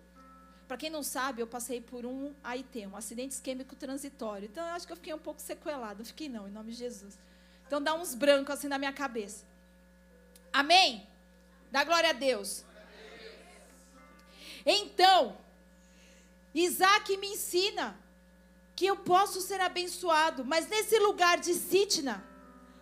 Para 0.69 0.77
quem 0.77 0.91
não 0.91 1.03
sabe, 1.03 1.41
eu 1.41 1.47
passei 1.47 1.81
por 1.81 2.05
um 2.05 2.35
AIT, 2.45 2.87
um 2.89 2.97
acidente 2.97 3.33
isquêmico 3.33 3.75
transitório. 3.75 4.45
Então 4.45 4.67
eu 4.67 4.75
acho 4.75 4.87
que 4.87 4.93
eu 4.93 4.97
fiquei 4.97 5.15
um 5.15 5.19
pouco 5.19 5.41
sequelado. 5.41 6.01
Não 6.01 6.05
fiquei 6.05 6.29
não, 6.29 6.47
em 6.47 6.53
nome 6.53 6.73
de 6.73 6.77
Jesus. 6.77 7.19
Então 7.67 7.81
dá 7.81 7.95
uns 7.95 8.15
brancos 8.15 8.55
assim 8.55 8.69
na 8.69 8.77
minha 8.77 8.93
cabeça. 8.93 9.47
Amém? 10.53 11.07
Dá 11.71 11.85
glória 11.85 12.11
a 12.11 12.13
Deus. 12.13 12.67
Então, 14.67 15.39
Isaac 16.63 17.17
me 17.17 17.29
ensina 17.29 17.99
que 18.75 18.87
eu 18.87 18.97
posso 18.97 19.41
ser 19.41 19.61
abençoado, 19.61 20.45
mas 20.45 20.69
nesse 20.69 20.99
lugar 20.99 21.39
de 21.39 21.55
Sitna, 21.55 22.25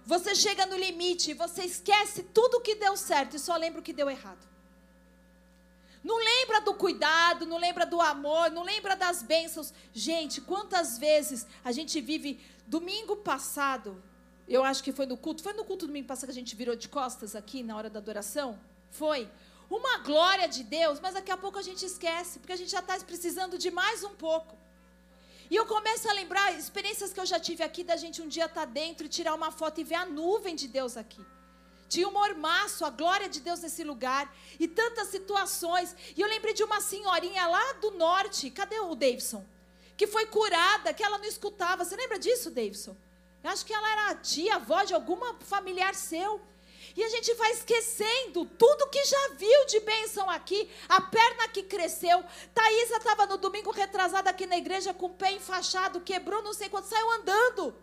você 0.05 0.35
chega 0.35 0.67
no 0.67 0.77
limite, 0.77 1.35
você 1.35 1.63
esquece 1.65 2.23
tudo 2.23 2.61
que 2.61 2.75
deu 2.75 2.97
certo 2.97 3.37
e 3.37 3.39
só 3.39 3.57
lembra 3.57 3.81
o 3.81 3.83
que 3.83 3.93
deu 3.93 4.11
errado. 4.11 4.47
Não 6.03 6.19
lembra 6.19 6.61
do 6.61 6.75
cuidado, 6.75 7.47
não 7.47 7.57
lembra 7.57 7.87
do 7.87 7.99
amor, 8.01 8.51
não 8.51 8.63
lembra 8.63 8.95
das 8.95 9.23
bênçãos. 9.23 9.73
Gente, 9.93 10.41
quantas 10.41 10.99
vezes 10.99 11.47
a 11.65 11.73
gente 11.73 12.01
vive. 12.01 12.41
Domingo 12.67 13.17
passado, 13.17 14.03
eu 14.49 14.65
acho 14.65 14.83
que 14.83 14.93
foi 14.93 15.07
no 15.07 15.17
culto, 15.17 15.43
foi 15.43 15.53
no 15.53 15.65
culto 15.65 15.87
domingo 15.87 16.07
passado 16.07 16.27
que 16.27 16.33
a 16.33 16.35
gente 16.35 16.57
virou 16.57 16.75
de 16.75 16.89
costas 16.89 17.35
aqui 17.35 17.63
na 17.63 17.77
hora 17.77 17.91
da 17.91 17.99
adoração? 17.99 18.59
Foi 18.91 19.31
uma 19.71 19.99
glória 19.99 20.47
de 20.49 20.63
Deus, 20.63 21.01
mas 21.01 21.15
daqui 21.15 21.31
a 21.31 21.37
pouco 21.37 21.59
a 21.59 21.63
gente 21.63 21.85
esquece, 21.85 22.39
porque 22.39 22.53
a 22.53 22.57
gente 22.57 22.71
já 22.71 22.81
está 22.81 22.99
precisando 23.01 23.59
de 23.59 23.71
mais 23.71 24.05
um 24.05 24.15
pouco. 24.15 24.57
E 25.51 25.57
eu 25.57 25.67
começo 25.67 26.09
a 26.09 26.13
lembrar 26.13 26.53
experiências 26.59 27.13
que 27.13 27.21
eu 27.21 27.27
já 27.27 27.39
tive 27.39 27.63
aqui 27.63 27.85
da 27.85 27.97
gente 27.97 28.23
um 28.23 28.29
dia 28.29 28.47
estar 28.47 28.63
tá 28.63 28.67
dentro 28.67 29.07
e 29.07 29.09
tirar 29.09 29.35
uma 29.35 29.51
foto 29.51 29.81
e 29.81 29.85
ver 29.85 29.97
a 29.97 30.07
nuvem 30.07 30.55
de 30.55 30.67
Deus 30.69 30.97
aqui. 30.97 31.25
Tinha 31.89 32.09
um 32.09 32.13
mormaço, 32.13 32.85
a 32.85 32.91
glória 32.91 33.29
de 33.29 33.41
Deus 33.41 33.61
nesse 33.61 33.85
lugar. 33.85 34.35
E 34.59 34.67
tantas 34.67 35.09
situações. 35.09 35.95
E 36.17 36.21
eu 36.21 36.29
lembrei 36.29 36.55
de 36.55 36.65
uma 36.65 36.81
senhorinha 36.81 37.47
lá 37.47 37.75
do 37.75 37.93
norte. 37.93 38.51
Cadê 38.51 38.81
o 38.81 38.95
Davidson? 38.95 39.45
Que 39.97 40.07
foi 40.07 40.27
curada, 40.27 40.93
que 40.93 41.05
ela 41.05 41.19
não 41.19 41.25
escutava. 41.25 41.85
Você 41.85 41.95
lembra 41.95 42.19
disso, 42.19 42.51
Davidson? 42.51 42.97
Eu 43.43 43.51
acho 43.51 43.65
que 43.65 43.73
ela 43.73 43.93
era 43.93 44.15
tia, 44.17 44.57
avó 44.57 44.83
de 44.83 44.95
alguma 44.95 45.35
familiar 45.41 45.95
seu. 45.95 46.41
E 46.97 47.03
a 47.03 47.09
gente 47.09 47.35
vai 47.35 47.51
esquecendo 47.53 48.45
tudo 48.45 48.89
que 48.89 49.03
já 49.05 49.29
viu 49.37 49.67
de 49.67 49.81
bênção 49.81 50.31
aqui, 50.31 50.71
a 50.89 51.01
perna 51.01 51.49
que 51.49 51.65
cresceu. 51.65 52.25
Thaisa 52.55 52.99
estava 52.99 53.27
no 53.27 53.37
domingo 53.37 53.73
retrasada 53.73 54.31
aqui 54.31 54.47
na 54.47 54.57
igreja 54.57 54.95
com 54.95 55.07
o 55.07 55.15
pé 55.15 55.33
enfaixado, 55.33 56.01
quebrou 56.01 56.43
não 56.43 56.53
sei 56.53 56.69
quanto, 56.69 56.87
saiu 56.87 57.11
andando. 57.13 57.75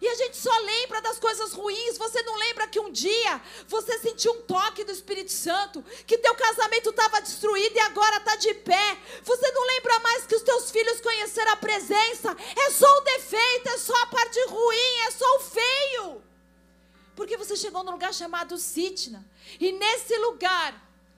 E 0.00 0.06
a 0.06 0.14
gente 0.14 0.36
só 0.36 0.56
lembra 0.58 1.00
das 1.00 1.18
coisas 1.18 1.52
ruins. 1.52 1.98
Você 1.98 2.22
não 2.22 2.36
lembra 2.36 2.68
que 2.68 2.78
um 2.78 2.92
dia 2.92 3.40
você 3.66 3.98
sentiu 3.98 4.32
um 4.32 4.42
toque 4.42 4.84
do 4.84 4.92
Espírito 4.92 5.32
Santo, 5.32 5.82
que 6.06 6.18
teu 6.18 6.34
casamento 6.34 6.90
estava 6.90 7.20
destruído 7.20 7.74
e 7.74 7.80
agora 7.80 8.18
está 8.18 8.36
de 8.36 8.54
pé. 8.54 8.98
Você 9.24 9.50
não 9.50 9.66
lembra 9.66 9.98
mais 10.00 10.26
que 10.26 10.36
os 10.36 10.42
teus 10.42 10.70
filhos 10.70 11.00
conheceram 11.00 11.52
a 11.52 11.56
presença. 11.56 12.36
É 12.64 12.70
só 12.70 12.86
o 12.86 13.00
defeito, 13.00 13.68
é 13.70 13.78
só 13.78 13.94
a 14.02 14.06
parte 14.06 14.38
ruim, 14.46 14.98
é 15.06 15.10
só 15.10 15.36
o 15.36 15.40
feio. 15.40 16.27
Porque 17.18 17.36
você 17.36 17.56
chegou 17.56 17.82
num 17.82 17.90
lugar 17.90 18.14
chamado 18.14 18.56
Sitna. 18.56 19.26
E 19.58 19.72
nesse 19.72 20.16
lugar, 20.18 20.72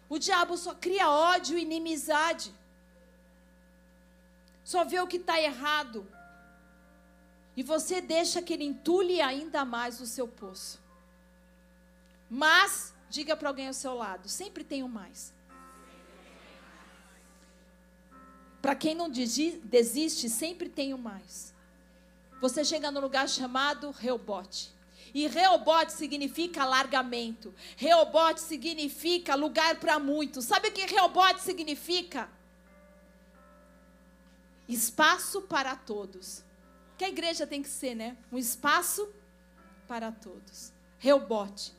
o 0.09 0.19
diabo 0.19 0.57
só 0.57 0.73
cria 0.75 1.11
ódio 1.11 1.59
e 1.59 1.61
inimizade. 1.61 2.55
Só 4.65 4.83
vê 4.83 4.99
o 4.99 5.07
que 5.07 5.19
está 5.19 5.39
errado. 5.39 6.11
E 7.55 7.63
você 7.63 8.01
deixa 8.01 8.41
que 8.41 8.55
ele 8.55 8.65
entule 8.65 9.21
ainda 9.21 9.63
mais 9.63 10.01
o 10.01 10.07
seu 10.07 10.27
poço. 10.27 10.81
Mas, 12.31 12.95
diga 13.11 13.37
para 13.37 13.51
alguém 13.51 13.69
ao 13.69 13.75
seu 13.75 13.93
lado: 13.93 14.27
sempre 14.27 14.65
tem 14.65 14.83
um 14.83 14.89
mais. 14.89 15.35
Para 18.63 18.75
quem 18.75 18.95
não 18.95 19.11
desiste, 19.11 20.31
sempre 20.31 20.71
tem 20.71 20.95
um 20.95 20.99
mais. 21.13 21.53
Você 22.41 22.65
chega 22.65 22.91
no 22.91 23.01
lugar 23.01 23.29
chamado 23.29 23.91
Reobote. 23.91 24.80
E 25.15 25.27
Reobote 25.27 25.93
significa 25.93 26.63
alargamento. 26.63 27.55
Reobote 27.77 28.41
significa 28.41 29.35
lugar 29.35 29.77
para 29.81 29.99
muitos. 29.99 30.45
Sabe 30.45 30.69
o 30.69 30.73
que 30.73 30.87
Reobote 30.87 31.41
significa? 31.41 32.29
Espaço 34.69 35.43
para 35.43 35.75
todos. 35.75 36.45
que 36.97 37.05
a 37.05 37.09
igreja 37.09 37.47
tem 37.47 37.63
que 37.63 37.69
ser, 37.69 37.95
né? 37.95 38.15
Um 38.31 38.37
espaço 38.37 39.09
para 39.89 40.13
todos. 40.13 40.71
Reubote. 40.99 41.73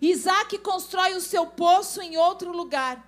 Isaac 0.00 0.56
constrói 0.58 1.14
o 1.14 1.20
seu 1.20 1.48
poço 1.48 2.00
em 2.00 2.16
outro 2.16 2.52
lugar. 2.52 3.04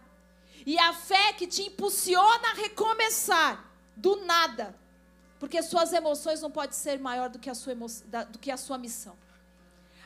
E 0.67 0.77
a 0.79 0.93
fé 0.93 1.33
que 1.33 1.47
te 1.47 1.63
impulsiona 1.63 2.51
a 2.51 2.55
recomeçar 2.55 3.71
do 3.97 4.17
nada. 4.25 4.77
Porque 5.39 5.63
suas 5.63 5.93
emoções 5.93 6.41
não 6.41 6.51
podem 6.51 6.73
ser 6.73 6.99
maior 6.99 7.29
do 7.29 7.39
que 7.39 7.51
a 7.51 7.55
sua, 7.55 7.73
emo... 7.73 7.87
do 8.31 8.39
que 8.39 8.51
a 8.51 8.57
sua 8.57 8.79
missão. 8.79 9.17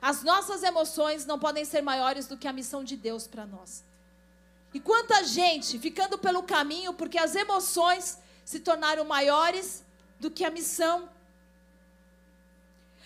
As 0.03 0.22
nossas 0.22 0.62
emoções 0.62 1.26
não 1.26 1.39
podem 1.39 1.64
ser 1.64 1.83
maiores 1.83 2.26
do 2.26 2.37
que 2.37 2.49
a 2.49 2.53
missão 2.53 2.83
de 2.83 2.97
Deus 2.97 3.26
para 3.26 3.47
nós. 3.47 3.85
E 4.72 4.81
quanta 4.81 5.24
gente 5.24 5.78
ficando 5.78 6.16
pelo 6.18 6.43
caminho 6.43 6.95
porque 6.95 7.18
as 7.18 7.35
emoções 7.35 8.18
se 8.45 8.61
tornaram 8.61 9.05
maiores 9.05 9.85
do 10.18 10.31
que 10.31 10.45
a 10.45 10.51
missão. 10.51 11.09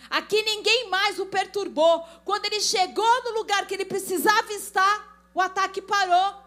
Aqui 0.08 0.42
ninguém 0.42 0.88
mais 0.88 1.18
o 1.18 1.26
perturbou. 1.26 2.06
Quando 2.24 2.44
ele 2.44 2.60
chegou 2.60 3.24
no 3.24 3.32
lugar 3.32 3.66
que 3.66 3.74
ele 3.74 3.84
precisava 3.84 4.52
estar, 4.52 5.28
o 5.34 5.40
ataque 5.40 5.82
parou. 5.82 6.44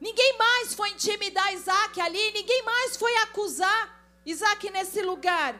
Ninguém 0.00 0.36
mais 0.38 0.74
foi 0.74 0.90
intimidar 0.90 1.52
Isaac 1.54 2.00
ali, 2.00 2.30
ninguém 2.32 2.62
mais 2.62 2.96
foi 2.96 3.14
acusar 3.18 3.95
Isaac 4.26 4.68
nesse 4.70 5.00
lugar. 5.02 5.54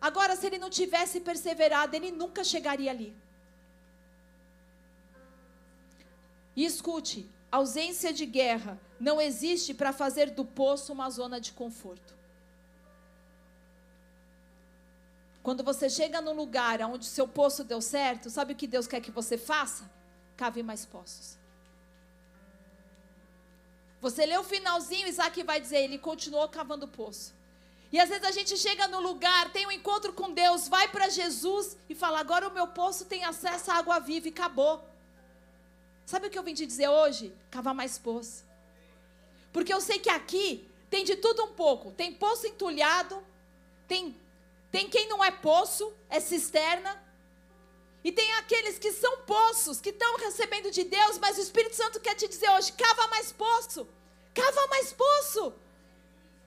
Agora, 0.00 0.36
se 0.36 0.46
ele 0.46 0.58
não 0.58 0.70
tivesse 0.70 1.20
perseverado, 1.20 1.96
ele 1.96 2.12
nunca 2.12 2.44
chegaria 2.44 2.90
ali. 2.90 3.14
E 6.54 6.64
escute: 6.64 7.28
ausência 7.50 8.12
de 8.12 8.24
guerra 8.24 8.80
não 9.00 9.20
existe 9.20 9.74
para 9.74 9.92
fazer 9.92 10.30
do 10.30 10.44
poço 10.44 10.92
uma 10.92 11.10
zona 11.10 11.40
de 11.40 11.52
conforto. 11.52 12.14
Quando 15.42 15.62
você 15.62 15.90
chega 15.90 16.22
num 16.22 16.32
lugar 16.32 16.80
onde 16.82 17.04
seu 17.04 17.28
poço 17.28 17.64
deu 17.64 17.80
certo, 17.82 18.30
sabe 18.30 18.54
o 18.54 18.56
que 18.56 18.66
Deus 18.66 18.86
quer 18.86 19.00
que 19.00 19.10
você 19.10 19.36
faça? 19.36 19.90
Cave 20.36 20.62
mais 20.62 20.86
poços. 20.86 21.36
Você 24.04 24.26
lê 24.26 24.36
o 24.36 24.44
finalzinho, 24.44 25.08
Isaac 25.08 25.42
vai 25.44 25.58
dizer, 25.58 25.78
ele 25.78 25.96
continuou 25.96 26.46
cavando 26.46 26.86
poço. 26.86 27.32
E 27.90 27.98
às 27.98 28.10
vezes 28.10 28.24
a 28.24 28.32
gente 28.32 28.54
chega 28.54 28.86
no 28.86 29.00
lugar, 29.00 29.50
tem 29.50 29.66
um 29.66 29.72
encontro 29.72 30.12
com 30.12 30.30
Deus, 30.30 30.68
vai 30.68 30.88
para 30.88 31.08
Jesus 31.08 31.74
e 31.88 31.94
fala: 31.94 32.20
agora 32.20 32.46
o 32.46 32.52
meu 32.52 32.66
poço 32.66 33.06
tem 33.06 33.24
acesso 33.24 33.70
à 33.70 33.76
água 33.76 33.98
viva 34.00 34.28
e 34.28 34.30
acabou. 34.30 34.84
Sabe 36.04 36.26
o 36.26 36.30
que 36.30 36.38
eu 36.38 36.42
vim 36.42 36.52
te 36.52 36.66
dizer 36.66 36.86
hoje? 36.86 37.32
Cavar 37.50 37.74
mais 37.74 37.96
poço. 37.96 38.44
Porque 39.50 39.72
eu 39.72 39.80
sei 39.80 39.98
que 39.98 40.10
aqui 40.10 40.68
tem 40.90 41.02
de 41.02 41.16
tudo 41.16 41.42
um 41.44 41.52
pouco. 41.54 41.90
Tem 41.92 42.12
poço 42.12 42.46
entulhado, 42.46 43.24
tem 43.88 44.14
tem 44.70 44.86
quem 44.86 45.08
não 45.08 45.24
é 45.24 45.30
poço, 45.30 45.90
é 46.10 46.20
cisterna. 46.20 47.02
E 48.04 48.12
tem 48.12 48.34
aqueles 48.34 48.78
que 48.78 48.92
são 48.92 49.22
poços, 49.22 49.80
que 49.80 49.88
estão 49.88 50.18
recebendo 50.18 50.70
de 50.70 50.84
Deus, 50.84 51.16
mas 51.18 51.38
o 51.38 51.40
Espírito 51.40 51.74
Santo 51.74 51.98
quer 51.98 52.14
te 52.14 52.28
dizer 52.28 52.50
hoje: 52.50 52.70
cava 52.72 53.08
mais 53.08 53.32
poço, 53.32 53.88
cava 54.34 54.66
mais 54.66 54.92
poço, 54.92 55.54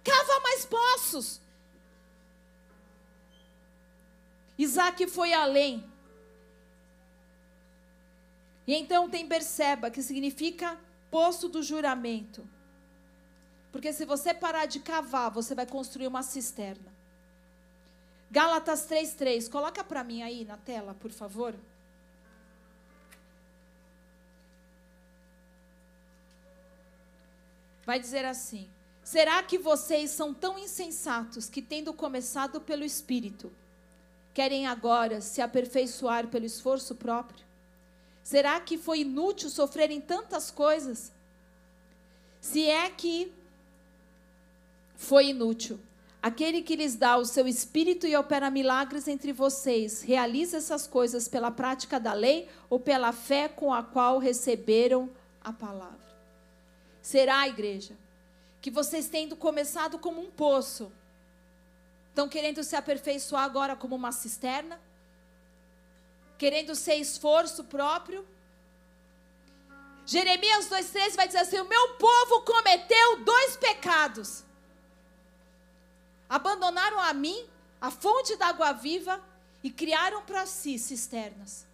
cava 0.03 0.39
mais 0.41 0.65
poços. 0.65 1.41
Isaac 4.55 5.07
foi 5.07 5.33
além. 5.33 5.91
E 8.67 8.75
então 8.75 9.09
tem 9.09 9.27
Berseba, 9.27 9.89
que 9.89 10.03
significa 10.03 10.79
poço 11.09 11.49
do 11.49 11.63
juramento. 11.63 12.47
Porque 13.71 13.91
se 13.93 14.05
você 14.05 14.33
parar 14.33 14.65
de 14.65 14.79
cavar, 14.79 15.31
você 15.31 15.55
vai 15.55 15.65
construir 15.65 16.07
uma 16.07 16.21
cisterna. 16.21 16.96
Gálatas 18.29 18.85
3:3. 18.85 19.47
Coloca 19.49 19.83
para 19.83 20.03
mim 20.03 20.21
aí 20.21 20.43
na 20.43 20.57
tela, 20.57 20.93
por 20.93 21.11
favor. 21.11 21.55
Vai 27.85 27.99
dizer 27.99 28.25
assim: 28.25 28.69
Será 29.01 29.41
que 29.41 29.57
vocês 29.57 30.11
são 30.11 30.33
tão 30.33 30.59
insensatos 30.59 31.49
que, 31.49 31.61
tendo 31.61 31.93
começado 31.93 32.59
pelo 32.59 32.83
Espírito, 32.83 33.49
querem 34.33 34.67
agora 34.67 35.21
se 35.21 35.41
aperfeiçoar 35.41 36.27
pelo 36.27 36.45
esforço 36.45 36.93
próprio? 36.93 37.45
Será 38.21 38.59
que 38.59 38.77
foi 38.77 38.99
inútil 38.99 39.49
sofrerem 39.49 40.01
tantas 40.01 40.51
coisas? 40.51 41.13
Se 42.41 42.69
é 42.69 42.89
que 42.89 43.31
foi 44.97 45.27
inútil, 45.27 45.79
Aquele 46.21 46.61
que 46.61 46.75
lhes 46.75 46.95
dá 46.95 47.15
o 47.17 47.25
seu 47.25 47.47
espírito 47.47 48.07
e 48.07 48.15
opera 48.15 48.49
milagres 48.49 49.07
entre 49.07 49.31
vocês, 49.31 50.01
realiza 50.01 50.57
essas 50.57 50.87
coisas 50.87 51.27
pela 51.27 51.51
prática 51.51 51.99
da 51.99 52.13
lei 52.13 52.49
ou 52.69 52.79
pela 52.79 53.11
fé 53.11 53.47
com 53.47 53.73
a 53.73 53.83
qual 53.83 54.17
receberam 54.17 55.09
a 55.43 55.53
palavra? 55.53 56.07
Será, 57.01 57.47
igreja, 57.47 57.95
que 58.59 58.71
vocês 58.71 59.07
tendo 59.07 59.35
começado 59.35 59.99
como 59.99 60.19
um 60.19 60.29
poço, 60.31 60.91
estão 62.09 62.27
querendo 62.27 62.63
se 62.63 62.75
aperfeiçoar 62.75 63.43
agora 63.43 63.75
como 63.75 63.95
uma 63.95 64.11
cisterna? 64.11 64.79
Querendo 66.37 66.75
ser 66.75 66.95
esforço 66.95 67.63
próprio? 67.63 68.25
Jeremias 70.05 70.67
2,13 70.67 71.15
vai 71.15 71.27
dizer 71.27 71.39
assim: 71.39 71.59
O 71.59 71.67
meu 71.67 71.93
povo 71.93 72.41
cometeu 72.41 73.23
dois 73.23 73.55
pecados 73.57 74.46
abandonaram 76.29 76.99
a 76.99 77.13
mim, 77.13 77.47
a 77.79 77.91
fonte 77.91 78.35
da 78.35 78.47
água 78.47 78.71
viva, 78.73 79.21
e 79.63 79.71
criaram 79.71 80.21
para 80.23 80.45
si 80.45 80.77
cisternas. 80.77 81.65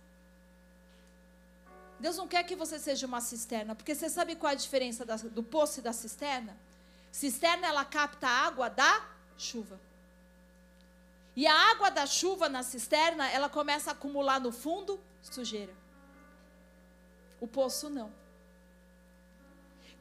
Deus 1.99 2.17
não 2.17 2.27
quer 2.27 2.43
que 2.43 2.55
você 2.55 2.79
seja 2.79 3.05
uma 3.05 3.21
cisterna, 3.21 3.75
porque 3.75 3.95
você 3.95 4.09
sabe 4.09 4.35
qual 4.35 4.49
é 4.49 4.53
a 4.53 4.57
diferença 4.57 5.05
do 5.05 5.43
poço 5.43 5.79
e 5.79 5.83
da 5.83 5.93
cisterna? 5.93 6.57
Cisterna 7.11 7.67
ela 7.67 7.85
capta 7.85 8.27
a 8.27 8.45
água 8.47 8.69
da 8.69 9.05
chuva. 9.37 9.79
E 11.35 11.47
a 11.47 11.71
água 11.71 11.89
da 11.89 12.05
chuva 12.05 12.49
na 12.49 12.61
cisterna, 12.61 13.29
ela 13.29 13.49
começa 13.49 13.91
a 13.91 13.93
acumular 13.93 14.39
no 14.39 14.51
fundo 14.51 14.99
sujeira. 15.21 15.73
O 17.39 17.47
poço 17.47 17.89
não. 17.89 18.11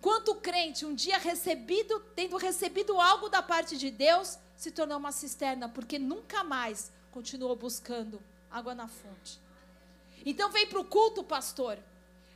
Quanto 0.01 0.35
crente 0.35 0.85
um 0.85 0.95
dia 0.95 1.19
recebido, 1.19 2.01
tendo 2.17 2.37
recebido 2.37 3.01
algo 3.01 3.29
da 3.29 3.41
parte 3.41 3.79
de 3.79 3.91
Deus, 3.91 4.39
se 4.63 4.71
tornou 4.71 4.97
uma 4.97 5.11
cisterna, 5.11 5.69
porque 5.69 5.99
nunca 5.99 6.45
mais 6.45 6.93
continuou 7.11 7.57
buscando 7.57 8.23
água 8.49 8.77
na 8.77 8.87
fonte. 8.87 9.41
Então 10.25 10.53
vem 10.53 10.69
para 10.69 10.79
o 10.79 10.85
culto, 10.85 11.25
pastor. 11.25 11.77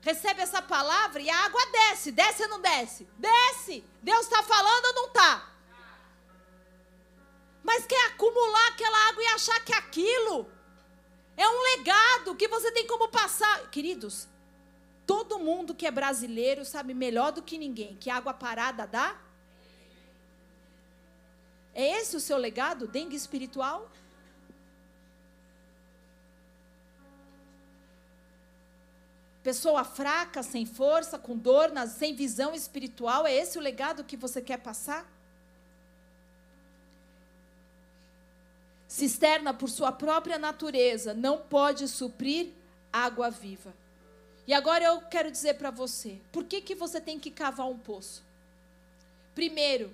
Recebe 0.00 0.40
essa 0.40 0.60
palavra 0.60 1.22
e 1.22 1.30
a 1.30 1.44
água 1.44 1.60
desce. 1.66 2.10
Desce 2.10 2.42
ou 2.42 2.48
não 2.48 2.60
desce? 2.60 3.06
Desce. 3.16 3.84
Deus 4.02 4.22
está 4.22 4.42
falando 4.42 4.86
ou 4.86 4.94
não 4.94 5.06
está? 5.06 5.52
Mas 7.62 7.86
quer 7.86 8.06
acumular 8.08 8.68
aquela 8.70 9.08
água 9.08 9.22
e 9.22 9.26
achar 9.28 9.64
que 9.64 9.72
aquilo 9.72 10.50
é 11.36 11.48
um 11.48 11.62
legado 11.76 12.34
que 12.34 12.48
você 12.48 12.72
tem 12.72 12.88
como 12.88 13.08
passar. 13.08 13.70
Queridos, 13.70 14.26
todo 15.06 15.38
mundo 15.38 15.76
que 15.76 15.86
é 15.86 15.92
brasileiro 15.92 16.64
sabe 16.64 16.92
melhor 16.92 17.30
do 17.30 17.40
que 17.40 17.56
ninguém 17.56 17.94
que 17.94 18.10
água 18.10 18.34
parada 18.34 18.84
dá 18.84 19.16
é 21.76 22.00
esse 22.00 22.16
o 22.16 22.20
seu 22.20 22.38
legado, 22.38 22.88
dengue 22.88 23.14
espiritual? 23.14 23.90
Pessoa 29.42 29.84
fraca, 29.84 30.42
sem 30.42 30.64
força, 30.64 31.18
com 31.18 31.36
dor, 31.36 31.70
sem 31.86 32.14
visão 32.14 32.54
espiritual, 32.54 33.26
é 33.26 33.34
esse 33.34 33.58
o 33.58 33.60
legado 33.60 34.02
que 34.04 34.16
você 34.16 34.40
quer 34.40 34.56
passar? 34.56 35.06
Cisterna, 38.88 39.52
por 39.52 39.68
sua 39.68 39.92
própria 39.92 40.38
natureza, 40.38 41.12
não 41.12 41.36
pode 41.36 41.86
suprir 41.88 42.52
água 42.90 43.28
viva. 43.30 43.74
E 44.46 44.54
agora 44.54 44.82
eu 44.82 45.02
quero 45.02 45.30
dizer 45.30 45.58
para 45.58 45.70
você, 45.70 46.18
por 46.32 46.44
que, 46.44 46.62
que 46.62 46.74
você 46.74 47.02
tem 47.02 47.20
que 47.20 47.30
cavar 47.30 47.68
um 47.68 47.78
poço? 47.78 48.24
Primeiro, 49.34 49.92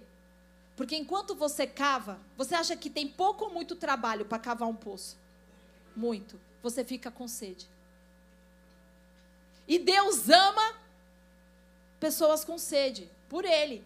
porque 0.77 0.97
enquanto 0.97 1.35
você 1.35 1.67
cava, 1.67 2.19
você 2.37 2.55
acha 2.55 2.77
que 2.77 2.89
tem 2.89 3.07
pouco 3.07 3.45
ou 3.45 3.53
muito 3.53 3.77
trabalho 3.77 4.25
para 4.25 4.39
cavar 4.39 4.69
um 4.69 4.75
poço? 4.75 5.19
Muito. 5.95 6.41
Você 6.63 6.85
fica 6.85 7.11
com 7.11 7.29
sede. 7.29 7.69
E 9.69 9.79
Deus 9.79 10.29
ama 10.29 10.75
pessoas 12.01 12.45
com 12.45 12.59
sede, 12.59 13.09
por 13.29 13.45
Ele, 13.45 13.85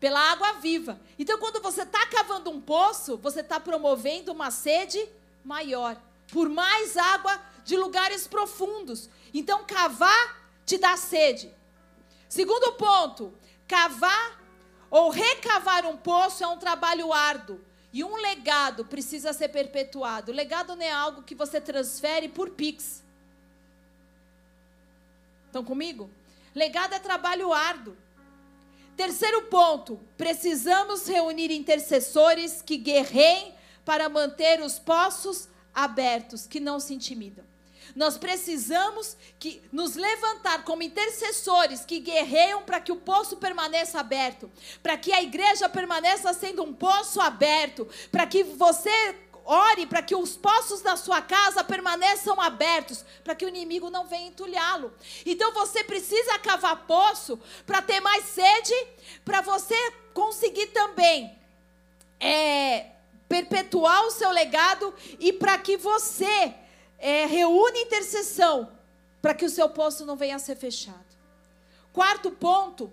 pela 0.00 0.18
água 0.32 0.54
viva. 0.54 0.98
Então, 1.18 1.38
quando 1.38 1.60
você 1.60 1.82
está 1.82 2.06
cavando 2.06 2.50
um 2.50 2.60
poço, 2.60 3.16
você 3.18 3.40
está 3.40 3.60
promovendo 3.60 4.32
uma 4.32 4.50
sede 4.50 5.06
maior, 5.44 6.00
por 6.32 6.48
mais 6.48 6.96
água 6.96 7.40
de 7.64 7.76
lugares 7.76 8.26
profundos. 8.26 9.10
Então, 9.34 9.64
cavar 9.66 10.50
te 10.64 10.78
dá 10.78 10.96
sede. 10.96 11.54
Segundo 12.28 12.72
ponto, 12.74 13.34
cavar 13.66 14.38
ou 14.90 15.10
recavar 15.10 15.86
um 15.86 15.96
poço 15.96 16.42
é 16.42 16.46
um 16.46 16.58
trabalho 16.58 17.12
árduo. 17.12 17.60
E 17.92 18.04
um 18.04 18.16
legado 18.16 18.84
precisa 18.84 19.32
ser 19.32 19.48
perpetuado. 19.48 20.30
O 20.30 20.34
legado 20.34 20.76
não 20.76 20.84
é 20.84 20.90
algo 20.90 21.22
que 21.22 21.34
você 21.34 21.60
transfere 21.60 22.28
por 22.28 22.50
Pix. 22.50 23.02
Estão 25.46 25.64
comigo? 25.64 26.10
Legado 26.54 26.94
é 26.94 26.98
trabalho 26.98 27.52
árduo. 27.52 27.96
Terceiro 28.96 29.42
ponto: 29.42 29.98
precisamos 30.16 31.06
reunir 31.06 31.50
intercessores 31.50 32.60
que 32.60 32.76
guerreiem 32.76 33.54
para 33.84 34.08
manter 34.08 34.60
os 34.60 34.78
poços 34.78 35.48
abertos, 35.74 36.46
que 36.46 36.60
não 36.60 36.78
se 36.78 36.92
intimidam. 36.92 37.44
Nós 37.94 38.16
precisamos 38.16 39.16
que 39.38 39.62
nos 39.72 39.94
levantar 39.94 40.64
como 40.64 40.82
intercessores 40.82 41.84
que 41.84 42.00
guerreiam 42.00 42.62
para 42.62 42.80
que 42.80 42.92
o 42.92 42.96
poço 42.96 43.36
permaneça 43.36 44.00
aberto, 44.00 44.50
para 44.82 44.96
que 44.96 45.12
a 45.12 45.22
igreja 45.22 45.68
permaneça 45.68 46.32
sendo 46.32 46.62
um 46.62 46.72
poço 46.72 47.20
aberto, 47.20 47.88
para 48.10 48.26
que 48.26 48.42
você 48.42 49.16
ore 49.48 49.86
para 49.86 50.02
que 50.02 50.14
os 50.14 50.36
poços 50.36 50.82
da 50.82 50.94
sua 50.94 51.22
casa 51.22 51.64
permaneçam 51.64 52.38
abertos, 52.38 53.02
para 53.24 53.34
que 53.34 53.46
o 53.46 53.48
inimigo 53.48 53.88
não 53.88 54.06
venha 54.06 54.28
entulhá-lo. 54.28 54.92
Então 55.24 55.54
você 55.54 55.82
precisa 55.82 56.38
cavar 56.38 56.84
poço 56.86 57.40
para 57.66 57.80
ter 57.80 57.98
mais 57.98 58.26
sede, 58.26 58.74
para 59.24 59.40
você 59.40 59.74
conseguir 60.12 60.66
também 60.66 61.34
é, 62.20 62.90
perpetuar 63.26 64.04
o 64.04 64.10
seu 64.10 64.30
legado 64.30 64.94
e 65.18 65.32
para 65.32 65.56
que 65.56 65.78
você 65.78 66.54
é, 66.98 67.26
reúne 67.26 67.80
intercessão 67.80 68.72
para 69.22 69.34
que 69.34 69.44
o 69.44 69.50
seu 69.50 69.68
poço 69.68 70.04
não 70.04 70.16
venha 70.16 70.36
a 70.36 70.38
ser 70.38 70.56
fechado. 70.56 71.06
Quarto 71.92 72.30
ponto. 72.30 72.92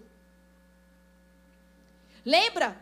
Lembra, 2.23 2.75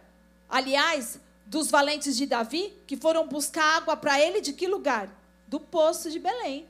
aliás, 0.49 1.19
dos 1.45 1.69
valentes 1.69 2.15
de 2.15 2.25
Davi 2.25 2.73
que 2.87 2.95
foram 2.95 3.27
buscar 3.27 3.77
água 3.77 3.95
para 3.95 4.19
ele 4.19 4.41
de 4.41 4.53
que 4.53 4.67
lugar? 4.67 5.09
Do 5.47 5.59
poço 5.59 6.09
de 6.09 6.19
Belém. 6.19 6.67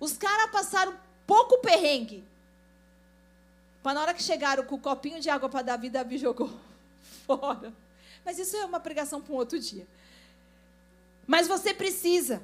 Os 0.00 0.16
caras 0.16 0.50
passaram 0.50 0.94
pouco 1.26 1.58
perrengue. 1.58 2.24
Para 3.82 3.94
na 3.94 4.00
hora 4.02 4.14
que 4.14 4.22
chegaram 4.22 4.64
com 4.64 4.74
o 4.74 4.80
copinho 4.80 5.20
de 5.20 5.30
água 5.30 5.48
para 5.48 5.62
Davi, 5.62 5.88
Davi 5.90 6.18
jogou 6.18 6.50
fora. 7.26 7.72
Mas 8.24 8.38
isso 8.38 8.56
é 8.56 8.64
uma 8.64 8.80
pregação 8.80 9.20
para 9.20 9.32
um 9.32 9.36
outro 9.36 9.58
dia. 9.58 9.86
Mas 11.26 11.46
você 11.46 11.72
precisa 11.72 12.42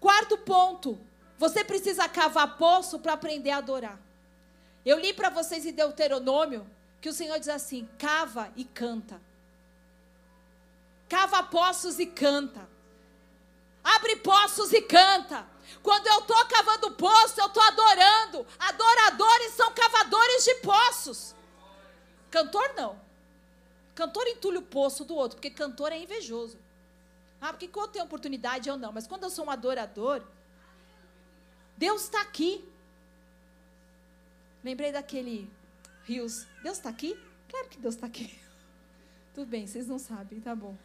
Quarto 0.00 0.38
ponto, 0.38 0.98
você 1.36 1.64
precisa 1.64 2.08
cavar 2.08 2.56
poço 2.56 2.98
para 2.98 3.12
aprender 3.12 3.50
a 3.50 3.58
adorar. 3.58 3.98
Eu 4.84 4.98
li 4.98 5.12
para 5.12 5.30
vocês 5.30 5.66
em 5.66 5.72
Deuteronômio 5.72 6.66
que 7.00 7.08
o 7.08 7.12
Senhor 7.12 7.38
diz 7.38 7.48
assim: 7.48 7.88
cava 7.98 8.52
e 8.56 8.64
canta. 8.64 9.20
Cava 11.08 11.42
poços 11.42 11.98
e 11.98 12.06
canta. 12.06 12.68
Abre 13.82 14.16
poços 14.16 14.72
e 14.72 14.82
canta. 14.82 15.46
Quando 15.82 16.06
eu 16.06 16.20
estou 16.20 16.46
cavando 16.46 16.90
poço, 16.92 17.40
eu 17.40 17.46
estou 17.46 17.62
adorando. 17.62 18.46
Adoradores 18.58 19.52
são 19.54 19.72
cavadores 19.72 20.44
de 20.44 20.54
poços. 20.56 21.34
Cantor 22.30 22.74
não. 22.76 23.00
Cantor 23.94 24.26
entulha 24.28 24.60
o 24.60 24.62
poço 24.62 25.04
do 25.04 25.14
outro, 25.14 25.36
porque 25.36 25.50
cantor 25.50 25.92
é 25.92 25.98
invejoso. 25.98 26.58
Ah, 27.40 27.52
porque 27.52 27.68
quando 27.68 27.92
tem 27.92 28.02
oportunidade 28.02 28.68
eu 28.68 28.76
não. 28.76 28.92
Mas 28.92 29.06
quando 29.06 29.22
eu 29.22 29.30
sou 29.30 29.46
um 29.46 29.50
adorador, 29.50 30.22
Deus 31.76 32.04
está 32.04 32.20
aqui. 32.22 32.64
Lembrei 34.64 34.90
daquele 34.90 35.50
rios. 36.04 36.46
Deus 36.62 36.78
está 36.78 36.90
aqui? 36.90 37.18
Claro 37.48 37.68
que 37.68 37.78
Deus 37.78 37.94
está 37.94 38.06
aqui. 38.06 38.38
Tudo 39.34 39.46
bem, 39.46 39.66
vocês 39.66 39.86
não 39.86 39.98
sabem, 39.98 40.40
tá 40.40 40.54
bom. 40.54 40.76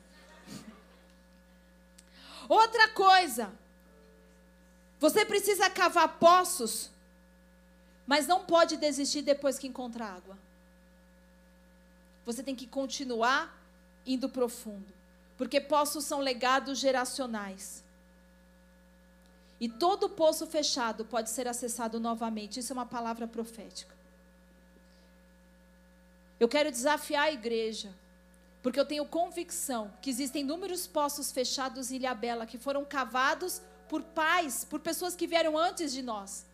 Outra 2.47 2.89
coisa. 2.89 3.51
Você 4.99 5.25
precisa 5.25 5.69
cavar 5.69 6.17
poços, 6.17 6.89
mas 8.07 8.27
não 8.27 8.45
pode 8.45 8.77
desistir 8.77 9.21
depois 9.21 9.57
que 9.59 9.67
encontrar 9.67 10.13
água. 10.13 10.37
Você 12.25 12.41
tem 12.41 12.55
que 12.55 12.67
continuar 12.67 13.53
indo 14.05 14.29
profundo. 14.29 15.02
Porque 15.37 15.59
poços 15.59 16.05
são 16.05 16.19
legados 16.19 16.77
geracionais. 16.77 17.83
E 19.59 19.69
todo 19.69 20.09
poço 20.09 20.45
fechado 20.45 21.05
pode 21.05 21.29
ser 21.29 21.47
acessado 21.47 21.99
novamente. 21.99 22.59
Isso 22.59 22.73
é 22.73 22.75
uma 22.75 22.85
palavra 22.85 23.27
profética. 23.27 23.93
Eu 26.39 26.47
quero 26.47 26.69
desafiar 26.69 27.25
a 27.25 27.31
igreja, 27.31 27.93
porque 28.61 28.79
eu 28.79 28.85
tenho 28.85 29.05
convicção 29.05 29.91
que 30.01 30.09
existem 30.09 30.41
inúmeros 30.41 30.85
poços 30.85 31.31
fechados 31.31 31.91
em 31.91 31.95
Ilhabela 31.95 32.45
que 32.45 32.57
foram 32.57 32.83
cavados 32.83 33.61
por 33.87 34.01
pais, 34.01 34.65
por 34.65 34.79
pessoas 34.79 35.15
que 35.15 35.27
vieram 35.27 35.57
antes 35.57 35.93
de 35.93 36.01
nós. 36.01 36.45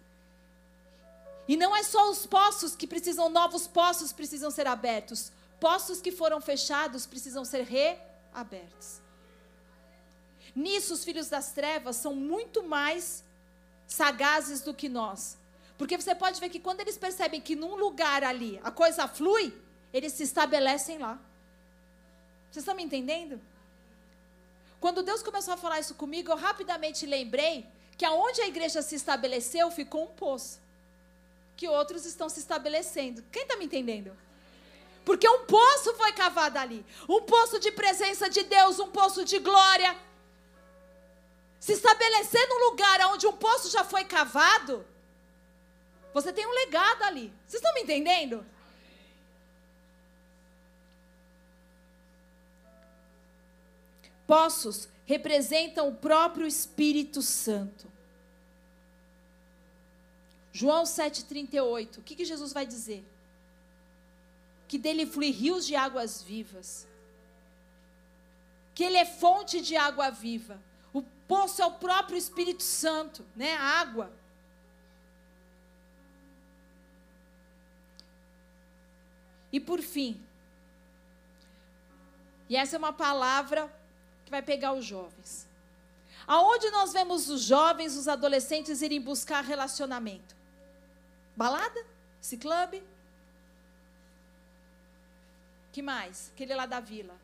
E 1.48 1.58
não 1.58 1.76
é 1.76 1.82
só 1.82 2.12
os 2.12 2.28
poços 2.28 2.76
que 2.76 2.86
precisam, 2.86 3.30
novos 3.30 3.68
poços 3.68 4.14
precisam 4.14 4.52
ser 4.52 4.68
abertos. 4.68 5.32
Poços 5.60 6.00
que 6.00 6.12
foram 6.12 6.40
fechados 6.40 7.08
precisam 7.08 7.44
ser 7.44 7.64
reabertos 7.64 8.09
abertos. 8.34 9.02
Nisso, 10.56 10.94
os 10.94 11.04
filhos 11.04 11.30
das 11.30 11.52
trevas 11.52 11.96
são 11.96 12.16
muito 12.16 12.64
mais 12.64 13.24
sagazes 13.88 14.62
do 14.62 14.74
que 14.74 14.90
nós. 14.90 15.38
Porque 15.78 15.98
você 15.98 16.14
pode 16.14 16.40
ver 16.40 16.50
que 16.50 16.60
quando 16.60 16.82
eles 16.82 16.98
percebem 16.98 17.40
que 17.40 17.56
num 17.56 17.76
lugar 17.76 18.24
ali 18.24 18.60
a 18.64 18.72
coisa 18.72 19.08
flui, 19.08 19.54
eles 19.94 20.14
se 20.14 20.24
estabelecem 20.24 20.98
lá. 20.98 21.20
Vocês 22.52 22.64
estão 22.64 22.76
me 22.76 22.84
entendendo? 22.84 23.40
Quando 24.80 25.04
Deus 25.04 25.22
começou 25.22 25.54
a 25.54 25.58
falar 25.58 25.80
isso 25.80 25.96
comigo, 25.96 26.32
eu 26.32 26.38
rapidamente 26.38 27.06
lembrei 27.06 27.66
que 27.98 28.06
aonde 28.06 28.42
a 28.42 28.48
igreja 28.48 28.82
se 28.82 28.96
estabeleceu 28.96 29.70
ficou 29.72 30.04
um 30.04 30.08
poço. 30.08 30.60
Que 31.56 31.68
outros 31.68 32.06
estão 32.06 32.30
se 32.30 32.40
estabelecendo. 32.40 33.24
Quem 33.32 33.44
está 33.44 33.58
me 33.58 33.66
entendendo? 33.66 34.16
Porque 35.10 35.28
um 35.28 35.44
poço 35.46 35.96
foi 35.96 36.12
cavado 36.14 36.60
ali 36.60 36.86
um 37.08 37.22
poço 37.24 37.60
de 37.60 37.72
presença 37.72 38.30
de 38.30 38.44
Deus, 38.44 38.78
um 38.78 38.92
poço 38.92 39.26
de 39.26 39.40
glória. 39.40 39.98
Se 41.60 41.72
estabelecer 41.74 42.48
num 42.48 42.70
lugar 42.70 43.02
onde 43.08 43.26
um 43.26 43.36
poço 43.36 43.72
já 43.72 43.84
foi 43.84 44.06
cavado, 44.06 44.86
você 46.14 46.32
tem 46.32 46.46
um 46.46 46.52
legado 46.52 47.02
ali. 47.06 47.34
Vocês 47.48 47.56
estão 47.56 47.74
me 47.74 47.82
entendendo? 47.82 48.46
Poços 54.28 54.88
representam 55.08 55.88
o 55.90 55.96
próprio 55.96 56.46
Espírito 56.46 57.24
Santo. 57.24 57.92
João 60.54 60.84
7,38. 60.84 61.98
O 61.98 62.04
que, 62.04 62.16
que 62.16 62.26
Jesus 62.26 62.54
vai 62.54 62.68
dizer? 62.68 63.04
Que 64.70 64.78
dele 64.78 65.06
flui 65.06 65.32
rios 65.32 65.66
de 65.66 65.76
águas 65.76 66.22
vivas. 66.22 66.88
Que 68.76 68.84
ele 68.84 68.98
é 68.98 69.06
fonte 69.06 69.60
de 69.60 69.76
água 69.76 70.10
viva. 70.10 70.62
O 70.94 71.02
poço 71.28 71.62
é 71.62 71.66
o 71.66 71.72
próprio 71.72 72.18
Espírito 72.18 72.64
Santo, 72.64 73.26
né? 73.36 73.56
A 73.56 73.64
água. 73.82 74.14
E 79.52 79.60
por 79.60 79.82
fim, 79.82 80.24
e 82.48 82.56
essa 82.56 82.76
é 82.76 82.80
uma 82.80 82.94
palavra 82.94 83.72
que 84.24 84.30
vai 84.30 84.44
pegar 84.44 84.74
os 84.74 84.86
jovens. 84.86 85.48
Aonde 86.28 86.70
nós 86.70 86.94
vemos 86.94 87.28
os 87.28 87.42
jovens, 87.42 87.96
os 87.96 88.08
adolescentes 88.08 88.84
irem 88.84 89.02
buscar 89.02 89.44
relacionamento? 89.44 90.36
Balada? 91.36 91.84
Esse 92.22 92.38
clube? 92.38 92.84
Que 95.72 95.82
mais? 95.82 96.32
Aquele 96.34 96.56
lá 96.56 96.66
da 96.66 96.80
vila. 96.80 97.16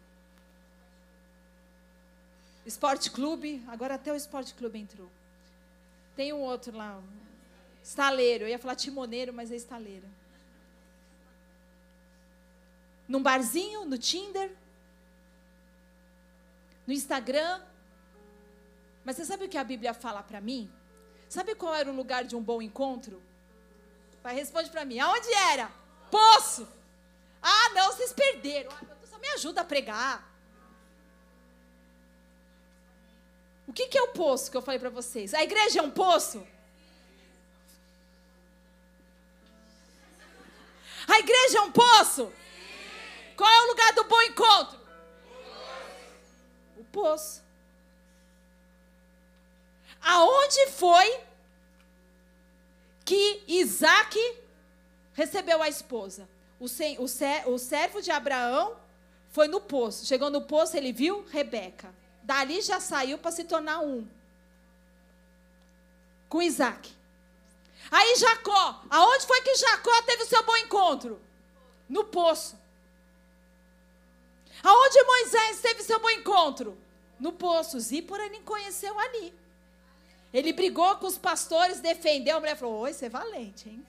Esporte 2.65 3.11
Clube, 3.11 3.63
agora 3.67 3.95
até 3.95 4.11
o 4.11 4.15
Esporte 4.15 4.53
Clube 4.53 4.79
entrou. 4.79 5.09
Tem 6.15 6.33
um 6.33 6.41
outro 6.41 6.75
lá, 6.75 6.99
estaleiro. 7.83 8.45
Eu 8.45 8.49
ia 8.49 8.57
falar 8.57 8.75
timoneiro, 8.75 9.31
mas 9.33 9.51
é 9.51 9.55
estaleiro. 9.55 10.07
Num 13.07 13.21
barzinho, 13.21 13.85
no 13.85 13.97
Tinder, 13.97 14.51
no 16.87 16.93
Instagram. 16.93 17.61
Mas 19.03 19.15
você 19.15 19.25
sabe 19.25 19.45
o 19.45 19.49
que 19.49 19.57
a 19.57 19.63
Bíblia 19.63 19.93
fala 19.93 20.23
para 20.23 20.41
mim? 20.41 20.71
Sabe 21.29 21.53
qual 21.53 21.75
era 21.75 21.91
o 21.91 21.95
lugar 21.95 22.23
de 22.23 22.35
um 22.35 22.41
bom 22.41 22.61
encontro? 22.61 23.21
Vai, 24.23 24.33
responde 24.33 24.71
para 24.71 24.85
mim. 24.85 24.97
Aonde 24.97 25.31
era? 25.33 25.71
Poço. 26.09 26.67
Ah, 27.47 27.69
não, 27.75 27.91
vocês 27.91 28.11
perderam. 28.11 28.71
Ah, 28.71 29.07
só 29.07 29.19
me 29.19 29.27
ajuda 29.29 29.61
a 29.61 29.63
pregar. 29.63 30.27
O 33.67 33.71
que, 33.71 33.85
que 33.87 33.97
é 33.99 34.01
o 34.01 34.13
poço 34.13 34.49
que 34.49 34.57
eu 34.57 34.63
falei 34.63 34.79
para 34.79 34.89
vocês? 34.89 35.31
A 35.31 35.43
igreja 35.43 35.77
é 35.77 35.81
um 35.83 35.91
poço? 35.91 36.45
A 41.07 41.19
igreja 41.19 41.59
é 41.59 41.61
um 41.61 41.71
poço? 41.71 42.33
Qual 43.37 43.51
é 43.51 43.61
o 43.61 43.67
lugar 43.67 43.93
do 43.93 44.05
bom 44.05 44.21
encontro? 44.23 44.79
O 46.77 46.83
poço. 46.85 47.43
Aonde 50.01 50.67
foi 50.71 51.19
que 53.03 53.43
Isaac 53.47 54.17
recebeu 55.13 55.61
a 55.61 55.69
esposa? 55.69 56.27
O, 56.59 56.65
o, 56.65 57.53
o 57.53 57.59
servo 57.59 58.01
de 58.01 58.11
Abraão 58.11 58.75
foi 59.29 59.47
no 59.47 59.59
poço. 59.59 60.05
Chegou 60.05 60.29
no 60.29 60.41
poço, 60.41 60.77
ele 60.77 60.93
viu 60.93 61.25
Rebeca. 61.29 61.93
Dali 62.23 62.61
já 62.61 62.79
saiu 62.79 63.17
para 63.17 63.31
se 63.31 63.43
tornar 63.43 63.79
um. 63.79 64.07
Com 66.29 66.41
Isaac. 66.41 66.91
Aí 67.91 68.15
Jacó. 68.15 68.81
Aonde 68.89 69.25
foi 69.27 69.41
que 69.41 69.55
Jacó 69.55 70.01
teve 70.03 70.23
o 70.23 70.27
seu 70.27 70.43
bom 70.43 70.57
encontro? 70.57 71.21
No 71.87 72.05
poço. 72.05 72.57
Aonde 74.63 75.03
Moisés 75.03 75.61
teve 75.61 75.83
seu 75.83 75.99
bom 75.99 76.09
encontro? 76.09 76.77
No 77.19 77.31
poço. 77.31 77.79
Zípora 77.79 78.25
ele 78.25 78.39
conheceu 78.39 78.97
ali. 78.97 79.33
Ele 80.33 80.51
brigou 80.51 80.95
com 80.95 81.07
os 81.07 81.17
pastores, 81.17 81.79
defendeu. 81.79 82.37
A 82.37 82.39
mulher 82.39 82.57
falou: 82.57 82.79
Oi, 82.79 82.93
você 82.93 83.05
é 83.05 83.09
valente, 83.09 83.69
hein? 83.69 83.85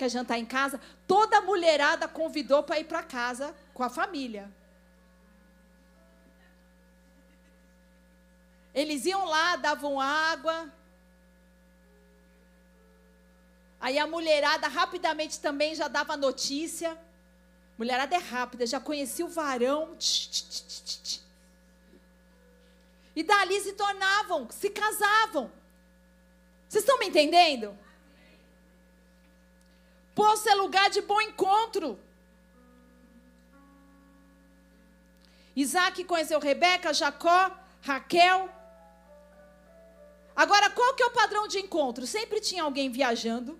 Quer 0.00 0.08
jantar 0.08 0.38
em 0.38 0.46
casa? 0.46 0.80
Toda 1.06 1.36
a 1.36 1.40
mulherada 1.42 2.08
convidou 2.08 2.62
para 2.62 2.80
ir 2.80 2.84
para 2.84 3.02
casa 3.02 3.54
com 3.74 3.82
a 3.82 3.90
família. 3.90 4.50
Eles 8.74 9.04
iam 9.04 9.26
lá, 9.26 9.56
davam 9.56 10.00
água. 10.00 10.72
Aí 13.78 13.98
a 13.98 14.06
mulherada 14.06 14.68
rapidamente 14.68 15.38
também 15.38 15.74
já 15.74 15.86
dava 15.86 16.16
notícia. 16.16 16.96
Mulherada 17.76 18.16
é 18.16 18.18
rápida, 18.18 18.66
já 18.66 18.80
conhecia 18.80 19.26
o 19.26 19.28
varão. 19.28 19.98
E 23.14 23.22
dali 23.22 23.60
se 23.60 23.74
tornavam, 23.74 24.48
se 24.50 24.70
casavam. 24.70 25.52
Vocês 26.66 26.84
estão 26.84 26.98
me 26.98 27.08
entendendo? 27.08 27.76
Poço 30.14 30.48
é 30.48 30.54
lugar 30.54 30.90
de 30.90 31.00
bom 31.00 31.20
encontro. 31.20 31.98
Isaac 35.54 36.04
conheceu 36.04 36.38
Rebeca, 36.38 36.92
Jacó, 36.92 37.50
Raquel. 37.82 38.48
Agora, 40.34 40.70
qual 40.70 40.94
que 40.94 41.02
é 41.02 41.06
o 41.06 41.10
padrão 41.10 41.46
de 41.46 41.58
encontro? 41.58 42.06
Sempre 42.06 42.40
tinha 42.40 42.62
alguém 42.62 42.90
viajando, 42.90 43.58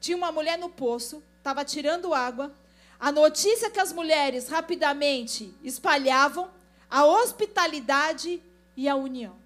tinha 0.00 0.16
uma 0.16 0.32
mulher 0.32 0.58
no 0.58 0.68
poço, 0.68 1.22
estava 1.38 1.64
tirando 1.64 2.12
água, 2.12 2.52
a 2.98 3.10
notícia 3.10 3.70
que 3.70 3.80
as 3.80 3.92
mulheres 3.92 4.48
rapidamente 4.48 5.54
espalhavam, 5.62 6.50
a 6.90 7.04
hospitalidade 7.04 8.42
e 8.76 8.88
a 8.88 8.94
união. 8.94 9.36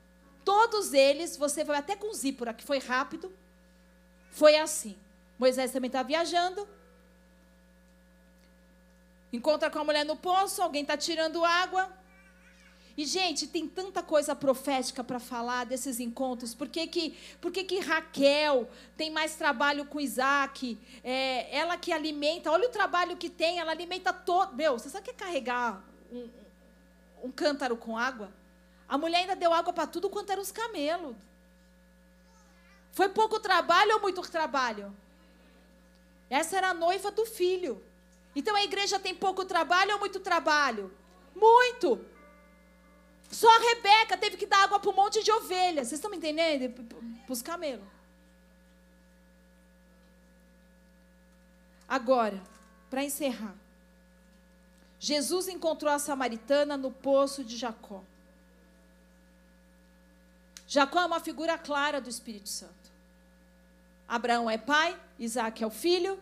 Todos 0.44 0.92
eles, 0.92 1.36
você 1.36 1.64
vai 1.64 1.78
até 1.78 1.96
com 1.96 2.12
Zípora, 2.12 2.52
que 2.52 2.64
foi 2.64 2.78
rápido, 2.78 3.32
foi 4.30 4.56
assim. 4.56 4.96
Moisés 5.38 5.72
também 5.72 5.88
está 5.88 6.02
viajando. 6.02 6.66
Encontra 9.32 9.70
com 9.70 9.78
a 9.78 9.84
mulher 9.84 10.04
no 10.04 10.16
poço, 10.16 10.62
alguém 10.62 10.82
está 10.82 10.96
tirando 10.96 11.44
água. 11.44 11.92
E, 12.96 13.04
gente, 13.04 13.46
tem 13.46 13.68
tanta 13.68 14.02
coisa 14.02 14.34
profética 14.34 15.04
para 15.04 15.20
falar 15.20 15.66
desses 15.66 16.00
encontros. 16.00 16.54
Por 16.54 16.66
que, 16.66 16.86
que, 16.86 17.18
por 17.42 17.52
que, 17.52 17.62
que 17.62 17.78
Raquel 17.78 18.70
tem 18.96 19.10
mais 19.10 19.34
trabalho 19.34 19.84
com 19.84 20.00
Isaac? 20.00 20.78
É, 21.04 21.54
ela 21.54 21.76
que 21.76 21.92
alimenta, 21.92 22.50
olha 22.50 22.66
o 22.66 22.72
trabalho 22.72 23.16
que 23.16 23.28
tem, 23.28 23.58
ela 23.58 23.72
alimenta 23.72 24.14
todo. 24.14 24.56
Meu, 24.56 24.78
você 24.78 24.88
sabe 24.88 25.04
que 25.04 25.10
é 25.10 25.14
carregar 25.14 25.84
um, 26.10 26.30
um 27.24 27.30
cântaro 27.30 27.76
com 27.76 27.98
água? 27.98 28.32
A 28.88 28.96
mulher 28.96 29.18
ainda 29.18 29.36
deu 29.36 29.52
água 29.52 29.74
para 29.74 29.86
tudo 29.86 30.08
quanto 30.08 30.30
eram 30.30 30.40
os 30.40 30.52
camelos. 30.52 31.16
Foi 32.92 33.10
pouco 33.10 33.38
trabalho 33.38 33.96
ou 33.96 34.00
muito 34.00 34.22
trabalho? 34.22 34.96
Essa 36.28 36.56
era 36.56 36.70
a 36.70 36.74
noiva 36.74 37.10
do 37.10 37.24
filho. 37.24 37.82
Então 38.34 38.54
a 38.54 38.64
igreja 38.64 38.98
tem 38.98 39.14
pouco 39.14 39.44
trabalho 39.44 39.94
ou 39.94 40.00
muito 40.00 40.20
trabalho? 40.20 40.92
Muito. 41.34 42.04
Só 43.30 43.48
a 43.54 43.58
Rebeca 43.58 44.16
teve 44.16 44.36
que 44.36 44.46
dar 44.46 44.64
água 44.64 44.78
para 44.78 44.90
um 44.90 44.94
monte 44.94 45.22
de 45.22 45.32
ovelhas. 45.32 45.88
Vocês 45.88 45.98
estão 45.98 46.10
me 46.10 46.16
entendendo? 46.16 46.84
Para 47.24 47.32
os 47.32 47.42
camelos. 47.42 47.86
Agora, 51.88 52.42
para 52.90 53.04
encerrar. 53.04 53.54
Jesus 54.98 55.48
encontrou 55.48 55.92
a 55.92 55.98
samaritana 55.98 56.76
no 56.76 56.90
poço 56.90 57.44
de 57.44 57.56
Jacó. 57.56 58.02
Jacó 60.66 61.00
é 61.00 61.06
uma 61.06 61.20
figura 61.20 61.56
clara 61.56 62.00
do 62.00 62.08
Espírito 62.08 62.48
Santo. 62.48 62.74
Abraão 64.08 64.50
é 64.50 64.58
pai, 64.58 64.98
Isaac 65.18 65.62
é 65.62 65.66
o 65.66 65.70
filho, 65.70 66.18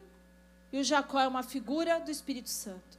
e 0.73 0.79
o 0.79 0.85
Jacó 0.85 1.21
é 1.21 1.29
uma 1.29 1.43
figura 1.43 2.01
do 2.01 2.11
Espírito 2.11 2.51
Santo 2.51 2.95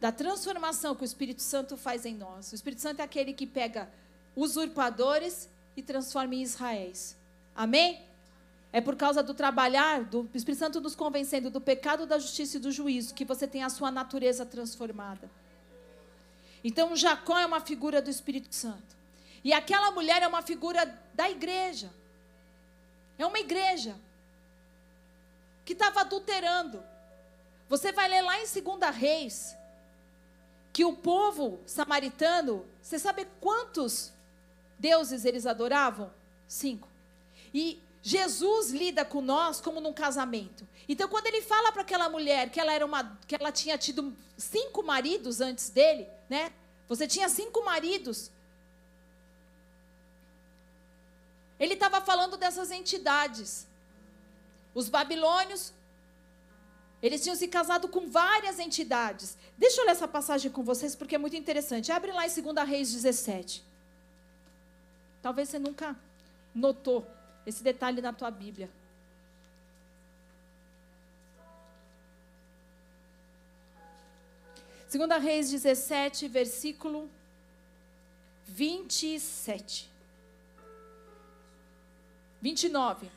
da 0.00 0.12
transformação 0.12 0.94
que 0.94 1.02
o 1.02 1.04
Espírito 1.04 1.42
Santo 1.42 1.76
faz 1.76 2.04
em 2.04 2.14
nós. 2.14 2.52
O 2.52 2.54
Espírito 2.54 2.82
Santo 2.82 3.00
é 3.00 3.02
aquele 3.02 3.32
que 3.32 3.46
pega 3.46 3.88
usurpadores 4.34 5.48
e 5.76 5.82
transforma 5.82 6.34
em 6.34 6.42
Israéis. 6.42 7.16
Amém? 7.54 8.04
É 8.72 8.80
por 8.80 8.94
causa 8.94 9.22
do 9.22 9.32
trabalhar 9.32 10.04
do 10.04 10.28
Espírito 10.34 10.58
Santo 10.58 10.80
nos 10.80 10.94
convencendo 10.94 11.50
do 11.50 11.60
pecado, 11.60 12.04
da 12.04 12.18
justiça 12.18 12.58
e 12.58 12.60
do 12.60 12.70
juízo 12.70 13.14
que 13.14 13.24
você 13.24 13.46
tem 13.46 13.62
a 13.62 13.70
sua 13.70 13.90
natureza 13.90 14.44
transformada. 14.44 15.30
Então 16.62 16.94
Jacó 16.94 17.38
é 17.38 17.46
uma 17.46 17.60
figura 17.60 18.02
do 18.02 18.10
Espírito 18.10 18.54
Santo. 18.54 18.96
E 19.42 19.52
aquela 19.52 19.90
mulher 19.92 20.22
é 20.22 20.26
uma 20.26 20.42
figura 20.42 20.84
da 21.14 21.30
igreja. 21.30 21.90
É 23.18 23.24
uma 23.24 23.38
igreja 23.38 23.96
que 25.66 25.72
estava 25.72 26.00
adulterando. 26.00 26.82
Você 27.68 27.90
vai 27.90 28.08
ler 28.08 28.22
lá 28.22 28.38
em 28.38 28.44
2 28.44 28.96
Reis, 28.96 29.56
que 30.72 30.84
o 30.84 30.94
povo 30.94 31.60
samaritano, 31.66 32.64
você 32.80 32.98
sabe 32.98 33.26
quantos 33.40 34.12
deuses 34.78 35.24
eles 35.24 35.44
adoravam? 35.44 36.12
Cinco. 36.46 36.88
E 37.52 37.82
Jesus 38.00 38.70
lida 38.70 39.04
com 39.04 39.20
nós 39.20 39.60
como 39.60 39.80
num 39.80 39.92
casamento. 39.92 40.66
Então, 40.88 41.08
quando 41.08 41.26
ele 41.26 41.42
fala 41.42 41.72
para 41.72 41.82
aquela 41.82 42.08
mulher 42.08 42.50
que 42.50 42.60
ela 42.60 42.72
era 42.72 42.86
uma, 42.86 43.18
que 43.26 43.34
ela 43.34 43.50
tinha 43.50 43.76
tido 43.76 44.16
cinco 44.38 44.84
maridos 44.84 45.40
antes 45.40 45.68
dele, 45.70 46.06
né? 46.28 46.52
Você 46.88 47.08
tinha 47.08 47.28
cinco 47.28 47.64
maridos. 47.64 48.30
Ele 51.58 51.74
estava 51.74 52.00
falando 52.00 52.36
dessas 52.36 52.70
entidades. 52.70 53.66
Os 54.80 54.90
babilônios, 54.90 55.72
eles 57.00 57.22
tinham 57.22 57.34
se 57.34 57.48
casado 57.48 57.88
com 57.88 58.10
várias 58.10 58.58
entidades. 58.58 59.38
Deixa 59.56 59.80
eu 59.80 59.86
ler 59.86 59.92
essa 59.92 60.06
passagem 60.06 60.50
com 60.50 60.62
vocês 60.62 60.94
porque 60.94 61.14
é 61.14 61.18
muito 61.18 61.34
interessante. 61.34 61.90
Abre 61.90 62.12
lá 62.12 62.26
em 62.26 62.42
2 62.42 62.68
Reis 62.68 62.92
17. 62.92 63.64
Talvez 65.22 65.48
você 65.48 65.58
nunca 65.58 65.96
notou 66.54 67.10
esse 67.46 67.62
detalhe 67.62 68.02
na 68.02 68.12
tua 68.12 68.30
Bíblia. 68.30 68.68
Segunda 74.86 75.16
Reis 75.16 75.50
17, 75.50 76.28
versículo 76.28 77.08
27. 78.46 79.90
29. 82.42 83.15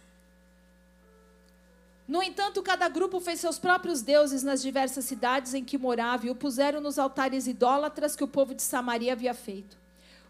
No 2.10 2.24
entanto, 2.24 2.64
cada 2.64 2.90
grupo 2.90 3.20
fez 3.20 3.40
seus 3.40 3.60
próprios 3.60 4.02
deuses 4.02 4.42
nas 4.42 4.64
diversas 4.64 5.06
cidades 5.06 5.54
em 5.54 5.64
que 5.64 5.78
morava 5.78 6.26
e 6.26 6.32
o 6.32 6.36
puseram 6.36 6.82
nos 6.82 6.98
altares 6.98 7.46
idólatras 7.46 8.16
que 8.16 8.24
o 8.24 8.28
povo 8.28 8.56
de 8.56 8.64
Samaria 8.64 9.14
havia 9.14 9.32
feito. 9.32 9.78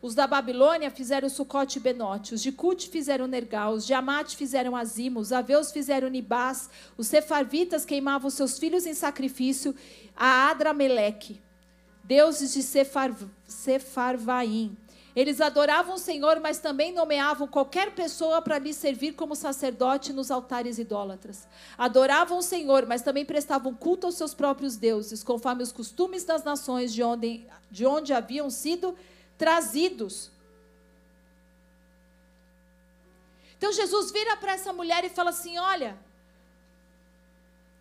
Os 0.01 0.13
da 0.13 0.27
Babilônia 0.27 0.91
fizeram 0.91 1.29
Sucote 1.29 1.79
e 1.79 1.81
Benote, 1.81 2.33
os 2.33 2.41
de 2.41 2.51
Cute 2.51 2.89
fizeram 2.89 3.27
Nergal, 3.27 3.71
os 3.71 3.85
de 3.85 3.93
Amate 3.93 4.35
fizeram 4.35 4.75
Azima, 4.75 5.21
os 5.21 5.31
aveus 5.31 5.71
fizeram 5.71 6.09
Nibás, 6.09 6.69
os 6.97 7.07
sefarvitas 7.07 7.85
queimavam 7.85 8.29
seus 8.29 8.59
filhos 8.59 8.85
em 8.85 8.93
sacrifício 8.93 9.73
a 10.17 10.49
Adrameleque, 10.49 11.39
deuses 12.03 12.53
de 12.53 12.61
Sefar, 12.61 13.15
Sefarvaim. 13.47 14.75
Eles 15.19 15.41
adoravam 15.41 15.95
o 15.95 15.99
Senhor, 15.99 16.39
mas 16.39 16.59
também 16.59 16.93
nomeavam 16.93 17.45
qualquer 17.45 17.93
pessoa 17.93 18.41
para 18.41 18.57
lhe 18.57 18.73
servir 18.73 19.11
como 19.15 19.35
sacerdote 19.35 20.13
nos 20.13 20.31
altares 20.31 20.79
idólatras. 20.79 21.45
Adoravam 21.77 22.37
o 22.37 22.41
Senhor, 22.41 22.85
mas 22.85 23.01
também 23.01 23.25
prestavam 23.25 23.75
culto 23.75 24.07
aos 24.07 24.15
seus 24.15 24.33
próprios 24.33 24.77
deuses, 24.77 25.21
conforme 25.21 25.61
os 25.61 25.73
costumes 25.73 26.23
das 26.23 26.45
nações 26.45 26.93
de 26.93 27.03
onde, 27.03 27.45
de 27.69 27.85
onde 27.85 28.13
haviam 28.13 28.49
sido 28.49 28.97
trazidos. 29.37 30.31
Então 33.57 33.73
Jesus 33.73 34.11
vira 34.11 34.37
para 34.37 34.53
essa 34.53 34.71
mulher 34.71 35.03
e 35.03 35.09
fala 35.09 35.31
assim: 35.31 35.57
Olha, 35.57 35.99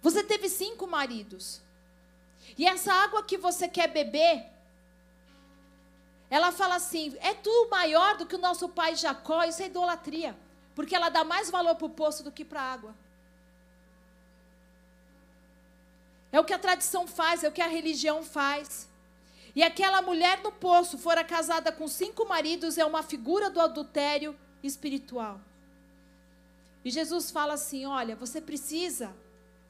você 0.02 0.24
teve 0.24 0.48
cinco 0.48 0.88
maridos. 0.88 1.60
E 2.58 2.66
essa 2.66 2.92
água 2.92 3.22
que 3.22 3.38
você 3.38 3.68
quer 3.68 3.86
beber, 3.86 4.57
ela 6.30 6.52
fala 6.52 6.76
assim: 6.76 7.16
é 7.20 7.34
tu 7.34 7.68
maior 7.70 8.16
do 8.16 8.26
que 8.26 8.36
o 8.36 8.38
nosso 8.38 8.68
pai 8.68 8.94
Jacó, 8.94 9.44
isso 9.44 9.62
é 9.62 9.66
idolatria. 9.66 10.36
Porque 10.74 10.94
ela 10.94 11.08
dá 11.08 11.24
mais 11.24 11.50
valor 11.50 11.74
para 11.74 11.86
o 11.86 11.90
poço 11.90 12.22
do 12.22 12.30
que 12.30 12.44
para 12.44 12.60
a 12.60 12.72
água. 12.72 12.94
É 16.30 16.38
o 16.38 16.44
que 16.44 16.52
a 16.52 16.58
tradição 16.58 17.06
faz, 17.06 17.42
é 17.42 17.48
o 17.48 17.52
que 17.52 17.62
a 17.62 17.66
religião 17.66 18.22
faz. 18.22 18.88
E 19.56 19.62
aquela 19.62 20.02
mulher 20.02 20.40
no 20.42 20.52
poço, 20.52 20.98
fora 20.98 21.24
casada 21.24 21.72
com 21.72 21.88
cinco 21.88 22.28
maridos, 22.28 22.78
é 22.78 22.84
uma 22.84 23.02
figura 23.02 23.50
do 23.50 23.60
adultério 23.60 24.38
espiritual. 24.62 25.40
E 26.84 26.90
Jesus 26.90 27.30
fala 27.30 27.54
assim: 27.54 27.86
olha, 27.86 28.14
você 28.14 28.40
precisa 28.40 29.14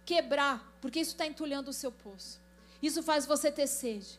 quebrar, 0.04 0.76
porque 0.80 1.00
isso 1.00 1.12
está 1.12 1.26
entulhando 1.26 1.68
o 1.68 1.72
seu 1.72 1.92
poço. 1.92 2.40
Isso 2.82 3.02
faz 3.02 3.24
você 3.24 3.50
ter 3.50 3.66
sede. 3.66 4.18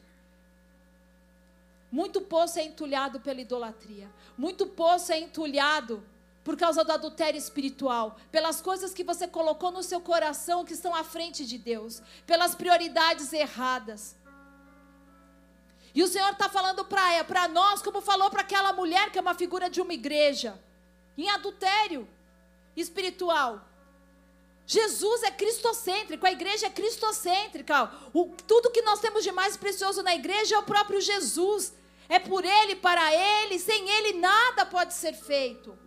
Muito 1.91 2.21
poço 2.21 2.59
é 2.59 2.63
entulhado 2.63 3.19
pela 3.19 3.41
idolatria. 3.41 4.09
Muito 4.37 4.67
poço 4.67 5.11
é 5.11 5.19
entulhado 5.19 6.03
por 6.43 6.57
causa 6.57 6.83
do 6.83 6.91
adultério 6.91 7.37
espiritual, 7.37 8.17
pelas 8.31 8.61
coisas 8.61 8.93
que 8.93 9.03
você 9.03 9.27
colocou 9.27 9.71
no 9.71 9.83
seu 9.83 9.99
coração 9.99 10.65
que 10.65 10.73
estão 10.73 10.95
à 10.95 11.03
frente 11.03 11.45
de 11.45 11.57
Deus, 11.57 12.01
pelas 12.25 12.55
prioridades 12.55 13.33
erradas. 13.33 14.15
E 15.93 16.03
o 16.03 16.07
Senhor 16.07 16.31
está 16.31 16.47
falando 16.47 16.85
para 16.85 17.47
nós, 17.47 17.81
como 17.81 18.01
falou 18.01 18.29
para 18.29 18.41
aquela 18.41 18.71
mulher 18.71 19.11
que 19.11 19.17
é 19.17 19.21
uma 19.21 19.33
figura 19.33 19.69
de 19.69 19.81
uma 19.81 19.93
igreja, 19.93 20.59
em 21.17 21.29
adultério 21.29 22.07
espiritual. 22.75 23.65
Jesus 24.65 25.23
é 25.23 25.31
cristocêntrico, 25.31 26.27
a 26.27 26.31
igreja 26.31 26.67
é 26.67 26.69
cristocêntrica. 26.69 27.91
O, 28.13 28.27
tudo 28.47 28.69
que 28.69 28.83
nós 28.83 28.99
temos 28.99 29.23
de 29.23 29.31
mais 29.31 29.57
precioso 29.57 30.03
na 30.03 30.13
igreja 30.13 30.55
é 30.55 30.59
o 30.59 30.63
próprio 30.63 31.01
Jesus. 31.01 31.73
É 32.09 32.19
por 32.19 32.43
Ele, 32.43 32.75
para 32.75 33.13
Ele, 33.13 33.59
sem 33.59 33.87
Ele 33.89 34.13
nada 34.19 34.65
pode 34.65 34.93
ser 34.93 35.13
feito. 35.13 35.77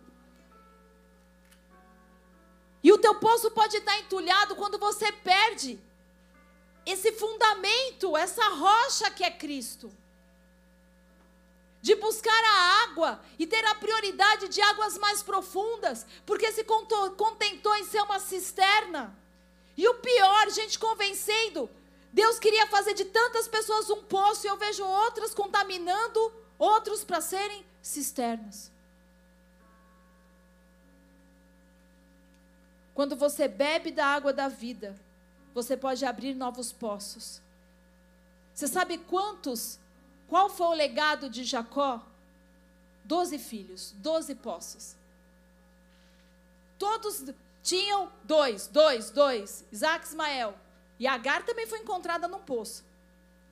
E 2.81 2.91
o 2.91 2.97
teu 2.97 3.15
poço 3.15 3.51
pode 3.51 3.77
estar 3.77 3.99
entulhado 3.99 4.55
quando 4.55 4.79
você 4.79 5.11
perde 5.11 5.79
esse 6.85 7.11
fundamento, 7.13 8.17
essa 8.17 8.47
rocha 8.49 9.11
que 9.11 9.23
é 9.23 9.29
Cristo 9.31 9.91
de 11.83 11.95
buscar 11.95 12.43
a 12.45 12.83
água 12.83 13.21
e 13.37 13.45
ter 13.45 13.63
a 13.65 13.75
prioridade 13.75 14.47
de 14.47 14.61
águas 14.61 14.97
mais 14.97 15.21
profundas, 15.21 16.05
porque 16.25 16.49
se 16.53 16.63
contentou 16.63 17.75
em 17.75 17.83
ser 17.83 18.01
uma 18.03 18.21
cisterna. 18.21 19.13
E 19.75 19.85
o 19.89 19.95
pior, 19.95 20.49
gente 20.49 20.79
convencendo, 20.79 21.69
Deus 22.13 22.37
queria 22.37 22.67
fazer 22.67 22.93
de 22.93 23.05
tantas 23.05 23.47
pessoas 23.47 23.89
um 23.89 24.03
poço 24.03 24.45
e 24.45 24.49
eu 24.49 24.55
vejo 24.55 24.85
outras 24.85 25.33
contaminando 25.33 26.31
outros 26.59 27.03
para 27.03 27.19
serem 27.19 27.65
cisternas. 27.81 28.71
Quando 32.93 33.15
você 33.15 33.47
bebe 33.47 33.91
da 33.91 34.05
água 34.05 34.31
da 34.31 34.47
vida, 34.47 34.95
você 35.55 35.75
pode 35.75 36.05
abrir 36.05 36.35
novos 36.35 36.71
poços. 36.71 37.41
Você 38.53 38.67
sabe 38.67 38.99
quantos 38.99 39.79
qual 40.27 40.49
foi 40.49 40.67
o 40.67 40.73
legado 40.73 41.27
de 41.27 41.43
Jacó? 41.43 42.05
Doze 43.03 43.39
filhos, 43.39 43.91
doze 43.97 44.35
poços. 44.35 44.95
Todos 46.77 47.23
tinham 47.63 48.11
dois, 48.23 48.67
dois, 48.67 49.09
dois. 49.09 49.65
Isaac 49.71 50.05
e 50.05 50.09
Ismael. 50.09 50.62
E 50.99 51.07
Agar 51.07 51.43
também 51.45 51.67
foi 51.67 51.79
encontrada 51.79 52.27
num 52.27 52.39
poço, 52.39 52.85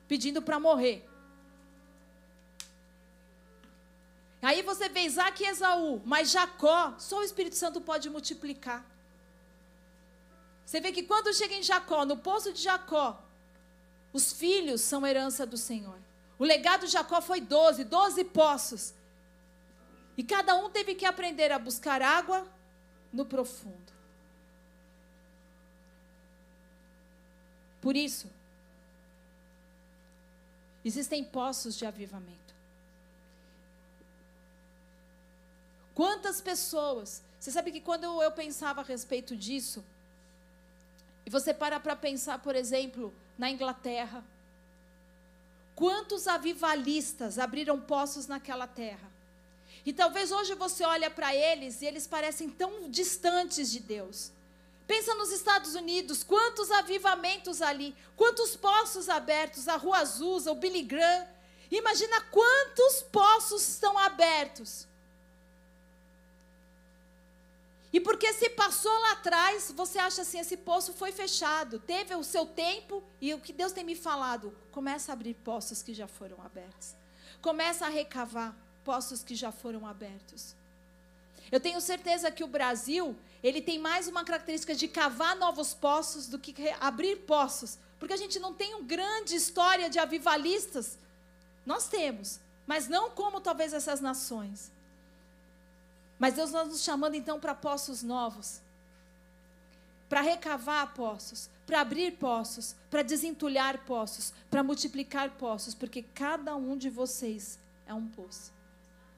pedindo 0.08 0.40
para 0.40 0.58
morrer. 0.58 1.08
Aí 4.40 4.60
você 4.62 4.88
vê 4.88 5.02
Isaac 5.02 5.42
e 5.42 5.46
Esaú, 5.46 6.02
mas 6.04 6.30
Jacó, 6.30 6.94
só 6.98 7.18
o 7.20 7.22
Espírito 7.22 7.54
Santo 7.54 7.80
pode 7.80 8.10
multiplicar. 8.10 8.84
Você 10.66 10.80
vê 10.80 10.90
que 10.90 11.02
quando 11.02 11.32
chega 11.32 11.54
em 11.54 11.62
Jacó, 11.62 12.04
no 12.04 12.16
poço 12.16 12.52
de 12.52 12.60
Jacó, 12.60 13.22
os 14.12 14.32
filhos 14.32 14.80
são 14.80 15.06
herança 15.06 15.46
do 15.46 15.56
Senhor. 15.56 15.98
O 16.38 16.44
legado 16.44 16.86
de 16.86 16.92
Jacó 16.92 17.20
foi 17.20 17.40
doze, 17.40 17.84
doze 17.84 18.24
poços. 18.24 18.94
E 20.16 20.24
cada 20.24 20.56
um 20.56 20.70
teve 20.70 20.94
que 20.94 21.06
aprender 21.06 21.52
a 21.52 21.58
buscar 21.58 22.02
água 22.02 22.46
no 23.12 23.24
profundo. 23.24 23.91
Por 27.82 27.94
isso, 27.94 28.26
existem 30.82 31.22
poços 31.22 31.76
de 31.76 31.84
avivamento. 31.84 32.54
Quantas 35.94 36.40
pessoas. 36.40 37.22
Você 37.38 37.50
sabe 37.50 37.72
que 37.72 37.80
quando 37.80 38.22
eu 38.22 38.32
pensava 38.32 38.80
a 38.80 38.84
respeito 38.84 39.36
disso, 39.36 39.84
e 41.26 41.28
você 41.28 41.52
para 41.52 41.78
para 41.78 41.94
pensar, 41.94 42.38
por 42.38 42.56
exemplo, 42.56 43.12
na 43.36 43.50
Inglaterra, 43.50 44.24
Quantos 45.74 46.28
avivalistas 46.28 47.38
abriram 47.38 47.80
poços 47.80 48.26
naquela 48.26 48.66
terra? 48.66 49.10
E 49.84 49.92
talvez 49.92 50.30
hoje 50.30 50.54
você 50.54 50.84
olha 50.84 51.10
para 51.10 51.34
eles 51.34 51.82
e 51.82 51.86
eles 51.86 52.06
parecem 52.06 52.48
tão 52.48 52.88
distantes 52.88 53.70
de 53.70 53.80
Deus. 53.80 54.30
Pensa 54.86 55.14
nos 55.14 55.30
Estados 55.30 55.74
Unidos, 55.74 56.22
quantos 56.22 56.70
avivamentos 56.70 57.62
ali, 57.62 57.94
quantos 58.16 58.56
poços 58.56 59.08
abertos, 59.08 59.68
a 59.68 59.76
Rua 59.76 59.98
Azusa, 59.98 60.50
o 60.50 60.56
Billy 60.56 60.82
Graham. 60.82 61.26
Imagina 61.70 62.20
quantos 62.22 63.02
poços 63.02 63.66
estão 63.68 63.96
abertos. 63.98 64.86
E 67.92 68.00
porque 68.00 68.32
se 68.32 68.48
passou 68.50 68.92
lá 69.00 69.12
atrás, 69.12 69.70
você 69.76 69.98
acha 69.98 70.22
assim, 70.22 70.38
esse 70.38 70.56
poço 70.56 70.94
foi 70.94 71.12
fechado, 71.12 71.78
teve 71.78 72.14
o 72.14 72.24
seu 72.24 72.46
tempo 72.46 73.02
e 73.20 73.34
o 73.34 73.38
que 73.38 73.52
Deus 73.52 73.72
tem 73.72 73.84
me 73.84 73.94
falado, 73.94 74.56
começa 74.70 75.12
a 75.12 75.14
abrir 75.14 75.34
poços 75.34 75.82
que 75.82 75.92
já 75.92 76.08
foram 76.08 76.40
abertos. 76.42 76.94
Começa 77.42 77.84
a 77.84 77.90
recavar 77.90 78.56
poços 78.82 79.22
que 79.22 79.34
já 79.34 79.52
foram 79.52 79.86
abertos. 79.86 80.54
Eu 81.50 81.60
tenho 81.60 81.80
certeza 81.82 82.30
que 82.30 82.42
o 82.42 82.46
Brasil, 82.46 83.14
ele 83.42 83.60
tem 83.60 83.78
mais 83.78 84.06
uma 84.06 84.24
característica 84.24 84.74
de 84.74 84.86
cavar 84.86 85.34
novos 85.36 85.74
poços 85.74 86.28
do 86.28 86.38
que 86.38 86.54
abrir 86.80 87.16
poços, 87.20 87.78
porque 87.98 88.14
a 88.14 88.16
gente 88.16 88.38
não 88.38 88.54
tem 88.54 88.74
uma 88.74 88.84
grande 88.84 89.34
história 89.34 89.90
de 89.90 89.98
avivalistas. 89.98 90.98
Nós 91.66 91.88
temos, 91.88 92.38
mas 92.66 92.88
não 92.88 93.10
como 93.10 93.40
talvez 93.40 93.72
essas 93.72 94.00
nações. 94.00 94.70
Mas 96.18 96.34
Deus 96.34 96.50
está 96.50 96.64
nos 96.64 96.82
chamando 96.82 97.16
então 97.16 97.40
para 97.40 97.54
poços 97.54 98.02
novos. 98.02 98.60
Para 100.08 100.20
recavar 100.20 100.94
poços, 100.94 101.50
para 101.66 101.80
abrir 101.80 102.12
poços, 102.12 102.76
para 102.90 103.02
desentulhar 103.02 103.84
poços, 103.84 104.32
para 104.48 104.62
multiplicar 104.62 105.30
poços, 105.30 105.74
porque 105.74 106.02
cada 106.02 106.54
um 106.54 106.76
de 106.76 106.90
vocês 106.90 107.58
é 107.86 107.94
um 107.94 108.06
poço 108.06 108.52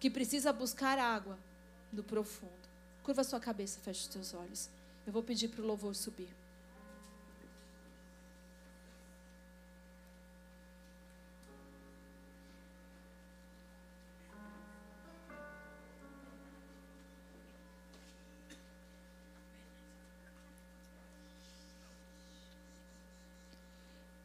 que 0.00 0.08
precisa 0.08 0.52
buscar 0.52 0.98
água 0.98 1.38
do 1.92 2.02
profundo. 2.02 2.63
Curva 3.04 3.22
sua 3.22 3.38
cabeça, 3.38 3.78
feche 3.80 4.00
os 4.00 4.06
teus 4.06 4.32
olhos. 4.32 4.70
Eu 5.06 5.12
vou 5.12 5.22
pedir 5.22 5.48
para 5.48 5.60
o 5.60 5.66
louvor 5.66 5.94
subir. 5.94 6.30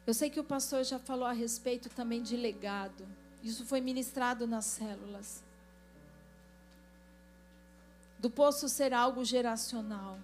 Eu 0.08 0.14
sei 0.14 0.30
que 0.30 0.40
o 0.40 0.44
pastor 0.44 0.84
já 0.86 0.98
falou 0.98 1.28
a 1.28 1.34
respeito 1.34 1.90
também 1.90 2.24
de 2.24 2.38
legado. 2.38 3.06
Isso 3.44 3.66
foi 3.66 3.82
ministrado 3.82 4.48
nas 4.48 4.66
células. 4.66 5.44
Do 8.20 8.30
poço 8.30 8.68
ser 8.68 8.94
algo 8.94 9.24
geracional. 9.24 10.20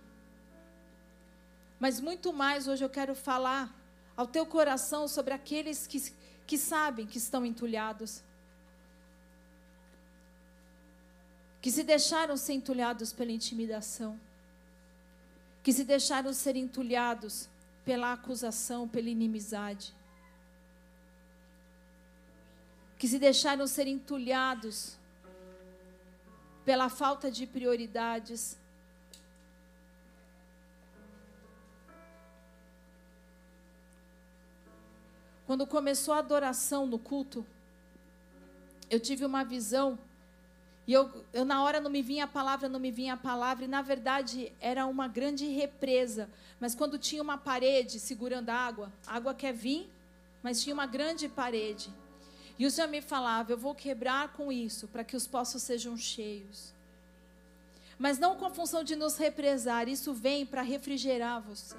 Mas 1.79 1.99
muito 1.99 2.31
mais 2.31 2.67
hoje 2.67 2.83
eu 2.83 2.89
quero 2.89 3.15
falar 3.15 3.73
ao 4.15 4.27
teu 4.27 4.45
coração 4.45 5.07
sobre 5.07 5.33
aqueles 5.33 5.85
que, 5.85 6.11
que 6.47 6.57
sabem 6.57 7.05
que 7.05 7.17
estão 7.17 7.45
entulhados. 7.45 8.23
Que 11.61 11.71
se 11.71 11.83
deixaram 11.83 12.37
ser 12.37 12.53
entulhados 12.53 13.11
pela 13.11 13.31
intimidação. 13.31 14.19
Que 15.63 15.73
se 15.73 15.83
deixaram 15.83 16.31
ser 16.31 16.55
entulhados 16.55 17.49
pela 17.83 18.13
acusação, 18.13 18.87
pela 18.87 19.09
inimizade. 19.09 19.93
Que 22.97 23.07
se 23.07 23.19
deixaram 23.19 23.67
ser 23.67 23.87
entulhados 23.87 24.97
pela 26.65 26.89
falta 26.89 27.29
de 27.29 27.45
prioridades. 27.45 28.57
Quando 35.45 35.67
começou 35.67 36.15
a 36.15 36.17
adoração 36.17 36.87
no 36.87 36.97
culto, 36.97 37.45
eu 38.89 38.99
tive 38.99 39.23
uma 39.23 39.43
visão. 39.43 39.97
E 40.87 40.93
eu, 40.93 41.25
eu, 41.31 41.45
na 41.45 41.63
hora 41.63 41.79
não 41.79 41.89
me 41.89 42.01
vinha 42.01 42.25
a 42.25 42.27
palavra, 42.27 42.67
não 42.67 42.79
me 42.79 42.91
vinha 42.91 43.13
a 43.13 43.17
palavra, 43.17 43.65
e 43.65 43.67
na 43.67 43.83
verdade 43.83 44.51
era 44.59 44.87
uma 44.87 45.07
grande 45.07 45.47
represa. 45.47 46.29
Mas 46.59 46.73
quando 46.73 46.97
tinha 46.97 47.21
uma 47.21 47.37
parede 47.37 47.99
segurando 47.99 48.49
a 48.49 48.55
água, 48.55 48.91
a 49.05 49.15
água 49.15 49.33
quer 49.35 49.53
vir, 49.53 49.89
mas 50.41 50.63
tinha 50.63 50.73
uma 50.73 50.87
grande 50.87 51.29
parede. 51.29 51.91
E 52.57 52.65
o 52.65 52.71
Senhor 52.71 52.87
me 52.87 53.01
falava: 53.01 53.51
Eu 53.51 53.57
vou 53.57 53.75
quebrar 53.75 54.33
com 54.33 54.51
isso, 54.51 54.87
para 54.87 55.03
que 55.03 55.15
os 55.15 55.27
poços 55.27 55.63
sejam 55.63 55.97
cheios. 55.97 56.73
Mas 57.97 58.19
não 58.19 58.35
com 58.35 58.45
a 58.45 58.49
função 58.49 58.83
de 58.83 58.95
nos 58.95 59.17
represar, 59.17 59.87
isso 59.87 60.13
vem 60.13 60.45
para 60.45 60.61
refrigerar 60.61 61.41
você. 61.41 61.75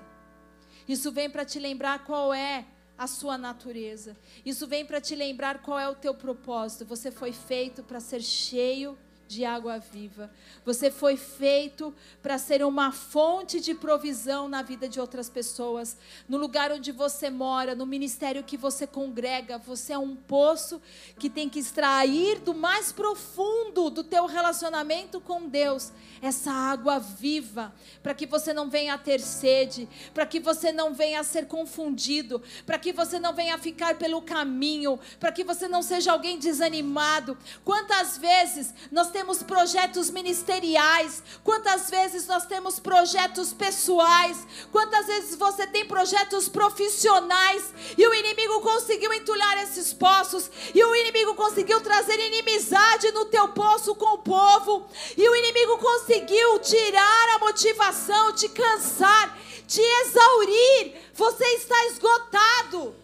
Isso 0.88 1.12
vem 1.12 1.28
para 1.28 1.44
te 1.44 1.58
lembrar 1.58 2.04
qual 2.04 2.32
é 2.32 2.64
a 2.96 3.06
sua 3.06 3.36
natureza. 3.36 4.16
Isso 4.44 4.66
vem 4.66 4.84
para 4.84 5.00
te 5.00 5.14
lembrar 5.14 5.60
qual 5.60 5.78
é 5.78 5.88
o 5.88 5.94
teu 5.94 6.14
propósito. 6.14 6.86
Você 6.86 7.10
foi 7.10 7.32
feito 7.32 7.82
para 7.82 8.00
ser 8.00 8.22
cheio 8.22 8.96
de 9.26 9.44
água 9.44 9.78
viva. 9.78 10.30
Você 10.64 10.90
foi 10.90 11.16
feito 11.16 11.94
para 12.22 12.38
ser 12.38 12.64
uma 12.64 12.92
fonte 12.92 13.60
de 13.60 13.74
provisão 13.74 14.48
na 14.48 14.62
vida 14.62 14.88
de 14.88 15.00
outras 15.00 15.28
pessoas. 15.28 15.96
No 16.28 16.36
lugar 16.36 16.72
onde 16.72 16.92
você 16.92 17.30
mora, 17.30 17.74
no 17.74 17.86
ministério 17.86 18.44
que 18.44 18.56
você 18.56 18.86
congrega, 18.86 19.58
você 19.58 19.92
é 19.92 19.98
um 19.98 20.14
poço 20.14 20.80
que 21.18 21.28
tem 21.28 21.48
que 21.48 21.58
extrair 21.58 22.40
do 22.40 22.54
mais 22.54 22.92
profundo 22.92 23.90
do 23.90 24.04
teu 24.04 24.26
relacionamento 24.26 25.20
com 25.20 25.48
Deus 25.48 25.92
essa 26.22 26.50
água 26.50 26.98
viva, 26.98 27.74
para 28.02 28.14
que 28.14 28.26
você 28.26 28.52
não 28.52 28.68
venha 28.68 28.94
a 28.94 28.98
ter 28.98 29.20
sede, 29.20 29.88
para 30.14 30.26
que 30.26 30.40
você 30.40 30.72
não 30.72 30.94
venha 30.94 31.20
a 31.20 31.24
ser 31.24 31.46
confundido, 31.46 32.42
para 32.64 32.78
que 32.78 32.92
você 32.92 33.18
não 33.18 33.34
venha 33.34 33.54
a 33.54 33.58
ficar 33.58 33.96
pelo 33.96 34.22
caminho, 34.22 34.98
para 35.20 35.32
que 35.32 35.44
você 35.44 35.68
não 35.68 35.82
seja 35.82 36.12
alguém 36.12 36.38
desanimado. 36.38 37.36
Quantas 37.64 38.18
vezes 38.18 38.74
nós 38.90 39.10
temos 39.16 39.42
projetos 39.42 40.10
ministeriais, 40.10 41.22
quantas 41.42 41.88
vezes 41.88 42.26
nós 42.26 42.44
temos 42.44 42.78
projetos 42.78 43.50
pessoais, 43.50 44.46
quantas 44.70 45.06
vezes 45.06 45.36
você 45.36 45.66
tem 45.66 45.86
projetos 45.86 46.50
profissionais 46.50 47.72
e 47.96 48.06
o 48.06 48.12
inimigo 48.12 48.60
conseguiu 48.60 49.10
entulhar 49.14 49.56
esses 49.62 49.90
poços, 49.94 50.50
e 50.74 50.84
o 50.84 50.94
inimigo 50.94 51.34
conseguiu 51.34 51.80
trazer 51.80 52.20
inimizade 52.20 53.10
no 53.12 53.24
teu 53.24 53.48
poço 53.48 53.94
com 53.94 54.16
o 54.16 54.18
povo, 54.18 54.86
e 55.16 55.26
o 55.26 55.34
inimigo 55.34 55.78
conseguiu 55.78 56.58
tirar 56.58 57.36
a 57.36 57.38
motivação, 57.38 58.34
te 58.34 58.50
cansar, 58.50 59.38
te 59.66 59.80
exaurir. 59.80 60.94
Você 61.14 61.44
está 61.54 61.86
esgotado. 61.86 62.94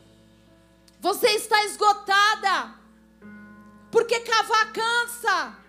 Você 1.00 1.28
está 1.30 1.64
esgotada. 1.64 2.74
Porque 3.90 4.20
cavar 4.20 4.72
cansa. 4.74 5.61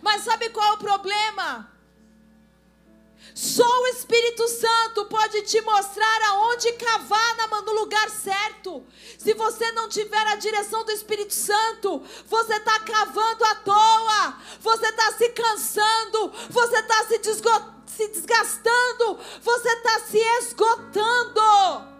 Mas 0.00 0.22
sabe 0.22 0.50
qual 0.50 0.72
é 0.72 0.72
o 0.72 0.78
problema? 0.78 1.70
Só 3.34 3.64
o 3.64 3.86
Espírito 3.88 4.46
Santo 4.48 5.04
pode 5.06 5.42
te 5.42 5.60
mostrar 5.60 6.22
aonde 6.30 6.72
cavar 6.72 7.30
no 7.62 7.72
lugar 7.72 8.08
certo. 8.10 8.84
Se 9.18 9.34
você 9.34 9.70
não 9.72 9.88
tiver 9.88 10.26
a 10.26 10.36
direção 10.36 10.84
do 10.84 10.90
Espírito 10.90 11.34
Santo, 11.34 12.02
você 12.26 12.54
está 12.54 12.80
cavando 12.80 13.44
à 13.44 13.54
toa, 13.56 14.38
você 14.60 14.86
está 14.86 15.12
se 15.12 15.28
cansando, 15.30 16.32
você 16.48 16.78
está 16.78 17.04
se, 17.04 17.20
se 17.86 18.08
desgastando, 18.08 19.18
você 19.42 19.68
está 19.68 20.00
se 20.00 20.18
esgotando. 20.18 21.90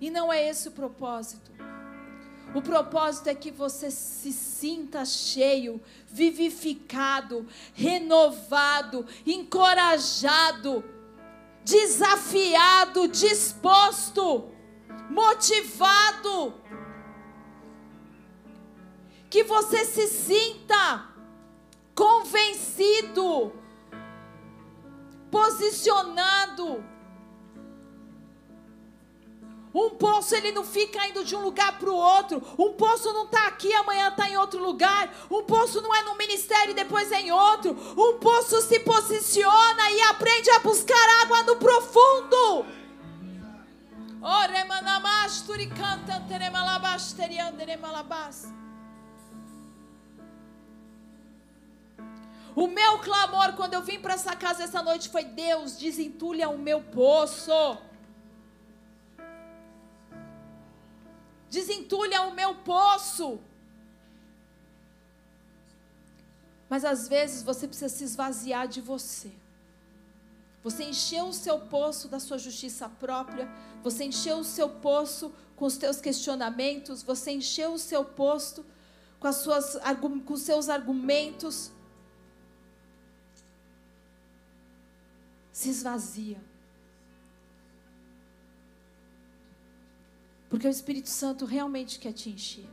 E 0.00 0.10
não 0.10 0.32
é 0.32 0.48
esse 0.48 0.68
o 0.68 0.72
propósito. 0.72 1.50
O 2.54 2.62
propósito 2.62 3.28
é 3.28 3.34
que 3.34 3.50
você 3.50 3.90
se 3.90 4.32
sinta 4.32 5.04
cheio, 5.04 5.80
vivificado, 6.06 7.46
renovado, 7.74 9.06
encorajado, 9.26 10.82
desafiado, 11.62 13.06
disposto, 13.08 14.50
motivado. 15.10 16.54
Que 19.28 19.44
você 19.44 19.84
se 19.84 20.06
sinta 20.08 21.06
convencido, 21.94 23.52
posicionado 25.30 26.82
um 29.74 29.90
poço 29.90 30.34
ele 30.34 30.50
não 30.52 30.64
fica 30.64 31.06
indo 31.06 31.24
de 31.24 31.36
um 31.36 31.40
lugar 31.40 31.78
para 31.78 31.90
o 31.90 31.94
outro. 31.94 32.42
Um 32.58 32.72
poço 32.72 33.12
não 33.12 33.24
está 33.24 33.46
aqui, 33.46 33.72
amanhã 33.74 34.08
está 34.08 34.28
em 34.28 34.36
outro 34.36 34.62
lugar. 34.62 35.12
Um 35.30 35.42
poço 35.42 35.80
não 35.80 35.94
é 35.94 36.02
num 36.02 36.16
ministério 36.16 36.70
e 36.70 36.74
depois 36.74 37.12
é 37.12 37.20
em 37.20 37.30
outro. 37.30 37.76
Um 37.96 38.18
poço 38.18 38.60
se 38.62 38.80
posiciona 38.80 39.90
e 39.90 40.00
aprende 40.02 40.50
a 40.50 40.58
buscar 40.60 41.22
água 41.22 41.42
no 41.42 41.56
profundo. 41.56 42.66
O 52.56 52.66
meu 52.66 52.98
clamor 52.98 53.52
quando 53.52 53.74
eu 53.74 53.82
vim 53.82 54.00
para 54.00 54.14
essa 54.14 54.34
casa 54.34 54.64
essa 54.64 54.82
noite 54.82 55.08
foi: 55.10 55.24
Deus, 55.24 55.76
desentulha 55.76 56.48
o 56.48 56.58
meu 56.58 56.80
poço. 56.80 57.78
Desentulha 61.50 62.22
o 62.22 62.34
meu 62.34 62.54
poço. 62.56 63.38
Mas 66.68 66.84
às 66.84 67.08
vezes 67.08 67.42
você 67.42 67.66
precisa 67.66 67.88
se 67.88 68.04
esvaziar 68.04 68.68
de 68.68 68.80
você. 68.80 69.32
Você 70.62 70.84
encheu 70.84 71.28
o 71.28 71.32
seu 71.32 71.58
poço 71.60 72.08
da 72.08 72.20
sua 72.20 72.36
justiça 72.36 72.88
própria, 72.88 73.48
você 73.82 74.04
encheu 74.04 74.38
o 74.38 74.44
seu 74.44 74.68
poço 74.68 75.32
com 75.56 75.64
os 75.64 75.74
seus 75.74 76.00
questionamentos, 76.00 77.02
você 77.02 77.30
encheu 77.30 77.72
o 77.72 77.78
seu 77.78 78.04
poço 78.04 78.64
com, 79.18 79.26
as 79.26 79.36
suas, 79.36 79.78
com 80.24 80.34
os 80.34 80.42
seus 80.42 80.68
argumentos. 80.68 81.70
Se 85.52 85.70
esvazia. 85.70 86.47
Porque 90.48 90.66
o 90.66 90.70
Espírito 90.70 91.08
Santo 91.08 91.44
realmente 91.44 91.98
quer 91.98 92.12
te 92.12 92.30
encher. 92.30 92.66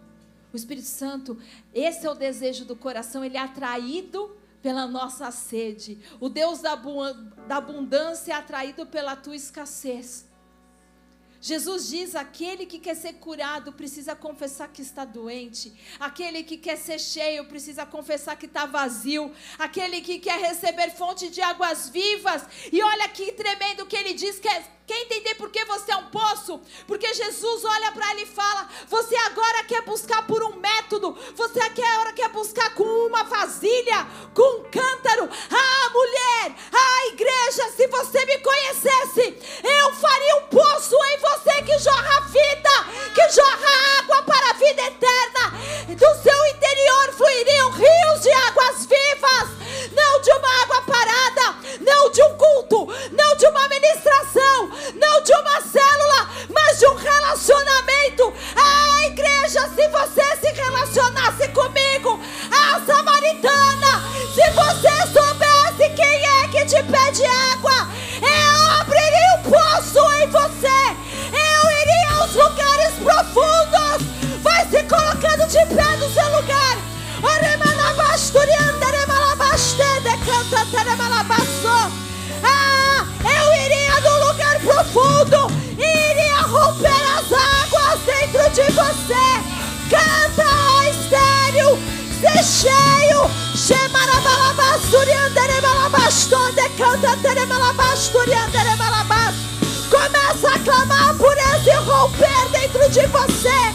O 0.54 0.56
Espírito 0.56 0.88
Santo, 0.88 1.38
esse 1.74 2.08
é 2.08 2.10
o 2.10 2.16
desejo 2.16 2.64
do 2.64 2.76
coração, 2.76 3.24
ele 3.26 3.36
é 3.36 3.42
atraído 3.42 4.36
pela 4.62 4.88
nossa 4.88 5.30
sede. 5.30 6.00
O 6.20 6.30
Deus 6.30 6.62
da 6.62 6.72
abundância 7.58 8.32
é 8.32 8.36
atraído 8.36 8.86
pela 8.86 9.16
tua 9.16 9.36
escassez. 9.36 10.26
Jesus 11.42 11.90
diz: 11.90 12.16
aquele 12.16 12.66
que 12.66 12.80
quer 12.80 12.96
ser 12.96 13.14
curado 13.14 13.72
precisa 13.74 14.16
confessar 14.16 14.70
que 14.70 14.82
está 14.82 15.06
doente, 15.06 15.72
aquele 16.00 16.42
que 16.42 16.58
quer 16.58 16.78
ser 16.78 17.00
cheio 17.00 17.46
precisa 17.46 17.86
confessar 17.86 18.36
que 18.36 18.48
está 18.48 18.66
vazio, 18.66 19.32
aquele 19.60 20.02
que 20.02 20.18
quer 20.18 20.40
receber 20.40 20.90
fonte 20.90 21.30
de 21.30 21.42
águas 21.42 21.90
vivas. 21.90 22.44
E 22.72 22.82
olha 22.82 23.08
que 23.10 23.34
tremendo 23.34 23.86
que 23.86 23.96
ele 23.96 24.14
diz 24.14 24.40
que 24.40 24.48
é 24.48 24.75
Quer 24.88 25.02
entender 25.02 25.34
por 25.34 25.50
que 25.50 25.66
você 25.66 25.92
é 25.92 25.96
um 25.98 26.06
poço? 26.06 26.62
Porque 26.86 27.12
Jesus 27.12 27.66
olha 27.66 27.92
para 27.92 28.12
ele 28.12 28.22
e 28.22 28.28
fala: 28.28 28.70
Você 28.88 29.16
agora 29.16 29.64
quer 29.64 29.82
buscar 29.82 30.28
por 30.28 30.44
um 30.44 30.58
método, 30.58 31.18
você 31.34 31.60
agora 31.60 32.14
quer 32.14 32.30
buscar 32.30 32.76
com 32.76 32.84
uma 32.84 33.24
vasilha, 33.24 34.06
com 34.34 34.60
um 34.60 34.64
cântaro. 34.70 35.28
Ah, 35.50 35.90
mulher, 35.90 36.56
ah, 36.72 37.08
igreja, 37.08 37.72
se 37.76 37.88
você 37.88 38.26
me 38.26 38.38
conhecesse, 38.38 39.40
eu 39.64 39.94
faria 39.96 40.36
um 40.38 40.48
poço 40.50 40.96
em 40.96 41.18
você 41.18 41.62
que 41.64 41.80
jorra 41.80 42.22
vida, 42.28 42.70
que 43.16 43.30
jorra 43.30 44.00
água 44.00 44.22
para 44.22 44.52
a 44.52 44.54
vida 44.54 44.82
eterna. 44.84 45.96
Do 45.96 46.22
seu 46.22 46.46
interior 46.48 47.14
fluiriam 47.14 47.72
rios 47.72 48.22
de 48.22 48.32
águas 48.32 48.86
vivas, 48.86 49.94
não 49.94 50.22
de 50.22 50.32
uma 50.32 50.62
água 50.62 50.82
parada, 50.84 51.58
não 51.82 52.12
de 52.12 52.22
um 52.22 52.38
culto, 52.38 52.88
não 53.12 53.36
de 53.36 53.48
uma 53.48 53.68
ministração 53.68 54.75
não 54.96 55.22
de 55.22 55.34
uma 55.34 55.62
célula, 55.62 56.30
mas 56.50 56.80
de 56.80 56.88
um 56.88 56.96
relacionamento. 56.96 58.34
Ah, 58.56 59.06
igreja, 59.08 59.70
se 59.76 59.88
você 59.88 60.38
se 60.38 60.54
relacionasse 60.54 61.48
comigo, 61.50 62.20
a 62.52 62.80
samaritana, 62.86 64.04
se 64.34 64.50
você 64.52 65.14
soubesse 65.14 65.96
quem 65.96 66.26
é 66.26 66.48
que 66.48 66.66
te 66.66 66.84
pede 66.84 67.26
água, 67.26 67.88
eu 68.22 68.82
abriria 68.82 69.40
um 69.40 69.50
poço 69.50 70.06
Começa 99.90 100.50
a 100.50 100.60
clamar 100.60 101.16
por 101.16 101.36
esse 101.36 101.72
romper 101.72 102.50
dentro 102.52 102.90
de 102.90 103.06
você. 103.08 103.75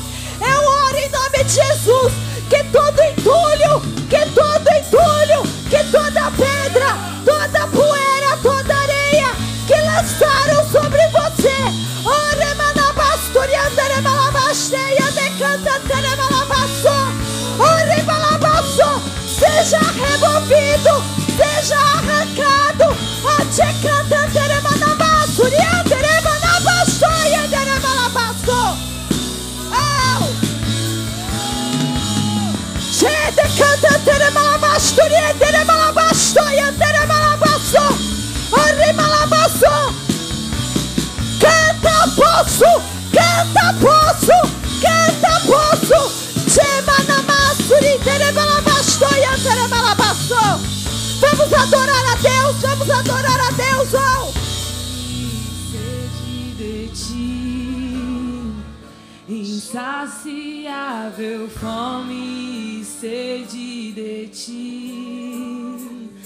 Insaciável 61.20 61.50
fome 61.50 62.80
e 62.80 62.84
sede 62.84 63.92
de 63.92 64.28
ti, 64.28 65.76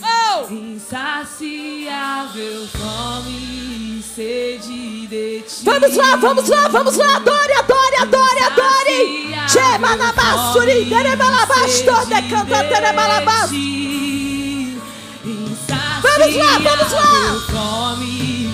Oh! 0.00 0.46
insaciável 0.52 1.88
fome 2.68 3.30
e 3.30 4.02
sede 4.02 5.06
de 5.08 5.40
ti. 5.42 5.64
Vamos 5.64 5.96
lá, 5.96 6.16
vamos 6.16 6.48
lá, 6.48 6.68
vamos 6.68 6.96
lá. 6.96 7.16
Adore, 7.16 7.52
adore, 7.54 7.96
adore, 8.02 8.40
adore. 8.40 9.34
Chema 9.48 9.96
namassuri 9.96 10.84
deremalabasto 10.84 12.06
decanta 12.08 12.62
deremalabasso. 12.62 13.54
Vamos 16.02 16.36
lá, 16.36 16.58
vamos 16.58 16.92
lá. 16.92 17.40
Fome 17.50 18.53